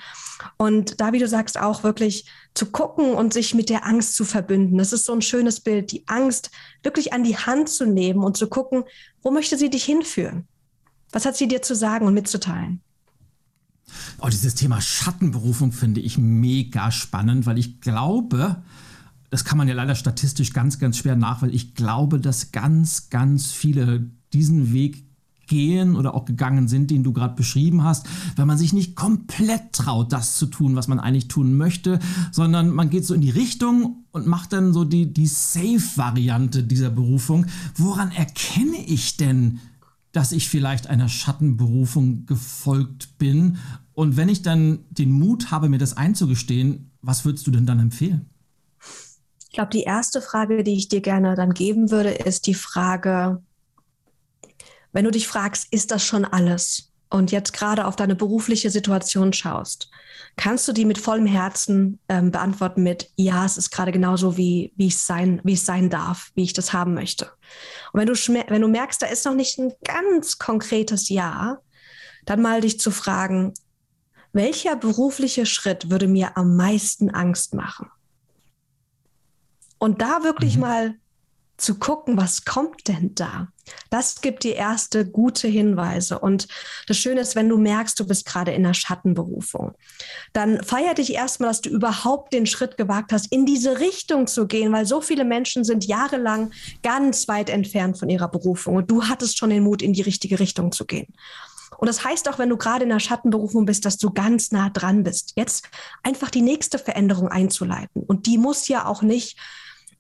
Und 0.58 1.00
da, 1.00 1.14
wie 1.14 1.20
du 1.20 1.30
sagst, 1.30 1.58
auch 1.58 1.84
wirklich 1.84 2.26
zu 2.56 2.66
gucken 2.66 3.14
und 3.14 3.32
sich 3.32 3.54
mit 3.54 3.70
der 3.70 3.86
Angst 3.86 4.16
zu 4.16 4.26
verbünden. 4.26 4.78
Das 4.78 4.92
ist 4.92 5.06
so 5.06 5.14
ein 5.14 5.22
schönes 5.22 5.62
Bild, 5.62 5.94
die 5.94 6.06
Angst 6.08 6.52
wirklich 6.84 7.14
an 7.14 7.24
die 7.24 7.38
Hand 7.38 7.70
zu 7.70 7.86
nehmen 7.86 8.22
und 8.22 8.36
zu 8.36 8.50
gucken, 8.50 8.84
wo 9.22 9.32
möchte 9.32 9.58
sie 9.58 9.70
dich 9.70 9.86
hinführen? 9.86 10.46
Was 11.12 11.26
hat 11.26 11.36
sie 11.36 11.48
dir 11.48 11.62
zu 11.62 11.76
sagen 11.76 12.06
und 12.06 12.14
mitzuteilen? 12.14 12.82
Oh, 14.20 14.28
dieses 14.28 14.56
Thema 14.56 14.82
Schattenberufung 14.82 15.72
finde 15.72 16.02
ich 16.02 16.18
mega 16.18 16.92
spannend, 16.92 17.46
weil 17.46 17.58
ich 17.58 17.82
glaube, 17.82 18.62
das 19.30 19.46
kann 19.46 19.58
man 19.58 19.68
ja 19.68 19.74
leider 19.74 19.96
statistisch 19.96 20.54
ganz, 20.54 20.80
ganz 20.80 20.98
schwer 20.98 21.16
nachweisen. 21.16 21.56
Ich 21.56 21.76
glaube, 21.76 22.20
dass 22.20 22.52
ganz, 22.52 23.10
ganz 23.10 23.52
viele 23.52 24.10
diesen 24.34 24.74
Weg 24.74 25.06
gehen 25.48 25.96
oder 25.96 26.14
auch 26.14 26.26
gegangen 26.26 26.68
sind, 26.68 26.92
den 26.92 27.04
du 27.04 27.12
gerade 27.12 27.36
beschrieben 27.36 27.84
hast, 27.84 28.08
weil 28.36 28.46
man 28.46 28.58
sich 28.58 28.72
nicht 28.72 28.96
komplett 28.96 29.74
traut, 29.74 30.14
das 30.14 30.36
zu 30.36 30.46
tun, 30.46 30.76
was 30.76 30.88
man 30.88 31.00
eigentlich 31.00 31.28
tun 31.28 31.58
möchte, 31.58 32.00
sondern 32.32 32.70
man 32.70 32.90
geht 32.90 33.06
so 33.06 33.16
in 33.16 33.22
die 33.22 33.32
Richtung 33.32 34.06
und 34.12 34.28
macht 34.28 34.54
dann 34.54 34.74
so 34.74 34.86
die, 34.86 35.12
die 35.12 35.26
Safe-Variante 35.26 36.64
dieser 36.64 36.92
Berufung. 36.92 37.48
Woran 37.76 38.12
erkenne 38.12 38.86
ich 38.86 39.18
denn, 39.18 39.60
dass 40.12 40.32
ich 40.32 40.50
vielleicht 40.50 40.88
einer 40.88 41.10
Schattenberufung 41.10 42.26
gefolgt 42.26 43.18
bin. 43.18 43.58
Und 43.94 44.18
wenn 44.18 44.30
ich 44.30 44.42
dann 44.42 44.86
den 44.90 45.12
Mut 45.12 45.52
habe, 45.52 45.70
mir 45.70 45.78
das 45.78 45.98
einzugestehen, 45.98 46.92
was 47.02 47.26
würdest 47.26 47.46
du 47.48 47.52
denn 47.52 47.66
dann 47.66 47.80
empfehlen? 47.80 48.30
Ich 49.44 49.52
glaube, 49.52 49.72
die 49.72 49.84
erste 49.84 50.22
Frage, 50.22 50.64
die 50.64 50.76
ich 50.76 50.90
dir 50.90 51.02
gerne 51.02 51.36
dann 51.36 51.54
geben 51.54 51.92
würde, 51.92 52.12
ist 52.12 52.48
die 52.48 52.54
Frage, 52.54 53.42
wenn 54.92 55.06
du 55.06 55.12
dich 55.12 55.28
fragst, 55.28 55.68
ist 55.72 55.92
das 55.92 56.04
schon 56.04 56.26
alles? 56.26 56.90
und 57.10 57.32
jetzt 57.32 57.54
gerade 57.54 57.86
auf 57.86 57.96
deine 57.96 58.16
berufliche 58.16 58.70
Situation 58.70 59.34
schaust, 59.34 59.90
kannst 60.36 60.68
du 60.68 60.74
die 60.74 60.86
mit 60.86 60.98
vollem 60.98 61.26
Herzen 61.26 62.00
ähm, 62.08 62.32
beantworten 62.32 62.84
mit, 62.84 63.12
ja, 63.16 63.46
es 63.46 63.58
ist 63.58 63.72
gerade 63.72 63.92
genauso, 63.92 64.38
wie, 64.38 64.74
wie, 64.76 64.88
es 64.88 65.06
sein, 65.06 65.42
wie 65.44 65.54
es 65.54 65.66
sein 65.66 65.90
darf, 65.90 66.32
wie 66.36 66.44
ich 66.44 66.54
das 66.54 66.72
haben 66.72 66.94
möchte. 66.94 67.32
Und 67.94 68.00
wenn 68.00 68.08
du, 68.08 68.14
wenn 68.14 68.62
du 68.62 68.68
merkst, 68.68 69.02
da 69.02 69.08
ist 69.08 69.26
noch 69.26 69.34
nicht 69.34 69.58
ein 69.58 69.74
ganz 69.84 70.38
konkretes 70.38 71.10
Ja, 71.10 71.60
dann 72.26 72.42
mal 72.42 72.62
dich 72.62 72.80
zu 72.80 72.92
fragen, 72.92 73.54
welcher 74.32 74.76
berufliche 74.76 75.46
Schritt 75.46 75.90
würde 75.90 76.08
mir 76.08 76.38
am 76.38 76.56
meisten 76.56 77.10
Angst 77.10 77.54
machen? 77.54 77.90
Und 79.80 80.02
da 80.02 80.24
wirklich 80.24 80.56
mhm. 80.56 80.62
mal 80.62 80.96
zu 81.62 81.76
gucken, 81.76 82.18
was 82.18 82.46
kommt 82.46 82.88
denn 82.88 83.14
da? 83.16 83.50
Das 83.90 84.22
gibt 84.22 84.44
dir 84.44 84.56
erste 84.56 85.06
gute 85.06 85.48
Hinweise. 85.48 86.20
Und 86.20 86.48
das 86.88 86.98
Schöne 86.98 87.22
ist, 87.22 87.36
wenn 87.36 87.50
du 87.50 87.58
merkst, 87.58 88.00
du 88.00 88.08
bist 88.08 88.26
gerade 88.26 88.52
in 88.52 88.66
einer 88.66 88.74
Schattenberufung, 88.74 89.74
dann 90.34 90.64
feier 90.64 90.94
dich 90.94 91.14
erstmal, 91.14 91.50
dass 91.50 91.62
du 91.62 91.70
überhaupt 91.70 92.34
den 92.34 92.46
Schritt 92.46 92.78
gewagt 92.78 93.12
hast, 93.12 93.32
in 93.32 93.46
diese 93.46 93.80
Richtung 93.80 94.28
zu 94.28 94.48
gehen, 94.48 94.72
weil 94.72 94.86
so 94.86 95.02
viele 95.02 95.26
Menschen 95.26 95.64
sind 95.64 95.86
jahrelang 95.86 96.52
ganz 96.84 97.28
weit 97.28 97.50
entfernt 97.50 97.98
von 97.98 98.10
ihrer 98.10 98.30
Berufung. 98.30 98.76
Und 98.76 98.90
du 98.90 99.04
hattest 99.04 99.38
schon 99.38 99.50
den 99.50 99.64
Mut, 99.64 99.82
in 99.82 99.94
die 99.94 100.02
richtige 100.02 100.40
Richtung 100.40 100.72
zu 100.72 100.86
gehen. 100.86 101.14
Und 101.78 101.88
das 101.88 102.04
heißt 102.04 102.28
auch, 102.28 102.40
wenn 102.40 102.50
du 102.50 102.58
gerade 102.58 102.84
in 102.84 102.92
einer 102.92 103.00
Schattenberufung 103.00 103.66
bist, 103.66 103.86
dass 103.86 103.98
du 103.98 104.12
ganz 104.12 104.52
nah 104.52 104.70
dran 104.70 105.04
bist, 105.04 105.34
jetzt 105.36 105.70
einfach 106.04 106.30
die 106.30 106.42
nächste 106.42 106.78
Veränderung 106.78 107.30
einzuleiten. 107.30 108.04
Und 108.04 108.26
die 108.26 108.38
muss 108.38 108.68
ja 108.68 108.86
auch 108.86 109.02
nicht 109.02 109.38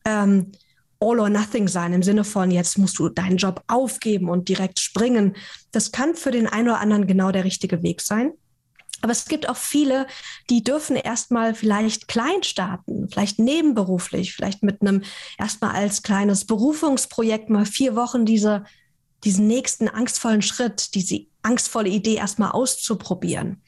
ähm, 0.03 0.51
all 0.99 1.19
or 1.19 1.29
nothing 1.29 1.67
sein, 1.67 1.93
im 1.93 2.03
Sinne 2.03 2.23
von, 2.23 2.51
jetzt 2.51 2.77
musst 2.77 2.99
du 2.99 3.09
deinen 3.09 3.37
Job 3.37 3.63
aufgeben 3.67 4.29
und 4.29 4.49
direkt 4.49 4.79
springen. 4.79 5.35
Das 5.71 5.91
kann 5.91 6.15
für 6.15 6.31
den 6.31 6.47
einen 6.47 6.69
oder 6.69 6.79
anderen 6.79 7.07
genau 7.07 7.31
der 7.31 7.45
richtige 7.45 7.81
Weg 7.83 8.01
sein. 8.01 8.33
Aber 9.01 9.13
es 9.13 9.25
gibt 9.25 9.47
auch 9.47 9.55
viele, 9.55 10.07
die 10.49 10.61
dürfen 10.61 10.97
erstmal 10.97 11.55
vielleicht 11.55 12.09
klein 12.09 12.43
starten, 12.43 13.07
vielleicht 13.09 13.39
nebenberuflich, 13.39 14.33
vielleicht 14.33 14.61
mit 14.61 14.81
einem 14.81 15.03
erstmal 15.37 15.71
als 15.71 16.03
kleines 16.03 16.45
Berufungsprojekt 16.45 17.49
mal 17.49 17.65
vier 17.65 17.95
Wochen 17.95 18.25
diese, 18.25 18.65
diesen 19.23 19.47
nächsten 19.47 19.87
angstvollen 19.87 20.41
Schritt, 20.41 20.95
diese 20.95 21.21
angstvolle 21.43 21.89
Idee 21.89 22.15
erstmal 22.15 22.51
auszuprobieren. 22.51 23.61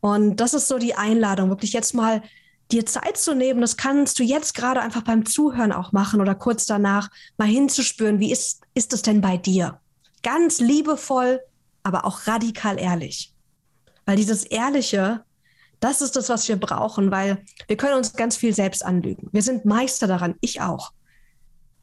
Und 0.00 0.36
das 0.36 0.52
ist 0.52 0.68
so 0.68 0.78
die 0.78 0.94
Einladung, 0.94 1.48
wirklich 1.48 1.72
jetzt 1.72 1.94
mal 1.94 2.22
dir 2.72 2.86
Zeit 2.86 3.16
zu 3.16 3.34
nehmen, 3.34 3.60
das 3.60 3.76
kannst 3.76 4.18
du 4.18 4.22
jetzt 4.22 4.54
gerade 4.54 4.80
einfach 4.80 5.02
beim 5.02 5.24
Zuhören 5.24 5.72
auch 5.72 5.92
machen 5.92 6.20
oder 6.20 6.34
kurz 6.34 6.66
danach 6.66 7.10
mal 7.38 7.48
hinzuspüren, 7.48 8.18
wie 8.18 8.32
ist, 8.32 8.62
ist 8.74 8.92
es 8.92 9.02
denn 9.02 9.20
bei 9.20 9.36
dir? 9.36 9.80
Ganz 10.22 10.58
liebevoll, 10.58 11.40
aber 11.82 12.04
auch 12.04 12.26
radikal 12.26 12.78
ehrlich. 12.80 13.32
Weil 14.04 14.16
dieses 14.16 14.44
Ehrliche, 14.44 15.24
das 15.80 16.00
ist 16.00 16.16
das, 16.16 16.28
was 16.28 16.48
wir 16.48 16.56
brauchen, 16.56 17.10
weil 17.10 17.44
wir 17.68 17.76
können 17.76 17.96
uns 17.96 18.14
ganz 18.14 18.36
viel 18.36 18.54
selbst 18.54 18.84
anlügen. 18.84 19.28
Wir 19.32 19.42
sind 19.42 19.64
Meister 19.64 20.06
daran, 20.06 20.34
ich 20.40 20.60
auch. 20.60 20.92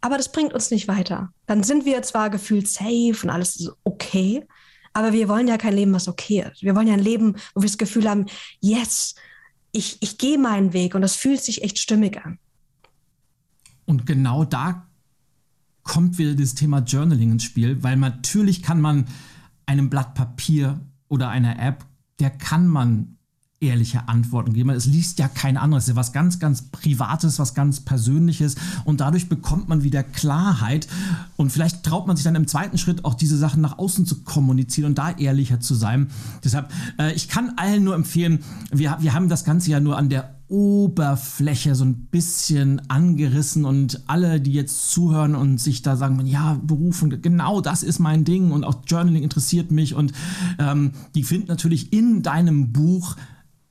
Aber 0.01 0.17
das 0.17 0.31
bringt 0.31 0.53
uns 0.53 0.69
nicht 0.71 0.89
weiter. 0.89 1.29
Dann 1.45 1.63
sind 1.63 1.85
wir 1.85 2.01
zwar 2.01 2.29
gefühlt 2.29 2.67
safe 2.67 3.17
und 3.23 3.29
alles 3.29 3.55
ist 3.55 3.71
okay, 3.85 4.45
aber 4.91 5.13
wir 5.13 5.29
wollen 5.29 5.47
ja 5.47 5.57
kein 5.57 5.75
Leben, 5.75 5.93
was 5.93 6.07
okay 6.07 6.45
ist. 6.51 6.61
Wir 6.61 6.75
wollen 6.75 6.87
ja 6.87 6.93
ein 6.93 6.99
Leben, 6.99 7.35
wo 7.55 7.61
wir 7.61 7.67
das 7.67 7.77
Gefühl 7.77 8.09
haben, 8.09 8.25
yes, 8.59 9.15
ich, 9.73 9.97
ich 10.01 10.17
gehe 10.17 10.37
meinen 10.37 10.71
Weg 10.71 10.95
und 10.95 11.01
das 11.01 11.15
fühlt 11.15 11.41
sich 11.41 11.63
echt 11.63 11.79
stimmig 11.79 12.23
an. 12.23 12.39
Und 13.85 14.05
genau 14.05 14.45
da 14.45 14.87
kommt 15.81 16.17
wieder 16.17 16.35
das 16.35 16.55
Thema 16.55 16.79
Journaling 16.79 17.31
ins 17.31 17.43
Spiel, 17.43 17.83
weil 17.83 17.97
natürlich 17.97 18.63
kann 18.63 18.79
man 18.79 19.05
einem 19.65 19.89
Blatt 19.89 20.13
Papier 20.13 20.79
oder 21.09 21.29
einer 21.29 21.59
App, 21.59 21.85
der 22.19 22.29
kann 22.29 22.67
man 22.67 23.17
ehrliche 23.63 24.07
Antworten 24.07 24.53
geben. 24.53 24.69
Es 24.69 24.85
liest 24.85 25.19
ja 25.19 25.27
kein 25.27 25.57
anderes. 25.57 25.85
Es 25.85 25.89
ist 25.89 25.95
was 25.95 26.13
ganz, 26.13 26.39
ganz 26.39 26.63
Privates, 26.63 27.39
was 27.39 27.53
ganz 27.53 27.79
Persönliches. 27.79 28.55
Und 28.85 29.01
dadurch 29.01 29.29
bekommt 29.29 29.69
man 29.69 29.83
wieder 29.83 30.03
Klarheit. 30.03 30.87
Und 31.37 31.51
vielleicht 31.51 31.83
traut 31.83 32.07
man 32.07 32.15
sich 32.15 32.23
dann 32.23 32.35
im 32.35 32.47
zweiten 32.47 32.77
Schritt 32.77 33.05
auch 33.05 33.15
diese 33.15 33.37
Sachen 33.37 33.61
nach 33.61 33.79
außen 33.79 34.05
zu 34.05 34.23
kommunizieren 34.23 34.91
und 34.91 34.97
da 34.97 35.11
ehrlicher 35.11 35.59
zu 35.59 35.75
sein. 35.75 36.07
Deshalb, 36.43 36.69
äh, 36.99 37.13
ich 37.13 37.29
kann 37.29 37.53
allen 37.57 37.83
nur 37.83 37.95
empfehlen, 37.95 38.39
wir, 38.71 38.97
wir 38.99 39.13
haben 39.13 39.29
das 39.29 39.45
Ganze 39.45 39.71
ja 39.71 39.79
nur 39.79 39.97
an 39.97 40.09
der 40.09 40.35
Oberfläche 40.53 41.73
so 41.73 41.83
ein 41.83 42.07
bisschen 42.11 42.81
angerissen 42.87 43.65
und 43.65 44.03
alle, 44.05 44.39
die 44.39 44.53
jetzt 44.53 44.91
zuhören 44.91 45.33
und 45.33 45.59
sich 45.59 45.81
da 45.81 45.95
sagen, 45.95 46.23
ja, 46.27 46.59
Berufung, 46.61 47.09
genau 47.21 47.59
das 47.59 47.81
ist 47.81 47.97
mein 47.97 48.23
Ding 48.23 48.51
und 48.51 48.63
auch 48.63 48.81
Journaling 48.85 49.23
interessiert 49.23 49.71
mich 49.71 49.95
und 49.95 50.11
ähm, 50.59 50.91
die 51.15 51.23
finden 51.23 51.47
natürlich 51.47 51.91
in 51.91 52.21
deinem 52.21 52.71
Buch 52.71 53.15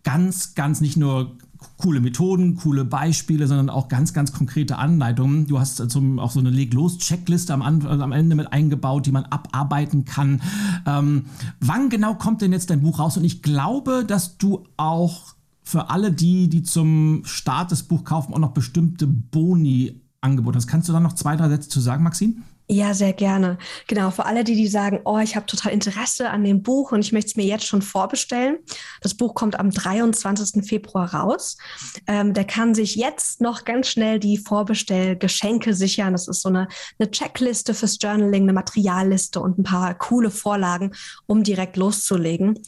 ganz, 0.04 0.54
ganz 0.54 0.80
nicht 0.80 0.96
nur 0.96 1.36
coole 1.76 2.00
Methoden, 2.00 2.56
coole 2.56 2.84
Beispiele, 2.84 3.46
sondern 3.46 3.70
auch 3.70 3.88
ganz, 3.88 4.12
ganz 4.12 4.32
konkrete 4.32 4.78
Anleitungen. 4.78 5.46
Du 5.46 5.58
hast 5.58 5.76
zum, 5.90 6.18
auch 6.18 6.30
so 6.30 6.40
eine 6.40 6.50
Leg-Los-Checkliste 6.50 7.52
am, 7.54 7.62
also 7.62 8.02
am 8.02 8.12
Ende 8.12 8.36
mit 8.36 8.52
eingebaut, 8.52 9.06
die 9.06 9.12
man 9.12 9.24
abarbeiten 9.24 10.04
kann. 10.04 10.42
Ähm, 10.86 11.26
wann 11.60 11.88
genau 11.88 12.14
kommt 12.14 12.42
denn 12.42 12.52
jetzt 12.52 12.70
dein 12.70 12.82
Buch 12.82 12.98
raus? 12.98 13.16
Und 13.16 13.24
ich 13.24 13.42
glaube, 13.42 14.04
dass 14.06 14.38
du 14.38 14.64
auch 14.76 15.34
für 15.62 15.90
alle 15.90 16.12
die, 16.12 16.48
die 16.48 16.62
zum 16.62 17.22
Start 17.24 17.70
des 17.70 17.84
Buch 17.84 18.04
kaufen, 18.04 18.34
auch 18.34 18.38
noch 18.38 18.52
bestimmte 18.52 19.06
Boni 19.06 20.00
angeboten 20.20 20.56
hast. 20.56 20.66
Kannst 20.66 20.88
du 20.88 20.92
da 20.92 21.00
noch 21.00 21.14
zwei, 21.14 21.36
drei 21.36 21.48
Sätze 21.48 21.68
zu 21.68 21.80
sagen, 21.80 22.02
Maxine? 22.02 22.34
Ja, 22.72 22.94
sehr 22.94 23.12
gerne. 23.12 23.58
Genau, 23.86 24.10
für 24.10 24.24
alle, 24.24 24.44
die, 24.44 24.54
die 24.54 24.66
sagen, 24.66 25.00
oh, 25.04 25.18
ich 25.18 25.36
habe 25.36 25.44
total 25.44 25.72
Interesse 25.72 26.30
an 26.30 26.42
dem 26.42 26.62
Buch 26.62 26.90
und 26.92 27.00
ich 27.00 27.12
möchte 27.12 27.28
es 27.28 27.36
mir 27.36 27.44
jetzt 27.44 27.66
schon 27.66 27.82
vorbestellen. 27.82 28.60
Das 29.02 29.12
Buch 29.12 29.34
kommt 29.34 29.60
am 29.60 29.70
23. 29.70 30.66
Februar 30.66 31.12
raus. 31.12 31.58
Ähm, 32.06 32.32
der 32.32 32.44
kann 32.44 32.74
sich 32.74 32.96
jetzt 32.96 33.42
noch 33.42 33.66
ganz 33.66 33.88
schnell 33.88 34.18
die 34.18 34.38
Vorbestellgeschenke 34.38 35.74
sichern. 35.74 36.14
Das 36.14 36.28
ist 36.28 36.40
so 36.40 36.48
eine, 36.48 36.66
eine 36.98 37.10
Checkliste 37.10 37.74
fürs 37.74 37.98
Journaling, 38.00 38.44
eine 38.44 38.54
Materialliste 38.54 39.38
und 39.40 39.58
ein 39.58 39.64
paar 39.64 39.92
coole 39.92 40.30
Vorlagen, 40.30 40.92
um 41.26 41.42
direkt 41.42 41.76
loszulegen. 41.76 42.58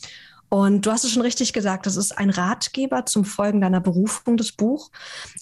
Und 0.51 0.87
du 0.87 0.93
hast 0.93 1.05
es 1.05 1.11
schon 1.13 1.23
richtig 1.23 1.53
gesagt, 1.53 1.87
das 1.87 1.97
ist 1.97 2.17
ein 2.17 2.31
Ratgeber 2.31 3.07
zum 3.07 3.25
Folgen 3.25 3.61
deiner 3.61 3.81
Berufung, 3.81 4.37
das 4.37 4.53
Buch. 4.53 4.91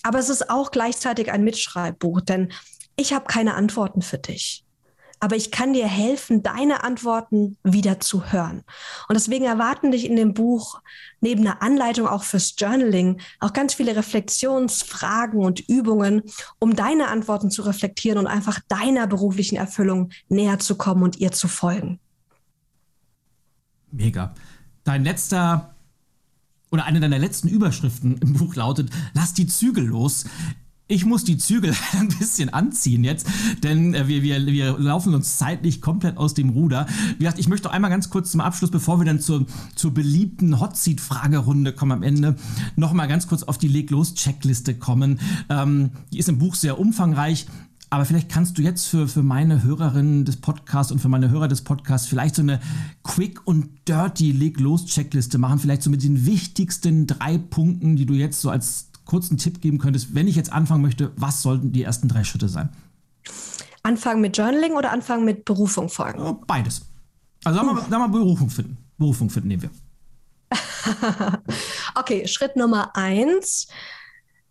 Aber 0.02 0.18
es 0.18 0.30
ist 0.30 0.48
auch 0.48 0.70
gleichzeitig 0.70 1.30
ein 1.30 1.44
Mitschreibbuch, 1.44 2.22
denn 2.22 2.52
ich 2.96 3.12
habe 3.12 3.26
keine 3.26 3.54
Antworten 3.54 4.02
für 4.02 4.18
dich. 4.18 4.64
Aber 5.20 5.36
ich 5.36 5.52
kann 5.52 5.72
dir 5.72 5.86
helfen, 5.86 6.42
deine 6.42 6.82
Antworten 6.82 7.56
wieder 7.62 8.00
zu 8.00 8.32
hören. 8.32 8.64
Und 9.08 9.14
deswegen 9.14 9.44
erwarten 9.44 9.92
dich 9.92 10.04
in 10.04 10.16
dem 10.16 10.34
Buch 10.34 10.80
neben 11.20 11.42
einer 11.42 11.62
Anleitung 11.62 12.08
auch 12.08 12.24
fürs 12.24 12.56
Journaling 12.58 13.20
auch 13.38 13.52
ganz 13.52 13.74
viele 13.74 13.94
Reflexionsfragen 13.94 15.38
und 15.38 15.60
Übungen, 15.68 16.22
um 16.58 16.74
deine 16.74 17.06
Antworten 17.06 17.52
zu 17.52 17.62
reflektieren 17.62 18.18
und 18.18 18.26
einfach 18.26 18.58
deiner 18.66 19.06
beruflichen 19.06 19.54
Erfüllung 19.54 20.10
näher 20.28 20.58
zu 20.58 20.74
kommen 20.74 21.04
und 21.04 21.18
ihr 21.18 21.30
zu 21.30 21.46
folgen. 21.46 22.00
Mega. 23.92 24.34
Dein 24.82 25.04
letzter 25.04 25.76
oder 26.72 26.84
eine 26.84 26.98
deiner 26.98 27.20
letzten 27.20 27.46
Überschriften 27.46 28.18
im 28.18 28.32
Buch 28.32 28.56
lautet, 28.56 28.90
lass 29.14 29.34
die 29.34 29.46
Zügel 29.46 29.84
los. 29.84 30.24
Ich 30.92 31.06
muss 31.06 31.24
die 31.24 31.38
Zügel 31.38 31.74
ein 31.98 32.08
bisschen 32.08 32.50
anziehen 32.50 33.02
jetzt, 33.02 33.26
denn 33.62 33.94
äh, 33.94 34.08
wir, 34.08 34.22
wir, 34.22 34.44
wir 34.44 34.78
laufen 34.78 35.14
uns 35.14 35.38
zeitlich 35.38 35.80
komplett 35.80 36.18
aus 36.18 36.34
dem 36.34 36.50
Ruder. 36.50 36.86
Wie 37.14 37.24
gesagt, 37.24 37.38
ich 37.38 37.48
möchte 37.48 37.70
einmal 37.70 37.90
ganz 37.90 38.10
kurz 38.10 38.30
zum 38.30 38.42
Abschluss, 38.42 38.70
bevor 38.70 39.00
wir 39.00 39.06
dann 39.06 39.18
zur, 39.18 39.46
zur 39.74 39.94
beliebten 39.94 40.60
Hot 40.60 40.76
Seat 40.76 41.00
Fragerunde 41.00 41.72
kommen 41.72 41.92
am 41.92 42.02
Ende, 42.02 42.36
noch 42.76 42.92
mal 42.92 43.06
ganz 43.06 43.26
kurz 43.26 43.42
auf 43.42 43.56
die 43.56 43.68
Leg-Los-Checkliste 43.68 44.74
kommen. 44.74 45.18
Ähm, 45.48 45.92
die 46.12 46.18
ist 46.18 46.28
im 46.28 46.38
Buch 46.38 46.54
sehr 46.54 46.78
umfangreich. 46.78 47.46
Aber 47.88 48.04
vielleicht 48.04 48.30
kannst 48.30 48.56
du 48.58 48.62
jetzt 48.62 48.86
für, 48.86 49.08
für 49.08 49.22
meine 49.22 49.62
Hörerinnen 49.62 50.26
des 50.26 50.36
Podcasts 50.36 50.92
und 50.92 50.98
für 50.98 51.08
meine 51.08 51.30
Hörer 51.30 51.48
des 51.48 51.62
Podcasts 51.62 52.06
vielleicht 52.06 52.34
so 52.34 52.42
eine 52.42 52.60
quick 53.02 53.46
und 53.46 53.68
dirty 53.88 54.32
Leg-Los-Checkliste 54.32 55.38
machen. 55.38 55.58
Vielleicht 55.58 55.82
so 55.82 55.90
mit 55.90 56.02
den 56.02 56.26
wichtigsten 56.26 57.06
drei 57.06 57.38
Punkten, 57.38 57.96
die 57.96 58.06
du 58.06 58.14
jetzt 58.14 58.40
so 58.40 58.50
als 58.50 58.91
kurzen 59.04 59.38
Tipp 59.38 59.60
geben 59.60 59.78
könntest, 59.78 60.14
wenn 60.14 60.28
ich 60.28 60.36
jetzt 60.36 60.52
anfangen 60.52 60.82
möchte, 60.82 61.12
was 61.16 61.42
sollten 61.42 61.72
die 61.72 61.82
ersten 61.82 62.08
drei 62.08 62.24
Schritte 62.24 62.48
sein? 62.48 62.70
Anfangen 63.82 64.20
mit 64.20 64.36
Journaling 64.36 64.72
oder 64.72 64.92
anfangen 64.92 65.24
mit 65.24 65.44
Berufung 65.44 65.88
folgen? 65.88 66.40
Beides. 66.46 66.82
Also 67.44 67.58
sagen 67.58 67.76
wir, 67.90 67.98
mal 67.98 68.08
Berufung 68.08 68.50
finden. 68.50 68.76
Berufung 68.96 69.30
finden 69.30 69.48
nehmen 69.48 69.62
wir. 69.62 69.70
okay, 71.94 72.26
Schritt 72.28 72.56
Nummer 72.56 72.94
eins. 72.94 73.66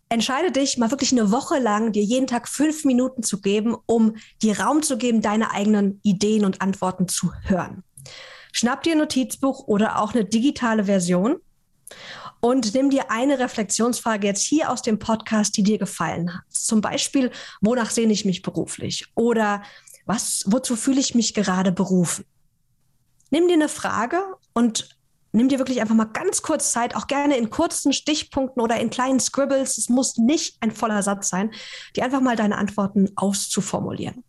Entscheide 0.08 0.52
dich 0.52 0.76
mal 0.76 0.90
wirklich 0.90 1.12
eine 1.12 1.30
Woche 1.32 1.58
lang, 1.58 1.92
dir 1.92 2.02
jeden 2.02 2.26
Tag 2.26 2.46
fünf 2.46 2.84
Minuten 2.84 3.22
zu 3.22 3.40
geben, 3.40 3.74
um 3.86 4.16
dir 4.42 4.60
Raum 4.60 4.82
zu 4.82 4.98
geben, 4.98 5.22
deine 5.22 5.52
eigenen 5.52 6.00
Ideen 6.02 6.44
und 6.44 6.60
Antworten 6.60 7.08
zu 7.08 7.32
hören. 7.44 7.82
Schnapp 8.52 8.82
dir 8.82 8.92
ein 8.92 8.98
Notizbuch 8.98 9.66
oder 9.66 10.02
auch 10.02 10.12
eine 10.12 10.26
digitale 10.26 10.84
Version 10.84 11.36
und 12.44 12.74
nimm 12.74 12.90
dir 12.90 13.10
eine 13.10 13.38
Reflexionsfrage 13.38 14.26
jetzt 14.26 14.42
hier 14.42 14.70
aus 14.70 14.82
dem 14.82 14.98
Podcast, 14.98 15.56
die 15.56 15.62
dir 15.62 15.78
gefallen 15.78 16.34
hat. 16.34 16.42
Zum 16.50 16.80
Beispiel, 16.80 17.30
wonach 17.60 17.90
sehne 17.90 18.12
ich 18.12 18.24
mich 18.24 18.42
beruflich? 18.42 19.06
Oder 19.14 19.62
was, 20.06 20.42
wozu 20.46 20.74
fühle 20.74 20.98
ich 20.98 21.14
mich 21.14 21.34
gerade 21.34 21.70
berufen? 21.70 22.24
Nimm 23.30 23.46
dir 23.46 23.54
eine 23.54 23.68
Frage 23.68 24.20
und 24.54 24.88
nimm 25.30 25.48
dir 25.48 25.60
wirklich 25.60 25.80
einfach 25.80 25.94
mal 25.94 26.06
ganz 26.06 26.42
kurz 26.42 26.72
Zeit, 26.72 26.96
auch 26.96 27.06
gerne 27.06 27.36
in 27.36 27.48
kurzen 27.48 27.92
Stichpunkten 27.92 28.60
oder 28.60 28.80
in 28.80 28.90
kleinen 28.90 29.20
Scribbles. 29.20 29.78
Es 29.78 29.88
muss 29.88 30.16
nicht 30.18 30.56
ein 30.60 30.72
voller 30.72 31.04
Satz 31.04 31.28
sein, 31.28 31.52
die 31.94 32.02
einfach 32.02 32.20
mal 32.20 32.34
deine 32.34 32.58
Antworten 32.58 33.08
auszuformulieren. 33.14 34.24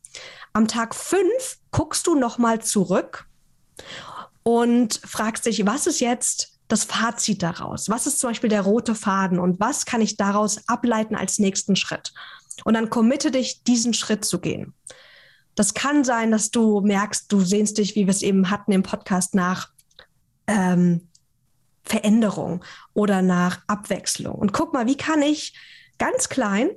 Am 0.53 0.67
Tag 0.67 0.93
fünf 0.93 1.57
guckst 1.71 2.05
du 2.05 2.13
nochmal 2.13 2.61
zurück 2.61 3.27
und 4.43 5.01
fragst 5.03 5.47
dich, 5.47 5.65
was 5.65 5.87
ist 5.87 5.99
jetzt 5.99 6.52
das 6.73 6.83
Fazit 6.83 7.43
daraus? 7.43 7.87
Was 7.87 8.07
ist 8.07 8.19
zum 8.19 8.31
Beispiel 8.31 8.49
der 8.49 8.61
rote 8.61 8.95
Faden 8.95 9.39
und 9.39 9.59
was 9.59 9.85
kann 9.85 10.01
ich 10.01 10.17
daraus 10.17 10.67
ableiten 10.67 11.15
als 11.15 11.39
nächsten 11.39 11.75
Schritt? 11.75 12.13
Und 12.65 12.73
dann 12.73 12.89
committe 12.89 13.31
dich, 13.31 13.63
diesen 13.63 13.93
Schritt 13.93 14.25
zu 14.25 14.39
gehen. 14.39 14.73
Das 15.55 15.73
kann 15.73 16.03
sein, 16.03 16.31
dass 16.31 16.49
du 16.49 16.81
merkst, 16.81 17.31
du 17.31 17.41
sehnst 17.41 17.77
dich, 17.77 17.95
wie 17.95 18.05
wir 18.05 18.11
es 18.11 18.23
eben 18.23 18.49
hatten 18.49 18.71
im 18.71 18.83
Podcast, 18.83 19.35
nach 19.35 19.69
ähm, 20.47 21.07
Veränderung 21.83 22.63
oder 22.93 23.21
nach 23.21 23.61
Abwechslung. 23.67 24.35
Und 24.35 24.51
guck 24.51 24.73
mal, 24.73 24.87
wie 24.87 24.97
kann 24.97 25.21
ich 25.21 25.55
ganz 25.99 26.27
klein 26.27 26.69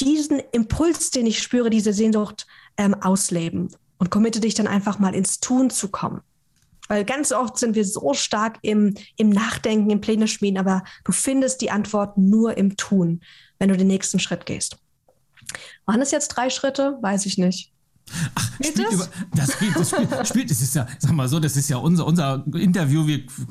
diesen 0.00 0.40
Impuls, 0.52 1.10
den 1.10 1.26
ich 1.26 1.42
spüre, 1.42 1.68
diese 1.68 1.92
Sehnsucht 1.92 2.46
ähm, 2.78 2.94
ausleben 2.94 3.68
und 3.98 4.10
committe 4.10 4.40
dich 4.40 4.54
dann 4.54 4.66
einfach 4.66 4.98
mal 4.98 5.14
ins 5.14 5.40
Tun 5.40 5.68
zu 5.68 5.88
kommen. 5.90 6.22
Weil 6.88 7.04
ganz 7.04 7.32
oft 7.32 7.58
sind 7.58 7.74
wir 7.74 7.84
so 7.84 8.12
stark 8.14 8.58
im, 8.62 8.94
im 9.16 9.30
Nachdenken, 9.30 9.90
im 9.90 10.00
Pläne 10.00 10.28
schmieden, 10.28 10.58
aber 10.58 10.82
du 11.04 11.12
findest 11.12 11.60
die 11.60 11.70
Antwort 11.70 12.18
nur 12.18 12.56
im 12.58 12.76
Tun, 12.76 13.20
wenn 13.58 13.68
du 13.68 13.76
den 13.76 13.86
nächsten 13.86 14.18
Schritt 14.18 14.46
gehst. 14.46 14.76
Waren 15.86 16.00
es 16.00 16.10
jetzt 16.10 16.28
drei 16.28 16.50
Schritte? 16.50 16.98
Weiß 17.00 17.26
ich 17.26 17.38
nicht. 17.38 17.72
Ach, 18.34 18.52
spielt 18.54 18.78
das? 18.78 18.94
Über, 18.94 19.08
das 19.34 19.52
spielt, 19.52 19.76
das 19.76 19.90
spielt, 19.90 20.28
spielt, 20.28 20.50
das 20.50 20.60
ist 20.60 20.74
ja, 20.74 20.86
sag 20.98 21.12
mal 21.12 21.28
so, 21.28 21.40
das 21.40 21.56
ist 21.56 21.68
ja 21.70 21.76
unser, 21.76 22.06
unser 22.06 22.44
Interview. 22.54 23.06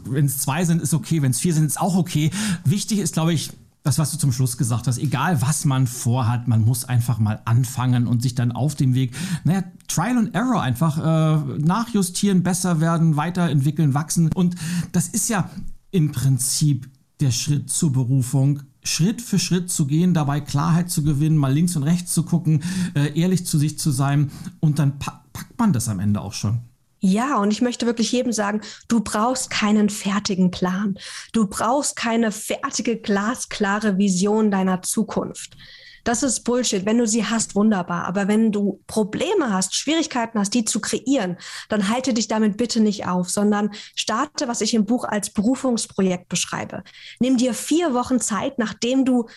Wenn 0.06 0.26
es 0.26 0.40
zwei 0.40 0.66
sind, 0.66 0.82
ist 0.82 0.94
okay. 0.94 1.22
Wenn 1.22 1.32
es 1.32 1.40
vier 1.40 1.54
sind, 1.54 1.66
ist 1.66 1.80
auch 1.80 1.96
okay. 1.96 2.32
Wichtig 2.66 3.00
ist, 3.00 3.14
glaube 3.14 3.34
ich, 3.34 3.52
das, 3.84 3.98
was 3.98 4.12
du 4.12 4.18
zum 4.18 4.32
Schluss 4.32 4.58
gesagt 4.58 4.88
hast, 4.88 5.00
egal 5.00 5.42
was 5.42 5.66
man 5.66 5.88
vorhat, 5.88 6.48
man 6.48 6.64
muss 6.64 6.86
einfach 6.86 7.20
mal 7.20 7.42
anfangen 7.46 8.08
und 8.08 8.22
sich 8.22 8.36
dann 8.36 8.52
auf 8.52 8.76
dem 8.76 8.94
Weg, 8.94 9.16
naja, 9.44 9.64
Trial 9.88 10.18
and 10.18 10.36
Error 10.36 10.62
einfach 10.62 10.98
äh, 10.98 11.58
nachjustieren, 11.58 12.44
besser 12.44 12.80
werden, 12.80 13.18
weiterentwickeln, 13.18 13.94
wachsen. 13.94 14.30
Und 14.34 14.56
das 14.92 15.08
ist 15.08 15.30
ja 15.30 15.50
im 15.90 16.12
Prinzip 16.12 16.90
der 17.20 17.32
Schritt 17.32 17.70
zur 17.70 17.92
Berufung. 17.92 18.62
Schritt 18.84 19.22
für 19.22 19.38
Schritt 19.38 19.70
zu 19.70 19.86
gehen, 19.86 20.14
dabei 20.14 20.42
Klarheit 20.42 20.90
zu 20.90 21.04
gewinnen, 21.04 21.38
mal 21.38 21.54
links 21.54 21.76
und 21.76 21.84
rechts 21.84 22.14
zu 22.14 22.24
gucken, 22.24 22.64
äh, 22.96 23.20
ehrlich 23.20 23.46
zu 23.46 23.60
sich 23.60 23.78
zu 23.78 23.92
sein 23.92 24.32
und 24.60 24.80
dann 24.80 24.98
pa 24.98 25.20
packt 25.34 25.58
man 25.60 25.72
das 25.72 25.88
am 25.88 26.00
Ende 26.00 26.20
auch 26.20 26.34
schon. 26.34 26.60
Ja, 27.04 27.38
und 27.38 27.52
ich 27.52 27.62
möchte 27.62 27.88
wirklich 27.88 28.12
jedem 28.12 28.32
sagen, 28.32 28.62
du 28.88 29.02
brauchst 29.02 29.50
keinen 29.50 29.90
fertigen 29.90 30.52
Plan. 30.52 31.00
Du 31.34 31.48
brauchst 31.48 31.96
keine 31.96 32.32
fertige, 32.32 32.96
glasklare 32.96 33.98
Vision 33.98 34.52
deiner 34.52 34.84
Zukunft. 34.84 35.58
Das 36.04 36.22
ist 36.22 36.44
Bullshit. 36.44 36.86
Wenn 36.86 37.00
du 37.00 37.08
sie 37.08 37.26
hast, 37.26 37.56
wunderbar. 37.56 38.06
Aber 38.06 38.28
wenn 38.28 38.52
du 38.52 38.82
Probleme 38.86 39.52
hast, 39.52 39.76
Schwierigkeiten 39.76 40.40
hast, 40.40 40.54
die 40.54 40.64
zu 40.64 40.80
kreieren, 40.80 41.38
dann 41.70 41.90
halte 41.90 42.14
dich 42.14 42.28
damit 42.28 42.58
bitte 42.58 42.80
nicht 42.80 43.08
auf, 43.08 43.32
sondern 43.32 43.72
starte, 43.96 44.48
was 44.48 44.62
ich 44.62 44.76
im 44.76 44.86
Buch 44.86 45.04
als 45.04 45.32
Berufungsprojekt 45.32 46.30
beschreibe. 46.30 46.84
Nimm 47.20 47.38
dir 47.38 47.56
vier 47.56 47.96
Wochen 47.96 48.20
Zeit, 48.20 48.60
nachdem 48.60 49.06
du 49.06 49.28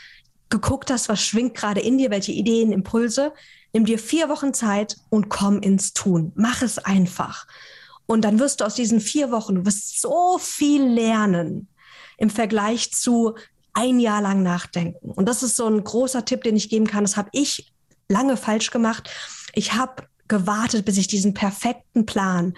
geguckt 0.50 0.90
hast, 0.90 1.08
was 1.08 1.22
schwingt 1.22 1.54
gerade 1.54 1.80
in 1.80 1.96
dir, 1.96 2.10
welche 2.10 2.32
Ideen, 2.32 2.72
Impulse, 2.72 3.32
Nimm 3.74 3.84
dir 3.84 3.98
vier 3.98 4.28
Wochen 4.28 4.54
Zeit 4.54 4.96
und 5.10 5.28
komm 5.28 5.58
ins 5.58 5.92
Tun. 5.92 6.30
Mach 6.36 6.62
es 6.62 6.78
einfach. 6.78 7.46
Und 8.06 8.22
dann 8.22 8.38
wirst 8.38 8.60
du 8.60 8.64
aus 8.64 8.76
diesen 8.76 9.00
vier 9.00 9.32
Wochen, 9.32 9.56
du 9.56 9.66
wirst 9.66 10.00
so 10.00 10.38
viel 10.38 10.84
lernen 10.84 11.68
im 12.16 12.30
Vergleich 12.30 12.92
zu 12.92 13.34
ein 13.72 13.98
Jahr 13.98 14.22
lang 14.22 14.44
nachdenken. 14.44 15.10
Und 15.10 15.28
das 15.28 15.42
ist 15.42 15.56
so 15.56 15.66
ein 15.66 15.82
großer 15.82 16.24
Tipp, 16.24 16.44
den 16.44 16.54
ich 16.54 16.68
geben 16.68 16.86
kann. 16.86 17.02
Das 17.02 17.16
habe 17.16 17.30
ich 17.32 17.72
lange 18.08 18.36
falsch 18.36 18.70
gemacht. 18.70 19.10
Ich 19.54 19.72
habe 19.72 20.04
gewartet, 20.28 20.84
bis 20.84 20.96
ich 20.96 21.08
diesen 21.08 21.34
perfekten 21.34 22.06
Plan, 22.06 22.54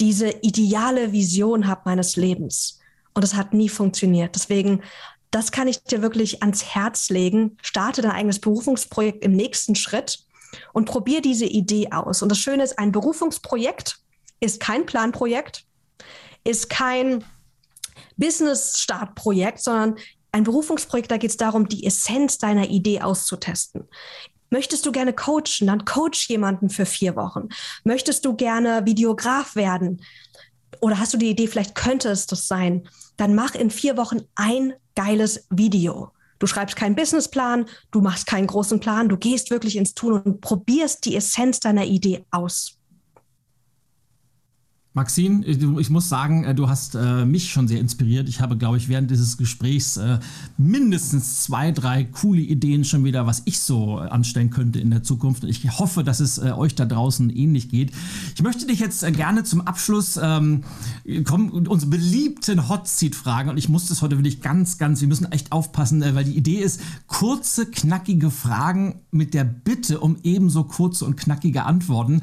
diese 0.00 0.30
ideale 0.40 1.12
Vision 1.12 1.66
habe 1.66 1.82
meines 1.84 2.16
Lebens. 2.16 2.80
Und 3.12 3.22
das 3.22 3.34
hat 3.34 3.52
nie 3.52 3.68
funktioniert. 3.68 4.34
Deswegen, 4.34 4.82
das 5.30 5.52
kann 5.52 5.68
ich 5.68 5.84
dir 5.84 6.00
wirklich 6.00 6.42
ans 6.42 6.64
Herz 6.64 7.10
legen. 7.10 7.58
Starte 7.60 8.00
dein 8.00 8.12
eigenes 8.12 8.38
Berufungsprojekt 8.38 9.22
im 9.22 9.32
nächsten 9.32 9.74
Schritt 9.74 10.24
und 10.72 10.86
probier 10.86 11.20
diese 11.20 11.46
Idee 11.46 11.90
aus. 11.90 12.22
Und 12.22 12.28
das 12.28 12.38
Schöne 12.38 12.62
ist, 12.62 12.78
ein 12.78 12.92
Berufungsprojekt 12.92 13.98
ist 14.40 14.60
kein 14.60 14.86
Planprojekt, 14.86 15.64
ist 16.44 16.68
kein 16.68 17.24
Business-Startprojekt, 18.16 19.60
sondern 19.60 19.96
ein 20.32 20.44
Berufungsprojekt, 20.44 21.10
da 21.10 21.16
geht 21.16 21.30
es 21.30 21.36
darum, 21.36 21.68
die 21.68 21.86
Essenz 21.86 22.38
deiner 22.38 22.68
Idee 22.68 23.00
auszutesten. 23.00 23.88
Möchtest 24.50 24.84
du 24.86 24.92
gerne 24.92 25.12
coachen, 25.12 25.66
dann 25.66 25.84
coach 25.84 26.28
jemanden 26.28 26.70
für 26.70 26.86
vier 26.86 27.16
Wochen. 27.16 27.48
Möchtest 27.84 28.24
du 28.24 28.34
gerne 28.34 28.84
Videograf 28.84 29.56
werden? 29.56 30.02
Oder 30.80 30.98
hast 30.98 31.14
du 31.14 31.18
die 31.18 31.30
Idee, 31.30 31.46
vielleicht 31.46 31.74
könnte 31.74 32.08
es 32.10 32.26
das 32.26 32.46
sein? 32.46 32.88
Dann 33.16 33.34
mach 33.34 33.54
in 33.54 33.70
vier 33.70 33.96
Wochen 33.96 34.22
ein 34.34 34.74
geiles 34.94 35.46
Video. 35.50 36.12
Du 36.38 36.46
schreibst 36.46 36.76
keinen 36.76 36.96
Businessplan, 36.96 37.66
du 37.90 38.00
machst 38.00 38.26
keinen 38.26 38.46
großen 38.46 38.80
Plan, 38.80 39.08
du 39.08 39.16
gehst 39.16 39.50
wirklich 39.50 39.76
ins 39.76 39.94
Tun 39.94 40.20
und 40.20 40.40
probierst 40.40 41.04
die 41.04 41.16
Essenz 41.16 41.60
deiner 41.60 41.84
Idee 41.84 42.24
aus. 42.30 42.78
Maxine, 44.96 45.44
ich 45.44 45.90
muss 45.90 46.08
sagen, 46.08 46.44
äh, 46.44 46.54
du 46.54 46.68
hast 46.68 46.94
äh, 46.94 47.24
mich 47.24 47.50
schon 47.50 47.66
sehr 47.66 47.80
inspiriert. 47.80 48.28
Ich 48.28 48.40
habe, 48.40 48.56
glaube 48.56 48.76
ich, 48.76 48.88
während 48.88 49.10
dieses 49.10 49.36
Gesprächs 49.36 49.96
äh, 49.96 50.20
mindestens 50.56 51.42
zwei, 51.42 51.72
drei 51.72 52.04
coole 52.04 52.40
Ideen 52.40 52.84
schon 52.84 53.02
wieder, 53.02 53.26
was 53.26 53.42
ich 53.44 53.58
so 53.58 53.98
anstellen 53.98 54.50
könnte 54.50 54.78
in 54.78 54.90
der 54.90 55.02
Zukunft. 55.02 55.42
Ich 55.42 55.68
hoffe, 55.80 56.04
dass 56.04 56.20
es 56.20 56.38
euch 56.38 56.76
da 56.76 56.84
draußen 56.84 57.28
ähnlich 57.28 57.68
geht. 57.70 57.90
Ich 58.36 58.42
möchte 58.44 58.66
dich 58.66 58.78
jetzt 58.78 59.04
gerne 59.14 59.42
zum 59.42 59.62
Abschluss 59.62 60.16
ähm, 60.22 60.62
kommen, 61.24 61.50
unsere 61.50 61.90
beliebten 61.90 62.68
Hot 62.68 62.86
Seat 62.86 63.16
fragen. 63.16 63.50
Und 63.50 63.56
ich 63.56 63.68
muss 63.68 63.88
das 63.88 64.00
heute 64.00 64.16
wirklich 64.16 64.42
ganz, 64.42 64.78
ganz, 64.78 65.00
wir 65.00 65.08
müssen 65.08 65.30
echt 65.32 65.50
aufpassen, 65.50 66.04
weil 66.14 66.24
die 66.24 66.36
Idee 66.36 66.60
ist, 66.60 66.80
kurze, 67.08 67.66
knackige 67.66 68.30
Fragen 68.30 69.00
mit 69.10 69.34
der 69.34 69.42
Bitte 69.42 69.98
um 69.98 70.18
ebenso 70.22 70.62
kurze 70.64 71.04
und 71.04 71.16
knackige 71.16 71.64
Antworten. 71.64 72.22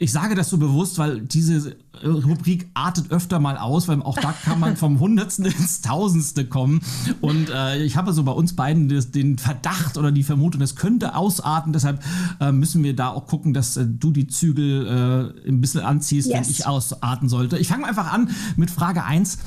Ich 0.00 0.12
sage 0.12 0.36
das 0.36 0.48
so 0.48 0.58
bewusst, 0.58 0.96
weil 0.98 1.22
diese 1.22 1.76
Rubrik 2.04 2.70
artet 2.72 3.10
öfter 3.10 3.40
mal 3.40 3.58
aus, 3.58 3.88
weil 3.88 4.00
auch 4.00 4.16
da 4.16 4.32
kann 4.44 4.60
man 4.60 4.76
vom 4.76 5.00
Hundertsten 5.00 5.44
ins 5.46 5.80
Tausendste 5.80 6.46
kommen. 6.46 6.80
Und 7.20 7.50
äh, 7.50 7.82
ich 7.82 7.96
habe 7.96 8.12
so 8.12 8.22
bei 8.22 8.30
uns 8.30 8.54
beiden 8.54 8.88
das, 8.88 9.10
den 9.10 9.38
Verdacht 9.38 9.96
oder 9.96 10.12
die 10.12 10.22
Vermutung, 10.22 10.62
es 10.62 10.76
könnte 10.76 11.16
ausarten. 11.16 11.72
Deshalb 11.72 12.00
äh, 12.40 12.52
müssen 12.52 12.84
wir 12.84 12.94
da 12.94 13.08
auch 13.08 13.26
gucken, 13.26 13.54
dass 13.54 13.76
äh, 13.76 13.86
du 13.88 14.12
die 14.12 14.28
Zügel 14.28 15.34
äh, 15.44 15.48
ein 15.48 15.60
bisschen 15.60 15.80
anziehst, 15.80 16.28
yes. 16.28 16.36
wenn 16.36 16.48
ich 16.48 16.64
ausarten 16.64 17.28
sollte. 17.28 17.58
Ich 17.58 17.66
fange 17.66 17.84
einfach 17.84 18.12
an 18.12 18.30
mit 18.56 18.70
Frage 18.70 19.02
1. 19.02 19.38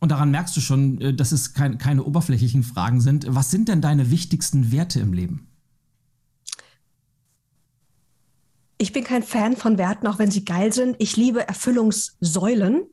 Und 0.00 0.10
daran 0.10 0.32
merkst 0.32 0.56
du 0.56 0.60
schon, 0.60 1.00
äh, 1.00 1.14
dass 1.14 1.30
es 1.30 1.54
kein, 1.54 1.78
keine 1.78 2.02
oberflächlichen 2.02 2.64
Fragen 2.64 3.00
sind. 3.00 3.26
Was 3.28 3.52
sind 3.52 3.68
denn 3.68 3.80
deine 3.80 4.10
wichtigsten 4.10 4.72
Werte 4.72 4.98
im 4.98 5.12
Leben? 5.12 5.46
Ich 8.80 8.94
bin 8.94 9.04
kein 9.04 9.22
Fan 9.22 9.56
von 9.56 9.76
Werten, 9.76 10.06
auch 10.06 10.18
wenn 10.18 10.30
sie 10.30 10.44
geil 10.44 10.72
sind. 10.72 10.96
Ich 10.98 11.16
liebe 11.16 11.46
Erfüllungssäulen. 11.46 12.84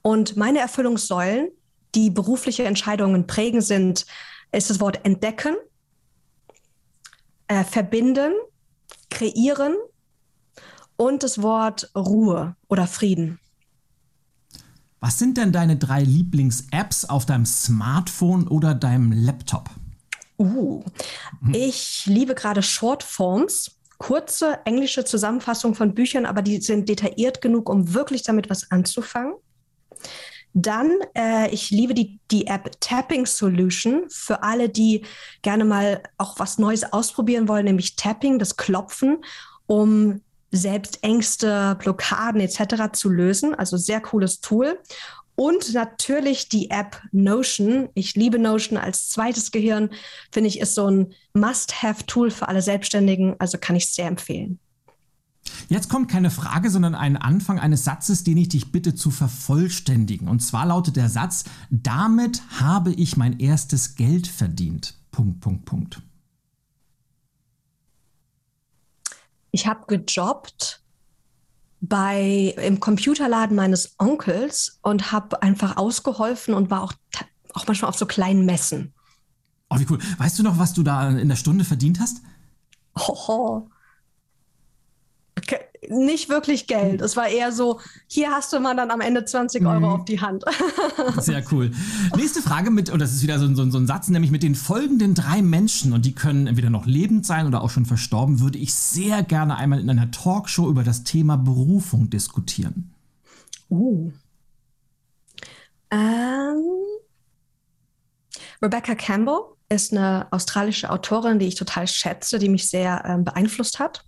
Und 0.00 0.38
meine 0.38 0.58
Erfüllungssäulen, 0.58 1.50
die 1.94 2.08
berufliche 2.08 2.64
Entscheidungen 2.64 3.26
prägen, 3.26 3.60
sind, 3.60 4.06
ist 4.52 4.70
das 4.70 4.80
Wort 4.80 5.04
entdecken, 5.04 5.54
äh, 7.46 7.62
verbinden, 7.62 8.32
kreieren 9.10 9.74
und 10.96 11.22
das 11.22 11.42
Wort 11.42 11.90
Ruhe 11.94 12.56
oder 12.68 12.86
Frieden. 12.86 13.38
Was 15.00 15.18
sind 15.18 15.36
denn 15.36 15.52
deine 15.52 15.76
drei 15.76 16.02
Lieblings-Apps 16.04 17.04
auf 17.04 17.26
deinem 17.26 17.44
Smartphone 17.44 18.48
oder 18.48 18.74
deinem 18.74 19.12
Laptop? 19.12 19.68
Uh, 20.38 20.84
mhm. 21.40 21.52
ich 21.52 22.06
liebe 22.06 22.34
gerade 22.34 22.62
Shortforms 22.62 23.77
kurze 23.98 24.60
englische 24.64 25.04
Zusammenfassung 25.04 25.74
von 25.74 25.94
Büchern, 25.94 26.24
aber 26.24 26.42
die 26.42 26.60
sind 26.60 26.88
detailliert 26.88 27.40
genug, 27.40 27.68
um 27.68 27.94
wirklich 27.94 28.22
damit 28.22 28.48
was 28.48 28.70
anzufangen. 28.70 29.34
Dann, 30.54 30.90
äh, 31.14 31.50
ich 31.50 31.70
liebe 31.70 31.94
die, 31.94 32.20
die 32.30 32.46
App 32.46 32.80
Tapping 32.80 33.26
Solution 33.26 34.04
für 34.08 34.42
alle, 34.42 34.68
die 34.68 35.04
gerne 35.42 35.64
mal 35.64 36.02
auch 36.16 36.38
was 36.38 36.58
Neues 36.58 36.90
ausprobieren 36.92 37.48
wollen, 37.48 37.66
nämlich 37.66 37.96
Tapping, 37.96 38.38
das 38.38 38.56
Klopfen, 38.56 39.24
um 39.66 40.22
selbst 40.50 41.04
Ängste, 41.04 41.76
Blockaden 41.78 42.40
etc. 42.40 42.92
zu 42.92 43.10
lösen. 43.10 43.54
Also 43.54 43.76
sehr 43.76 44.00
cooles 44.00 44.40
Tool. 44.40 44.78
Und 45.38 45.72
natürlich 45.72 46.48
die 46.48 46.68
App 46.70 47.00
Notion. 47.12 47.90
Ich 47.94 48.16
liebe 48.16 48.40
Notion 48.40 48.76
als 48.76 49.08
zweites 49.08 49.52
Gehirn. 49.52 49.90
Finde 50.32 50.48
ich, 50.48 50.58
ist 50.58 50.74
so 50.74 50.90
ein 50.90 51.14
Must-Have-Tool 51.32 52.32
für 52.32 52.48
alle 52.48 52.60
Selbstständigen. 52.60 53.36
Also 53.38 53.56
kann 53.56 53.76
ich 53.76 53.88
sehr 53.88 54.08
empfehlen. 54.08 54.58
Jetzt 55.68 55.88
kommt 55.88 56.10
keine 56.10 56.32
Frage, 56.32 56.70
sondern 56.70 56.96
ein 56.96 57.16
Anfang 57.16 57.60
eines 57.60 57.84
Satzes, 57.84 58.24
den 58.24 58.36
ich 58.36 58.48
dich 58.48 58.72
bitte 58.72 58.96
zu 58.96 59.12
vervollständigen. 59.12 60.26
Und 60.26 60.40
zwar 60.40 60.66
lautet 60.66 60.96
der 60.96 61.08
Satz, 61.08 61.44
damit 61.70 62.42
habe 62.58 62.92
ich 62.92 63.16
mein 63.16 63.38
erstes 63.38 63.94
Geld 63.94 64.26
verdient. 64.26 64.94
Punkt, 65.12 65.38
Punkt, 65.38 65.64
Punkt. 65.66 66.02
Ich 69.52 69.68
habe 69.68 69.86
gejobbt 69.86 70.82
bei 71.80 72.54
im 72.56 72.80
Computerladen 72.80 73.56
meines 73.56 73.94
Onkels 73.98 74.78
und 74.82 75.12
habe 75.12 75.42
einfach 75.42 75.76
ausgeholfen 75.76 76.54
und 76.54 76.70
war 76.70 76.82
auch, 76.82 76.92
auch 77.54 77.66
manchmal 77.66 77.88
auf 77.90 77.98
so 77.98 78.06
kleinen 78.06 78.44
Messen. 78.44 78.92
Oh, 79.70 79.78
wie 79.78 79.86
cool. 79.90 79.98
Weißt 80.18 80.38
du 80.38 80.42
noch, 80.42 80.58
was 80.58 80.72
du 80.72 80.82
da 80.82 81.10
in 81.10 81.28
der 81.28 81.36
Stunde 81.36 81.64
verdient 81.64 82.00
hast? 82.00 82.22
Oh, 82.94 83.68
nicht 85.88 86.28
wirklich 86.28 86.66
Geld. 86.66 87.00
Es 87.00 87.16
war 87.16 87.28
eher 87.28 87.52
so, 87.52 87.80
hier 88.06 88.30
hast 88.30 88.52
du 88.52 88.60
mal 88.60 88.74
dann 88.74 88.90
am 88.90 89.00
Ende 89.00 89.24
20 89.24 89.64
Euro 89.64 89.80
mhm. 89.80 89.84
auf 89.84 90.04
die 90.04 90.20
Hand. 90.20 90.44
Sehr 91.18 91.44
cool. 91.52 91.70
Nächste 92.16 92.42
Frage 92.42 92.70
mit, 92.70 92.90
und 92.90 92.98
das 92.98 93.12
ist 93.12 93.22
wieder 93.22 93.38
so, 93.38 93.52
so, 93.54 93.70
so, 93.70 93.78
ein 93.78 93.86
Satz, 93.86 94.08
nämlich 94.08 94.30
mit 94.30 94.42
den 94.42 94.54
folgenden 94.54 95.14
drei 95.14 95.42
Menschen, 95.42 95.92
und 95.92 96.04
die 96.04 96.14
können 96.14 96.46
entweder 96.46 96.70
noch 96.70 96.86
lebend 96.86 97.26
sein 97.26 97.46
oder 97.46 97.62
auch 97.62 97.70
schon 97.70 97.86
verstorben, 97.86 98.40
würde 98.40 98.58
ich 98.58 98.74
sehr 98.74 99.22
gerne 99.22 99.56
einmal 99.56 99.80
in 99.80 99.88
einer 99.88 100.10
Talkshow 100.10 100.68
über 100.68 100.84
das 100.84 101.04
Thema 101.04 101.36
Berufung 101.36 102.10
diskutieren. 102.10 102.92
Uh. 103.70 104.12
Ähm, 105.90 106.62
Rebecca 108.62 108.94
Campbell 108.94 109.38
ist 109.68 109.92
eine 109.92 110.26
australische 110.30 110.90
Autorin, 110.90 111.38
die 111.38 111.46
ich 111.46 111.54
total 111.54 111.86
schätze, 111.86 112.38
die 112.38 112.48
mich 112.48 112.68
sehr 112.68 113.04
ähm, 113.04 113.24
beeinflusst 113.24 113.78
hat. 113.78 114.04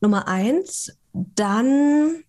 Nummer 0.00 0.28
eins. 0.28 0.92
Dann, 1.14 2.24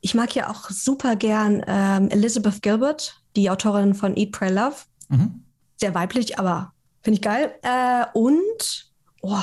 ich 0.00 0.14
mag 0.14 0.34
ja 0.34 0.50
auch 0.50 0.68
super 0.68 1.14
gern 1.14 1.62
ähm, 1.66 2.10
Elizabeth 2.10 2.60
Gilbert, 2.60 3.22
die 3.36 3.50
Autorin 3.50 3.94
von 3.94 4.16
Eat, 4.16 4.32
Pray, 4.32 4.52
Love. 4.52 4.76
Mhm. 5.08 5.44
Sehr 5.76 5.94
weiblich, 5.94 6.38
aber 6.38 6.72
finde 7.02 7.14
ich 7.14 7.22
geil. 7.22 7.54
Äh, 7.62 8.04
und, 8.14 8.92
oh, 9.22 9.42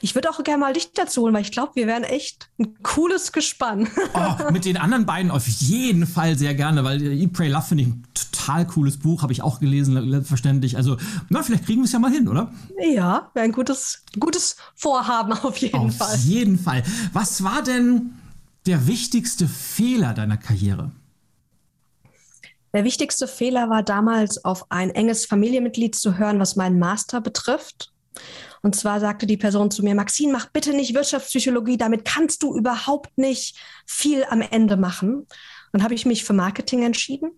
ich 0.00 0.14
würde 0.14 0.30
auch 0.30 0.42
gerne 0.42 0.60
mal 0.60 0.72
dich 0.72 0.92
dazu 0.92 1.22
holen, 1.22 1.34
weil 1.34 1.42
ich 1.42 1.52
glaube, 1.52 1.72
wir 1.74 1.86
wären 1.86 2.04
echt 2.04 2.48
ein 2.58 2.74
cooles 2.82 3.32
Gespann. 3.32 3.88
Oh, 4.14 4.52
mit 4.52 4.64
den 4.64 4.76
anderen 4.76 5.06
beiden 5.06 5.30
auf 5.30 5.46
jeden 5.46 6.06
Fall 6.06 6.38
sehr 6.38 6.54
gerne, 6.54 6.84
weil 6.84 7.02
Eat, 7.02 7.32
Pray, 7.32 7.48
Love 7.48 7.62
finde 7.62 7.84
ich 7.84 7.88
ein 7.90 8.04
total 8.14 8.66
cooles 8.66 8.98
Buch, 8.98 9.22
habe 9.22 9.32
ich 9.32 9.42
auch 9.42 9.60
gelesen, 9.60 10.10
selbstverständlich. 10.10 10.76
Also, 10.76 10.96
na, 11.28 11.42
vielleicht 11.42 11.66
kriegen 11.66 11.80
wir 11.80 11.86
es 11.86 11.92
ja 11.92 11.98
mal 11.98 12.10
hin, 12.10 12.28
oder? 12.28 12.52
Ja, 12.78 13.30
wäre 13.34 13.44
ein 13.44 13.52
gutes, 13.52 14.02
gutes 14.18 14.56
Vorhaben 14.74 15.32
auf 15.32 15.56
jeden 15.56 15.76
auf 15.76 15.96
Fall. 15.96 16.14
Auf 16.14 16.24
jeden 16.24 16.58
Fall. 16.58 16.82
Was 17.12 17.42
war 17.42 17.62
denn 17.62 18.14
der 18.66 18.86
wichtigste 18.86 19.48
Fehler 19.48 20.14
deiner 20.14 20.36
Karriere? 20.36 20.90
Der 22.72 22.84
wichtigste 22.84 23.28
Fehler 23.28 23.70
war 23.70 23.82
damals, 23.84 24.44
auf 24.44 24.70
ein 24.70 24.90
enges 24.90 25.26
Familienmitglied 25.26 25.94
zu 25.94 26.18
hören, 26.18 26.40
was 26.40 26.56
meinen 26.56 26.80
Master 26.80 27.20
betrifft. 27.20 27.92
Und 28.64 28.74
zwar 28.74 28.98
sagte 28.98 29.26
die 29.26 29.36
Person 29.36 29.70
zu 29.70 29.82
mir, 29.82 29.94
Maxine, 29.94 30.32
mach 30.32 30.46
bitte 30.46 30.72
nicht 30.72 30.94
Wirtschaftspsychologie, 30.94 31.76
damit 31.76 32.06
kannst 32.06 32.42
du 32.42 32.56
überhaupt 32.56 33.18
nicht 33.18 33.58
viel 33.84 34.24
am 34.30 34.40
Ende 34.40 34.78
machen. 34.78 35.26
Dann 35.72 35.82
habe 35.82 35.92
ich 35.92 36.06
mich 36.06 36.24
für 36.24 36.32
Marketing 36.32 36.82
entschieden. 36.82 37.32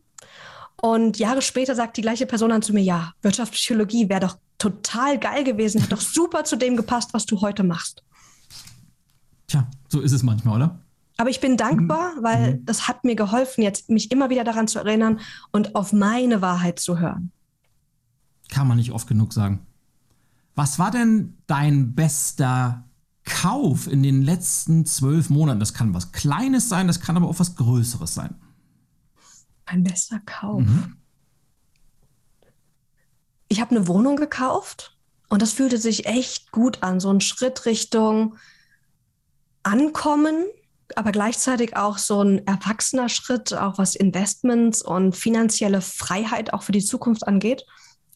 Und 0.81 1.19
Jahre 1.19 1.43
später 1.43 1.75
sagt 1.75 1.97
die 1.97 2.03
gleiche 2.03 2.27
Person 2.27 2.51
dann 2.51 2.63
zu 2.63 2.73
mir, 2.73 2.83
ja, 2.83 3.13
Wirtschaftspsychologie 3.23 4.09
wäre 4.09 4.21
doch 4.21 4.39
total 4.59 5.19
geil 5.19 5.43
gewesen, 5.43 5.83
hat 5.83 5.91
doch 5.91 6.01
super 6.01 6.45
zu 6.45 6.55
dem 6.55 6.77
gepasst, 6.77 7.13
was 7.13 7.27
du 7.27 7.41
heute 7.41 7.65
machst. 7.65 8.05
Tja, 9.49 9.69
so 9.89 10.03
ist 10.03 10.13
es 10.13 10.23
manchmal, 10.23 10.55
oder? 10.55 10.81
Aber 11.17 11.31
ich 11.31 11.41
bin 11.41 11.57
dankbar, 11.57 12.15
mhm. 12.15 12.23
weil 12.23 12.55
mhm. 12.55 12.67
das 12.67 12.87
hat 12.87 13.03
mir 13.03 13.17
geholfen, 13.17 13.63
jetzt 13.63 13.91
mich 13.91 14.13
immer 14.13 14.31
wieder 14.31 14.45
daran 14.45 14.69
zu 14.69 14.79
erinnern 14.79 15.19
und 15.51 15.75
auf 15.75 15.93
meine 15.93 16.41
Wahrheit 16.41 16.79
zu 16.79 17.01
hören. 17.01 17.33
Kann 18.49 18.69
man 18.69 18.77
nicht 18.77 18.93
oft 18.93 19.09
genug 19.09 19.33
sagen. 19.33 19.66
Was 20.57 20.79
war 20.79 20.91
denn 20.91 21.37
dein 21.47 21.95
bester 21.95 22.89
Kauf 23.25 23.87
in 23.87 24.03
den 24.03 24.23
letzten 24.23 24.87
zwölf 24.87 25.29
Monaten? 25.29 25.61
Das 25.61 25.75
kann 25.75 25.95
was 25.95 26.13
Kleines 26.13 26.69
sein, 26.69 26.87
das 26.87 27.01
kann 27.01 27.17
aber 27.17 27.29
auch 27.29 27.39
was 27.39 27.57
Größeres 27.57 28.15
sein. 28.15 28.35
Mein 29.67 29.85
bester 29.85 30.19
Kauf. 30.21 30.63
Mhm. 30.63 30.97
Ich 33.49 33.61
habe 33.61 33.77
eine 33.77 33.87
Wohnung 33.87 34.17
gekauft 34.17 34.97
und 35.29 35.43
das 35.43 35.53
fühlte 35.53 35.79
sich 35.79 36.07
echt 36.07 36.53
gut 36.53 36.83
an. 36.83 37.01
So 37.01 37.11
ein 37.11 37.21
Schritt 37.21 37.67
Richtung 37.67 38.37
Ankommen, 39.63 40.47
aber 40.95 41.13
gleichzeitig 41.13 41.77
auch 41.77 41.99
so 41.99 42.23
ein 42.23 42.47
erwachsener 42.47 43.09
Schritt, 43.09 43.53
auch 43.53 43.77
was 43.77 43.95
Investments 43.95 44.81
und 44.81 45.15
finanzielle 45.15 45.83
Freiheit 45.83 46.55
auch 46.55 46.63
für 46.63 46.73
die 46.73 46.85
Zukunft 46.85 47.27
angeht. 47.27 47.67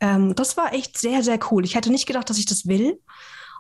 Ähm, 0.01 0.35
das 0.35 0.57
war 0.57 0.73
echt 0.73 0.99
sehr, 0.99 1.23
sehr 1.23 1.39
cool. 1.51 1.65
Ich 1.65 1.75
hätte 1.75 1.91
nicht 1.91 2.07
gedacht, 2.07 2.29
dass 2.31 2.39
ich 2.39 2.47
das 2.47 2.67
will 2.67 2.99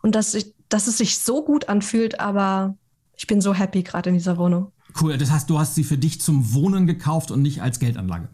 und 0.03 0.14
dass, 0.14 0.34
ich, 0.34 0.55
dass 0.68 0.86
es 0.86 0.99
sich 0.99 1.18
so 1.18 1.45
gut 1.45 1.68
anfühlt, 1.68 2.18
aber 2.20 2.76
ich 3.16 3.26
bin 3.26 3.41
so 3.41 3.55
happy 3.55 3.82
gerade 3.82 4.11
in 4.11 4.14
dieser 4.14 4.38
Wohnung. 4.38 4.72
Cool, 5.01 5.18
das 5.18 5.30
heißt, 5.30 5.49
du 5.49 5.59
hast 5.59 5.74
sie 5.74 5.84
für 5.84 5.99
dich 5.99 6.20
zum 6.20 6.55
Wohnen 6.55 6.86
gekauft 6.86 7.30
und 7.30 7.43
nicht 7.43 7.62
als 7.62 7.78
Geldanlage. 7.78 8.28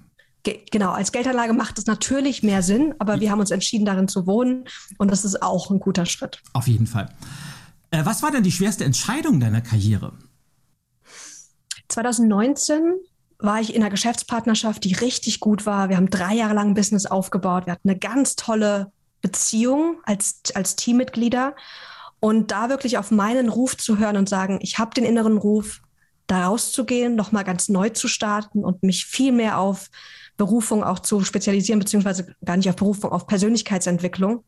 Ge 0.45 0.61
genau, 0.71 0.93
als 0.93 1.11
Geldanlage 1.11 1.53
macht 1.53 1.79
es 1.79 1.87
natürlich 1.87 2.43
mehr 2.43 2.63
Sinn, 2.63 2.95
aber 3.01 3.21
wir 3.21 3.31
haben 3.31 3.41
uns 3.41 3.51
entschieden, 3.51 3.85
darin 3.85 4.07
zu 4.07 4.27
wohnen 4.27 4.65
und 4.97 5.11
das 5.11 5.25
ist 5.25 5.43
auch 5.43 5.71
ein 5.71 5.81
guter 5.81 6.07
Schritt. 6.07 6.41
Auf 6.53 6.69
jeden 6.69 6.87
Fall. 6.87 7.13
Äh, 7.91 8.05
was 8.05 8.23
war 8.23 8.31
denn 8.31 8.45
die 8.45 8.53
schwerste 8.53 8.85
Entscheidung 8.85 9.41
deiner 9.41 9.61
Karriere? 9.61 10.13
2019 11.89 12.95
war 13.39 13.61
ich 13.61 13.75
in 13.75 13.83
einer 13.83 13.91
Geschäftspartnerschaft, 13.91 14.85
die 14.85 14.95
richtig 14.95 15.41
gut 15.41 15.67
war. 15.67 15.89
Wir 15.89 15.97
haben 15.97 16.11
drei 16.11 16.35
Jahre 16.35 16.55
lang 16.55 16.69
ein 16.69 16.75
Business 16.75 17.07
aufgebaut. 17.07 17.67
Wir 17.67 17.73
hatten 17.73 17.89
eine 17.89 17.99
ganz 17.99 18.37
tolle 18.37 18.93
Beziehung 19.21 20.01
als, 20.05 20.41
als 20.55 20.77
Teammitglieder. 20.77 21.55
Und 22.21 22.51
da 22.51 22.71
wirklich 22.71 22.99
auf 22.99 23.11
meinen 23.11 23.49
Ruf 23.49 23.77
zu 23.77 23.99
hören 23.99 24.17
und 24.17 24.29
sagen, 24.29 24.59
ich 24.63 24.79
habe 24.79 24.95
den 24.95 25.05
inneren 25.05 25.37
Ruf, 25.37 25.83
da 26.27 26.47
rauszugehen, 26.47 27.15
nochmal 27.15 27.45
ganz 27.45 27.69
neu 27.69 27.91
zu 27.91 28.09
starten 28.09 28.65
und 28.65 28.83
mich 28.83 29.05
viel 29.05 29.33
mehr 29.33 29.59
auf 29.59 29.91
Berufung 30.37 30.83
auch 30.83 30.99
zu 30.99 31.23
spezialisieren, 31.23 31.79
beziehungsweise 31.79 32.35
gar 32.45 32.57
nicht 32.57 32.69
auf 32.69 32.77
Berufung, 32.77 33.13
auf 33.13 33.27
Persönlichkeitsentwicklung. 33.27 34.43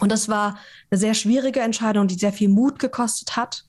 Und 0.00 0.12
das 0.12 0.28
war 0.28 0.58
eine 0.90 0.98
sehr 0.98 1.14
schwierige 1.14 1.60
Entscheidung, 1.60 2.06
die 2.06 2.14
sehr 2.14 2.32
viel 2.32 2.48
Mut 2.48 2.78
gekostet 2.78 3.36
hat 3.36 3.64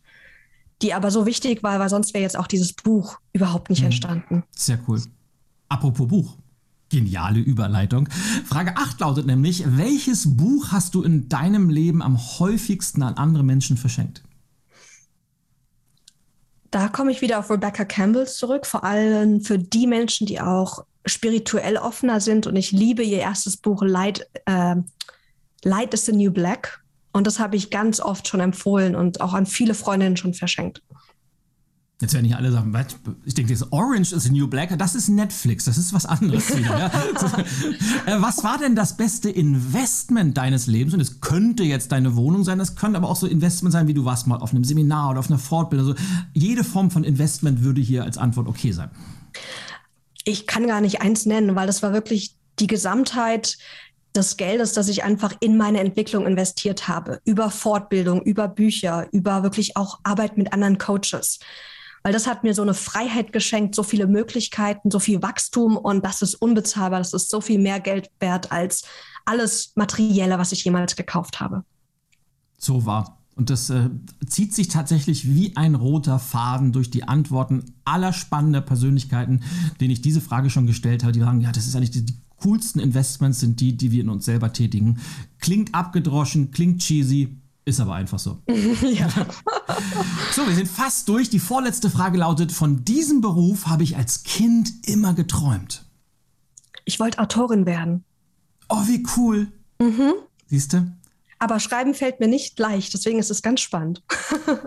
die 0.82 0.94
aber 0.94 1.12
so 1.12 1.26
wichtig 1.26 1.64
war, 1.64 1.80
weil 1.80 1.90
sonst 1.90 2.14
wäre 2.14 2.24
jetzt 2.24 2.38
auch 2.38 2.48
dieses 2.48 2.74
Buch 2.74 3.18
überhaupt 3.34 3.70
nicht 3.70 3.80
mhm. 3.80 3.88
entstanden. 3.88 4.44
Sehr 4.56 4.80
cool. 4.88 5.02
Apropos 5.70 6.08
Buch. 6.08 6.38
Geniale 6.90 7.40
Überleitung. 7.40 8.10
Frage 8.46 8.76
8 8.76 9.00
lautet 9.00 9.26
nämlich, 9.26 9.64
welches 9.66 10.36
Buch 10.36 10.74
hast 10.74 10.94
du 10.94 11.04
in 11.04 11.30
deinem 11.30 11.70
Leben 11.70 12.02
am 12.02 12.18
häufigsten 12.18 13.02
an 13.02 13.14
andere 13.14 13.44
Menschen 13.44 13.78
verschenkt? 13.78 14.24
Da 16.70 16.90
komme 16.90 17.12
ich 17.12 17.22
wieder 17.22 17.40
auf 17.40 17.50
Rebecca 17.50 17.86
Campbell 17.86 18.28
zurück, 18.28 18.66
vor 18.66 18.84
allem 18.84 19.42
für 19.42 19.58
die 19.58 19.88
Menschen, 19.88 20.28
die 20.28 20.42
auch 20.42 20.86
spirituell 21.06 21.78
offener 21.78 22.20
sind. 22.20 22.48
Und 22.48 22.56
ich 22.58 22.72
liebe 22.72 23.04
ihr 23.04 23.20
erstes 23.20 23.58
Buch 23.58 23.84
Light, 23.84 24.28
äh, 24.46 24.76
Light 25.64 25.94
is 25.94 26.06
the 26.06 26.12
New 26.12 26.32
Black. 26.32 26.82
Und 27.12 27.28
das 27.28 27.40
habe 27.40 27.56
ich 27.56 27.70
ganz 27.70 28.00
oft 28.00 28.28
schon 28.28 28.40
empfohlen 28.40 28.96
und 28.96 29.22
auch 29.22 29.34
an 29.34 29.46
viele 29.46 29.74
Freundinnen 29.74 30.18
schon 30.18 30.34
verschenkt. 30.34 30.82
Jetzt 32.02 32.16
werden 32.16 32.26
nicht 32.26 32.36
alle 32.36 32.52
sagen, 32.52 32.76
ich 33.26 33.36
denke, 33.36 33.54
das 33.54 33.72
Orange 33.72 34.12
is 34.12 34.24
the 34.24 34.32
New 34.32 34.48
Black, 34.48 34.76
das 34.80 34.96
ist 34.96 35.08
Netflix, 35.08 35.66
das 35.66 35.78
ist 35.78 35.94
was 35.94 36.08
anderes 36.08 36.50
wieder. 36.58 36.80
Ja? 36.80 36.92
Äh, 38.08 38.20
was 38.20 38.44
war 38.44 38.58
denn 38.58 38.76
das 38.76 38.98
beste 38.98 39.30
Investment 39.30 40.36
deines 40.36 40.66
Lebens? 40.66 40.96
Und 40.96 41.00
es 41.00 41.22
könnte 41.22 41.64
jetzt 41.64 41.92
deine 41.92 42.16
Wohnung 42.16 42.44
sein, 42.44 42.60
es 42.60 42.76
könnte 42.76 42.98
aber 42.98 43.08
auch 43.08 43.16
so 43.16 43.28
Investment 43.28 43.72
sein, 43.72 43.88
wie 43.88 43.94
du 43.94 44.06
warst 44.06 44.26
mal 44.26 44.38
auf 44.38 44.52
einem 44.52 44.64
Seminar 44.64 45.12
oder 45.12 45.20
auf 45.20 45.30
einer 45.30 45.38
Fortbildung. 45.38 45.90
Also 45.90 46.02
jede 46.34 46.64
Form 46.64 46.90
von 46.90 47.04
Investment 47.04 47.64
würde 47.64 47.82
hier 47.82 48.04
als 48.04 48.18
Antwort 48.18 48.48
okay 48.48 48.72
sein. 48.72 48.90
Ich 50.26 50.48
kann 50.48 50.66
gar 50.66 50.82
nicht 50.82 51.02
eins 51.02 51.28
nennen, 51.28 51.56
weil 51.56 51.68
das 51.68 51.84
war 51.84 51.94
wirklich 51.94 52.36
die 52.60 52.68
Gesamtheit 52.68 53.58
des 54.16 54.38
Geldes, 54.38 54.74
das 54.74 54.88
ich 54.88 55.04
einfach 55.04 55.34
in 55.40 55.58
meine 55.58 55.80
Entwicklung 55.80 56.26
investiert 56.26 56.88
habe, 56.88 57.22
über 57.26 57.50
Fortbildung, 57.50 58.22
über 58.24 58.48
Bücher, 58.48 59.08
über 59.12 59.44
wirklich 59.44 59.78
auch 59.78 60.00
Arbeit 60.04 60.38
mit 60.38 60.54
anderen 60.54 60.78
Coaches. 60.78 61.40
Weil 62.04 62.14
das 62.14 62.28
hat 62.28 62.44
mir 62.44 62.54
so 62.54 62.64
eine 62.64 62.74
Freiheit 62.74 63.32
geschenkt, 63.32 63.76
so 63.76 63.84
viele 63.84 64.08
Möglichkeiten, 64.08 64.90
so 64.90 65.00
viel 65.00 65.22
Wachstum 65.22 65.78
und 65.78 66.04
das 66.04 66.22
ist 66.22 66.36
unbezahlbar. 66.36 67.00
Das 67.00 67.14
ist 67.14 67.30
so 67.30 67.42
viel 67.42 67.60
mehr 67.60 67.80
Geld 67.80 68.10
wert 68.20 68.52
als 68.52 68.84
alles 69.26 69.74
Materielle, 69.76 70.40
was 70.40 70.52
ich 70.52 70.64
jemals 70.64 70.96
gekauft 70.96 71.40
habe. 71.40 71.64
So 72.58 72.86
war. 72.86 73.20
Und 73.36 73.50
das 73.50 73.70
äh, 73.70 73.90
zieht 74.28 74.54
sich 74.54 74.68
tatsächlich 74.68 75.28
wie 75.34 75.56
ein 75.56 75.76
roter 75.76 76.20
Faden 76.20 76.74
durch 76.74 76.92
die 76.92 77.08
Antworten 77.08 77.74
aller 77.86 78.14
spannender 78.14 78.62
Persönlichkeiten, 78.62 79.44
denen 79.80 79.92
ich 79.92 80.02
diese 80.02 80.22
Frage 80.22 80.50
schon 80.50 80.68
gestellt 80.68 81.04
habe. 81.04 81.14
Die 81.14 81.22
sagen, 81.22 81.42
ja, 81.42 81.52
das 81.52 81.66
ist 81.66 81.76
eigentlich 81.76 81.92
die, 81.92 82.06
die 82.06 82.18
coolsten 82.42 82.80
Investments 82.80 83.40
sind 83.40 83.60
die, 83.60 83.76
die 83.76 83.92
wir 83.92 84.02
in 84.02 84.10
uns 84.10 84.26
selber 84.26 84.54
tätigen. 84.54 85.00
Klingt 85.40 85.74
abgedroschen, 85.74 86.52
klingt 86.52 86.82
cheesy, 86.82 87.38
Ist 87.66 87.80
aber 87.80 87.96
einfach 87.96 88.20
so. 88.20 88.42
ja. 88.48 89.08
So, 90.34 90.48
wir 90.48 90.56
sind 90.56 90.68
fast 90.68 91.08
durch. 91.10 91.30
Die 91.30 91.40
vorletzte 91.40 91.90
Frage 91.90 92.18
lautet: 92.18 92.52
Von 92.52 92.86
diesem 92.86 93.22
Beruf 93.22 93.68
habe 93.68 93.84
ich 93.84 93.98
als 93.98 94.24
Kind 94.24 94.72
immer 94.88 95.14
geträumt. 95.14 95.86
Ich 96.86 97.00
wollte 97.00 97.20
Autorin 97.20 97.66
werden. 97.66 98.04
Oh, 98.70 98.88
wie 98.88 99.06
cool. 99.18 99.52
Mhm. 99.80 100.14
Siehst 100.48 100.74
du? 100.74 100.92
Aber 101.40 101.60
schreiben 101.60 101.94
fällt 101.94 102.20
mir 102.20 102.28
nicht 102.28 102.58
leicht, 102.60 102.94
deswegen 102.94 103.20
ist 103.20 103.32
es 103.32 103.42
ganz 103.42 103.62
spannend. 103.62 104.04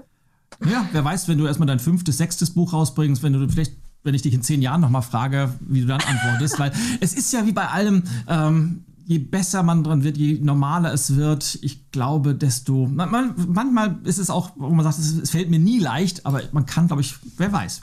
ja, 0.66 0.89
wer 0.93 1.05
weiß, 1.05 1.29
wenn 1.29 1.39
du 1.39 1.47
erstmal 1.47 1.68
dein 1.68 1.79
fünftes, 1.79 2.18
sechstes 2.18 2.51
Buch 2.51 2.72
rausbringst, 2.72 3.22
wenn 3.22 3.33
du 3.33 3.49
vielleicht 3.49 3.75
wenn 4.05 4.14
ich 4.14 4.22
dich 4.22 4.34
in 4.34 4.42
zehn 4.42 4.62
Jahren 4.62 4.80
nochmal 4.80 5.02
frage, 5.02 5.52
wie 5.61 5.80
du 5.80 5.86
dann 5.86 6.00
antwortest, 6.00 6.59
weil 6.59 6.72
es 7.00 7.14
ist 7.14 7.32
ja 7.32 7.46
wie 7.46 7.52
bei 7.52 7.68
allem, 7.68 8.05
ähm, 8.28 8.84
je 9.07 9.18
besser 9.18 9.62
man 9.62 9.82
dran 9.82 10.05
wird, 10.05 10.16
je 10.16 10.38
normaler 10.40 10.92
es 10.92 11.16
wird, 11.16 11.59
ich 11.62 11.90
glaube, 11.90 12.34
desto. 12.34 12.86
Man, 12.86 13.11
man, 13.11 13.34
manchmal 13.48 13.98
ist 14.05 14.18
es 14.18 14.30
auch, 14.30 14.52
wo 14.57 14.70
man 14.70 14.84
sagt, 14.84 14.98
es, 14.98 15.16
es, 15.16 15.30
fällt 15.30 15.50
mir 15.50 15.59
nie 15.59 15.78
leicht, 15.78 16.24
aber 16.26 16.42
man 16.52 16.66
kann, 16.66 16.86
glaube 16.86 17.02
ich, 17.02 17.16
wer 17.36 17.52
weiß. 17.52 17.82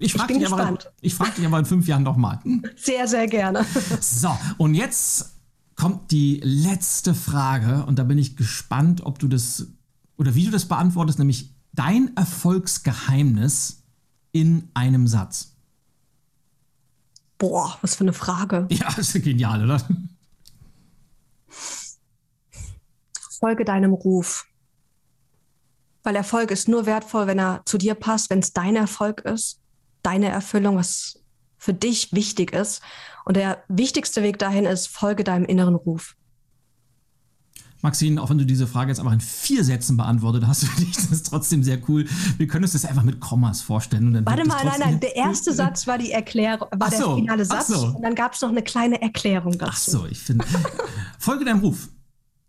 Ich 0.00 0.12
frage 0.12 0.38
dich, 0.38 0.46
aber, 0.46 0.78
frag 1.10 1.34
dich 1.34 1.44
aber 1.44 1.58
in 1.58 1.64
fünf 1.64 1.88
Jahren 1.88 2.04
nochmal. 2.04 2.38
Hm? 2.44 2.62
Sehr, 2.76 3.08
sehr 3.08 3.26
gerne. 3.26 3.66
So, 4.00 4.30
und 4.56 4.74
jetzt 4.74 5.34
kommt 5.74 6.12
die 6.12 6.40
letzte 6.44 7.14
Frage 7.14 7.84
und 7.86 7.98
da 7.98 8.04
bin 8.04 8.18
ich 8.18 8.36
gespannt, 8.36 9.04
ob 9.04 9.18
du 9.18 9.28
das 9.28 9.66
oder 10.16 10.34
wie 10.34 10.44
du 10.44 10.50
das 10.50 10.66
beantwortest, 10.66 11.18
nämlich 11.18 11.54
dein 11.72 12.16
Erfolgsgeheimnis 12.16 13.82
in 14.32 14.70
einem 14.74 15.06
Satz. 15.06 15.56
Boah, 17.38 17.78
was 17.82 17.94
für 17.94 18.04
eine 18.04 18.12
Frage. 18.12 18.66
Ja, 18.70 18.86
das 18.96 19.14
ist 19.14 19.22
genial, 19.22 19.64
oder? 19.64 19.80
Folge 23.38 23.64
deinem 23.64 23.92
Ruf. 23.92 24.46
Weil 26.02 26.16
Erfolg 26.16 26.50
ist 26.50 26.68
nur 26.68 26.86
wertvoll, 26.86 27.26
wenn 27.26 27.38
er 27.38 27.62
zu 27.64 27.78
dir 27.78 27.94
passt, 27.94 28.30
wenn 28.30 28.40
es 28.40 28.52
dein 28.52 28.76
Erfolg 28.76 29.20
ist, 29.20 29.60
deine 30.02 30.28
Erfüllung, 30.28 30.76
was 30.76 31.20
für 31.58 31.74
dich 31.74 32.12
wichtig 32.12 32.52
ist. 32.52 32.80
Und 33.24 33.36
der 33.36 33.62
wichtigste 33.68 34.22
Weg 34.22 34.38
dahin 34.38 34.64
ist, 34.64 34.88
folge 34.88 35.22
deinem 35.24 35.44
inneren 35.44 35.74
Ruf. 35.74 36.16
Maxine, 37.80 38.20
auch 38.20 38.30
wenn 38.30 38.38
du 38.38 38.44
diese 38.44 38.66
Frage 38.66 38.90
jetzt 38.90 38.98
einfach 38.98 39.12
in 39.12 39.20
vier 39.20 39.62
Sätzen 39.62 39.96
beantwortet 39.96 40.46
hast, 40.46 40.64
finde 40.66 40.90
ich 40.90 40.96
das 41.08 41.22
trotzdem 41.22 41.62
sehr 41.62 41.78
cool. 41.88 42.06
Wir 42.36 42.46
können 42.46 42.64
uns 42.64 42.72
das 42.72 42.84
einfach 42.84 43.04
mit 43.04 43.20
Kommas 43.20 43.60
vorstellen. 43.60 44.14
Warte 44.24 44.46
mal, 44.46 44.64
nein, 44.64 44.80
nein, 44.80 45.00
der 45.00 45.16
erste 45.16 45.52
Satz 45.52 45.86
war 45.86 45.98
die 45.98 46.12
Erklärung, 46.12 46.68
war 46.76 46.90
so, 46.90 47.06
der 47.06 47.16
finale 47.16 47.44
Satz 47.44 47.68
so. 47.68 47.86
und 47.86 48.02
dann 48.02 48.14
gab 48.14 48.34
es 48.34 48.40
noch 48.40 48.48
eine 48.48 48.62
kleine 48.62 49.00
Erklärung 49.00 49.58
dazu. 49.58 49.70
Ach 49.70 49.76
so, 49.76 50.06
ich 50.06 50.18
finde, 50.18 50.44
folge 51.18 51.44
deinem 51.44 51.60
Ruf. 51.60 51.88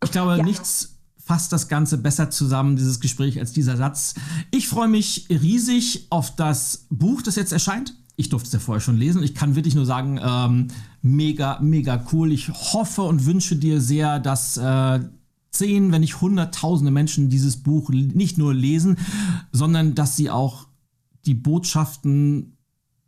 Ich 0.04 0.12
glaube, 0.12 0.38
ja. 0.38 0.44
nichts 0.44 0.96
fasst 1.30 1.54
das 1.54 1.68
Ganze 1.68 2.00
besser 2.00 2.32
zusammen, 2.32 2.76
dieses 2.76 3.00
Gespräch, 3.00 3.40
als 3.40 3.52
dieser 3.52 3.78
Satz. 3.78 4.16
Ich 4.50 4.68
freue 4.68 4.88
mich 4.88 5.28
riesig 5.30 6.08
auf 6.10 6.36
das 6.36 6.88
Buch, 6.90 7.22
das 7.22 7.36
jetzt 7.36 7.52
erscheint. 7.52 7.94
Ich 8.16 8.30
durfte 8.30 8.48
es 8.48 8.54
ja 8.54 8.60
vorher 8.60 8.82
schon 8.82 8.98
lesen. 8.98 9.22
Ich 9.22 9.36
kann 9.36 9.56
wirklich 9.56 9.76
nur 9.76 9.86
sagen, 9.86 10.20
ähm, 10.22 10.70
mega, 11.04 11.60
mega 11.62 12.04
cool. 12.12 12.32
Ich 12.32 12.50
hoffe 12.50 13.04
und 13.04 13.28
wünsche 13.28 13.56
dir 13.56 13.80
sehr, 13.80 14.20
dass 14.20 14.58
äh, 14.58 15.02
zehn, 15.52 15.92
wenn 15.92 16.02
nicht 16.02 16.22
hunderttausende 16.22 16.92
Menschen 16.92 17.30
dieses 17.30 17.58
Buch 17.58 17.90
nicht 17.90 18.38
nur 18.38 18.54
lesen, 18.54 18.98
sondern 19.52 19.96
dass 19.96 20.16
sie 20.16 20.30
auch 20.30 20.68
die 21.26 21.34
Botschaften 21.34 22.58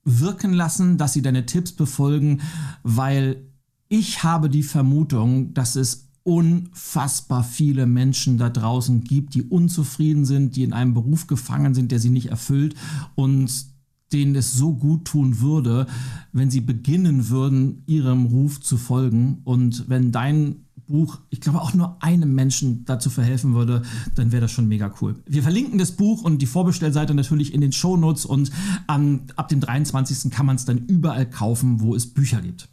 wirken 0.04 0.54
lassen, 0.54 0.98
dass 0.98 1.14
sie 1.14 1.22
deine 1.22 1.46
Tipps 1.46 1.72
befolgen, 1.74 2.42
weil 2.84 3.48
ich 3.88 4.24
habe 4.24 4.50
die 4.50 4.64
Vermutung, 4.64 5.54
dass 5.54 5.76
es 5.76 6.10
unfassbar 6.24 7.44
viele 7.44 7.86
Menschen 7.86 8.38
da 8.38 8.50
draußen 8.50 9.04
gibt, 9.04 9.34
die 9.34 9.44
unzufrieden 9.44 10.26
sind, 10.26 10.56
die 10.56 10.64
in 10.64 10.74
einem 10.74 10.94
Beruf 10.94 11.28
gefangen 11.28 11.74
sind, 11.74 11.92
der 11.92 12.00
sie 12.00 12.10
nicht 12.10 12.28
erfüllt 12.28 12.76
und 13.16 13.72
denen 14.14 14.36
es 14.36 14.54
so 14.54 14.74
gut 14.74 15.06
tun 15.06 15.40
würde, 15.40 15.88
wenn 16.32 16.52
sie 16.52 16.62
beginnen 16.62 17.30
würden, 17.30 17.84
ihrem 17.86 18.26
Ruf 18.26 18.60
zu 18.60 18.78
folgen. 18.78 19.42
Und 19.46 19.90
wenn 19.90 20.12
dein 20.12 20.66
Buch, 20.92 21.20
ich 21.30 21.42
glaube, 21.42 21.62
auch 21.62 21.74
nur 21.74 21.98
einem 22.02 22.34
Menschen 22.34 22.86
dazu 22.86 23.10
verhelfen 23.10 23.54
würde, 23.54 23.82
dann 24.16 24.32
wäre 24.32 24.42
das 24.42 24.52
schon 24.52 24.68
mega 24.68 24.94
cool. 25.02 25.16
Wir 25.26 25.44
verlinken 25.44 25.80
das 25.80 25.94
Buch 25.94 26.24
und 26.24 26.42
die 26.42 26.46
Vorbestellseite 26.46 27.14
natürlich 27.14 27.54
in 27.54 27.62
den 27.62 27.72
Shownotes 27.72 28.26
und 28.26 28.52
an, 28.88 29.22
ab 29.36 29.50
dem 29.50 29.60
23. 29.60 30.32
kann 30.32 30.46
man 30.46 30.56
es 30.56 30.66
dann 30.66 30.78
überall 30.78 31.30
kaufen, 31.30 31.82
wo 31.82 31.96
es 31.96 32.08
Bücher 32.08 32.42
gibt. 32.42 32.68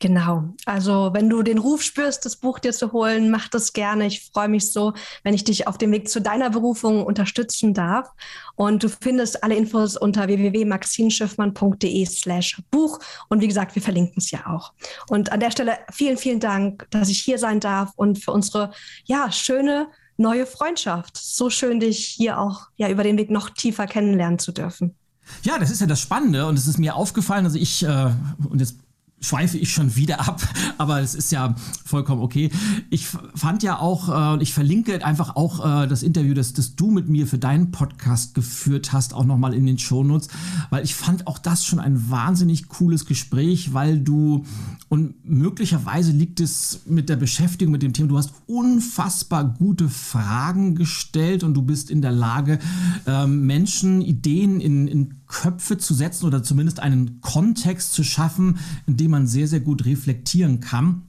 Genau. 0.00 0.44
Also 0.64 1.10
wenn 1.12 1.28
du 1.28 1.42
den 1.42 1.58
Ruf 1.58 1.82
spürst, 1.82 2.24
das 2.24 2.36
Buch 2.36 2.60
dir 2.60 2.72
zu 2.72 2.92
holen, 2.92 3.30
mach 3.30 3.48
das 3.48 3.72
gerne. 3.72 4.06
Ich 4.06 4.30
freue 4.32 4.48
mich 4.48 4.72
so, 4.72 4.92
wenn 5.24 5.34
ich 5.34 5.42
dich 5.42 5.66
auf 5.66 5.76
dem 5.76 5.90
Weg 5.90 6.08
zu 6.08 6.20
deiner 6.20 6.50
Berufung 6.50 7.04
unterstützen 7.04 7.74
darf. 7.74 8.08
Und 8.54 8.84
du 8.84 8.88
findest 8.88 9.42
alle 9.42 9.56
Infos 9.56 9.96
unter 9.96 10.28
www.maxinschiffmann.de 10.28 12.06
slash 12.06 12.62
Buch. 12.70 13.00
Und 13.28 13.40
wie 13.40 13.48
gesagt, 13.48 13.74
wir 13.74 13.82
verlinken 13.82 14.18
es 14.18 14.30
ja 14.30 14.46
auch. 14.46 14.72
Und 15.08 15.32
an 15.32 15.40
der 15.40 15.50
Stelle 15.50 15.78
vielen, 15.90 16.16
vielen 16.16 16.40
Dank, 16.40 16.86
dass 16.90 17.08
ich 17.08 17.20
hier 17.20 17.38
sein 17.38 17.58
darf 17.58 17.90
und 17.96 18.22
für 18.22 18.30
unsere, 18.30 18.70
ja, 19.04 19.32
schöne 19.32 19.88
neue 20.16 20.46
Freundschaft. 20.46 21.16
So 21.16 21.50
schön, 21.50 21.80
dich 21.80 22.06
hier 22.06 22.38
auch, 22.38 22.68
ja, 22.76 22.88
über 22.88 23.02
den 23.02 23.18
Weg 23.18 23.30
noch 23.30 23.50
tiefer 23.50 23.86
kennenlernen 23.86 24.38
zu 24.38 24.52
dürfen. 24.52 24.94
Ja, 25.42 25.58
das 25.58 25.70
ist 25.70 25.80
ja 25.80 25.86
das 25.86 26.00
Spannende 26.00 26.46
und 26.46 26.56
es 26.56 26.66
ist 26.68 26.78
mir 26.78 26.94
aufgefallen, 26.94 27.44
also 27.44 27.58
ich, 27.58 27.84
äh, 27.84 28.10
und 28.48 28.60
jetzt 28.60 28.76
schweife 29.20 29.58
ich 29.58 29.72
schon 29.72 29.96
wieder 29.96 30.20
ab, 30.28 30.42
aber 30.78 31.00
es 31.00 31.14
ist 31.14 31.32
ja 31.32 31.54
vollkommen 31.84 32.22
okay. 32.22 32.50
Ich 32.90 33.06
fand 33.34 33.62
ja 33.62 33.78
auch, 33.78 34.36
äh, 34.36 34.42
ich 34.42 34.52
verlinke 34.52 35.04
einfach 35.04 35.36
auch 35.36 35.84
äh, 35.84 35.86
das 35.86 36.02
Interview, 36.02 36.34
das, 36.34 36.52
das 36.52 36.76
du 36.76 36.90
mit 36.90 37.08
mir 37.08 37.26
für 37.26 37.38
deinen 37.38 37.70
Podcast 37.70 38.34
geführt 38.34 38.92
hast, 38.92 39.14
auch 39.14 39.24
nochmal 39.24 39.54
in 39.54 39.66
den 39.66 39.78
Shownotes, 39.78 40.28
weil 40.70 40.84
ich 40.84 40.94
fand 40.94 41.26
auch 41.26 41.38
das 41.38 41.64
schon 41.64 41.80
ein 41.80 42.10
wahnsinnig 42.10 42.68
cooles 42.68 43.06
Gespräch, 43.06 43.74
weil 43.74 43.98
du, 44.00 44.44
und 44.88 45.14
möglicherweise 45.24 46.12
liegt 46.12 46.40
es 46.40 46.80
mit 46.86 47.08
der 47.08 47.16
Beschäftigung 47.16 47.72
mit 47.72 47.82
dem 47.82 47.92
Thema, 47.92 48.08
du 48.08 48.18
hast 48.18 48.32
unfassbar 48.46 49.44
gute 49.44 49.88
Fragen 49.88 50.74
gestellt 50.74 51.44
und 51.44 51.54
du 51.54 51.62
bist 51.62 51.90
in 51.90 52.02
der 52.02 52.12
Lage, 52.12 52.58
äh, 53.06 53.26
Menschen 53.26 54.02
Ideen 54.02 54.60
in, 54.60 54.88
in 54.88 55.14
Köpfe 55.28 55.78
zu 55.78 55.94
setzen 55.94 56.26
oder 56.26 56.42
zumindest 56.42 56.80
einen 56.80 57.20
Kontext 57.20 57.92
zu 57.92 58.02
schaffen, 58.02 58.58
in 58.86 58.96
dem 58.96 59.10
man 59.10 59.26
sehr, 59.26 59.46
sehr 59.46 59.60
gut 59.60 59.84
reflektieren 59.84 60.60
kann. 60.60 61.02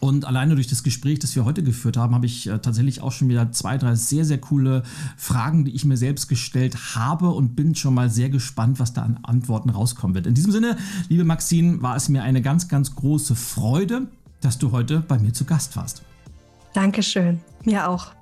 Und 0.00 0.26
alleine 0.26 0.54
durch 0.54 0.68
das 0.68 0.82
Gespräch, 0.82 1.18
das 1.18 1.34
wir 1.34 1.44
heute 1.44 1.62
geführt 1.62 1.96
haben, 1.96 2.14
habe 2.14 2.26
ich 2.26 2.46
äh, 2.46 2.58
tatsächlich 2.58 3.00
auch 3.00 3.10
schon 3.10 3.28
wieder 3.28 3.50
zwei, 3.52 3.78
drei 3.78 3.94
sehr, 3.96 4.24
sehr 4.24 4.38
coole 4.38 4.82
Fragen, 5.16 5.64
die 5.64 5.72
ich 5.72 5.84
mir 5.84 5.96
selbst 5.96 6.28
gestellt 6.28 6.94
habe 6.94 7.30
und 7.30 7.56
bin 7.56 7.74
schon 7.74 7.94
mal 7.94 8.10
sehr 8.10 8.28
gespannt, 8.28 8.78
was 8.78 8.92
da 8.92 9.02
an 9.02 9.18
Antworten 9.22 9.70
rauskommen 9.70 10.14
wird. 10.14 10.26
In 10.26 10.34
diesem 10.34 10.52
Sinne, 10.52 10.76
liebe 11.08 11.24
Maxine, 11.24 11.82
war 11.82 11.96
es 11.96 12.08
mir 12.08 12.22
eine 12.22 12.42
ganz, 12.42 12.68
ganz 12.68 12.94
große 12.94 13.34
Freude, 13.34 14.08
dass 14.40 14.58
du 14.58 14.70
heute 14.70 15.00
bei 15.00 15.18
mir 15.18 15.32
zu 15.32 15.44
Gast 15.44 15.74
warst. 15.74 16.02
Dankeschön, 16.74 17.40
mir 17.64 17.88
auch. 17.88 18.12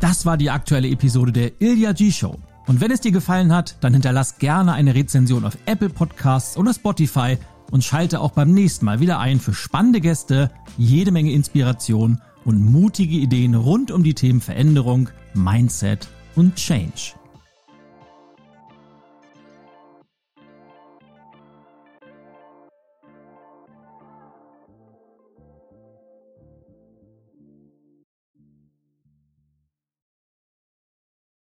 Das 0.00 0.26
war 0.26 0.36
die 0.36 0.50
aktuelle 0.50 0.88
Episode 0.88 1.32
der 1.32 1.60
Ilya 1.60 1.92
G 1.92 2.10
Show. 2.10 2.36
Und 2.66 2.80
wenn 2.80 2.90
es 2.90 3.00
dir 3.00 3.12
gefallen 3.12 3.52
hat, 3.52 3.76
dann 3.80 3.92
hinterlass 3.92 4.38
gerne 4.38 4.72
eine 4.72 4.94
Rezension 4.94 5.44
auf 5.44 5.56
Apple 5.66 5.88
Podcasts 5.88 6.56
oder 6.56 6.74
Spotify 6.74 7.38
und 7.70 7.84
schalte 7.84 8.20
auch 8.20 8.32
beim 8.32 8.52
nächsten 8.52 8.84
Mal 8.84 9.00
wieder 9.00 9.18
ein 9.20 9.40
für 9.40 9.54
spannende 9.54 10.00
Gäste, 10.00 10.50
jede 10.76 11.12
Menge 11.12 11.32
Inspiration 11.32 12.20
und 12.44 12.64
mutige 12.64 13.16
Ideen 13.16 13.54
rund 13.54 13.90
um 13.90 14.02
die 14.02 14.14
Themen 14.14 14.40
Veränderung, 14.40 15.08
Mindset 15.34 16.08
und 16.34 16.56
Change. 16.56 17.14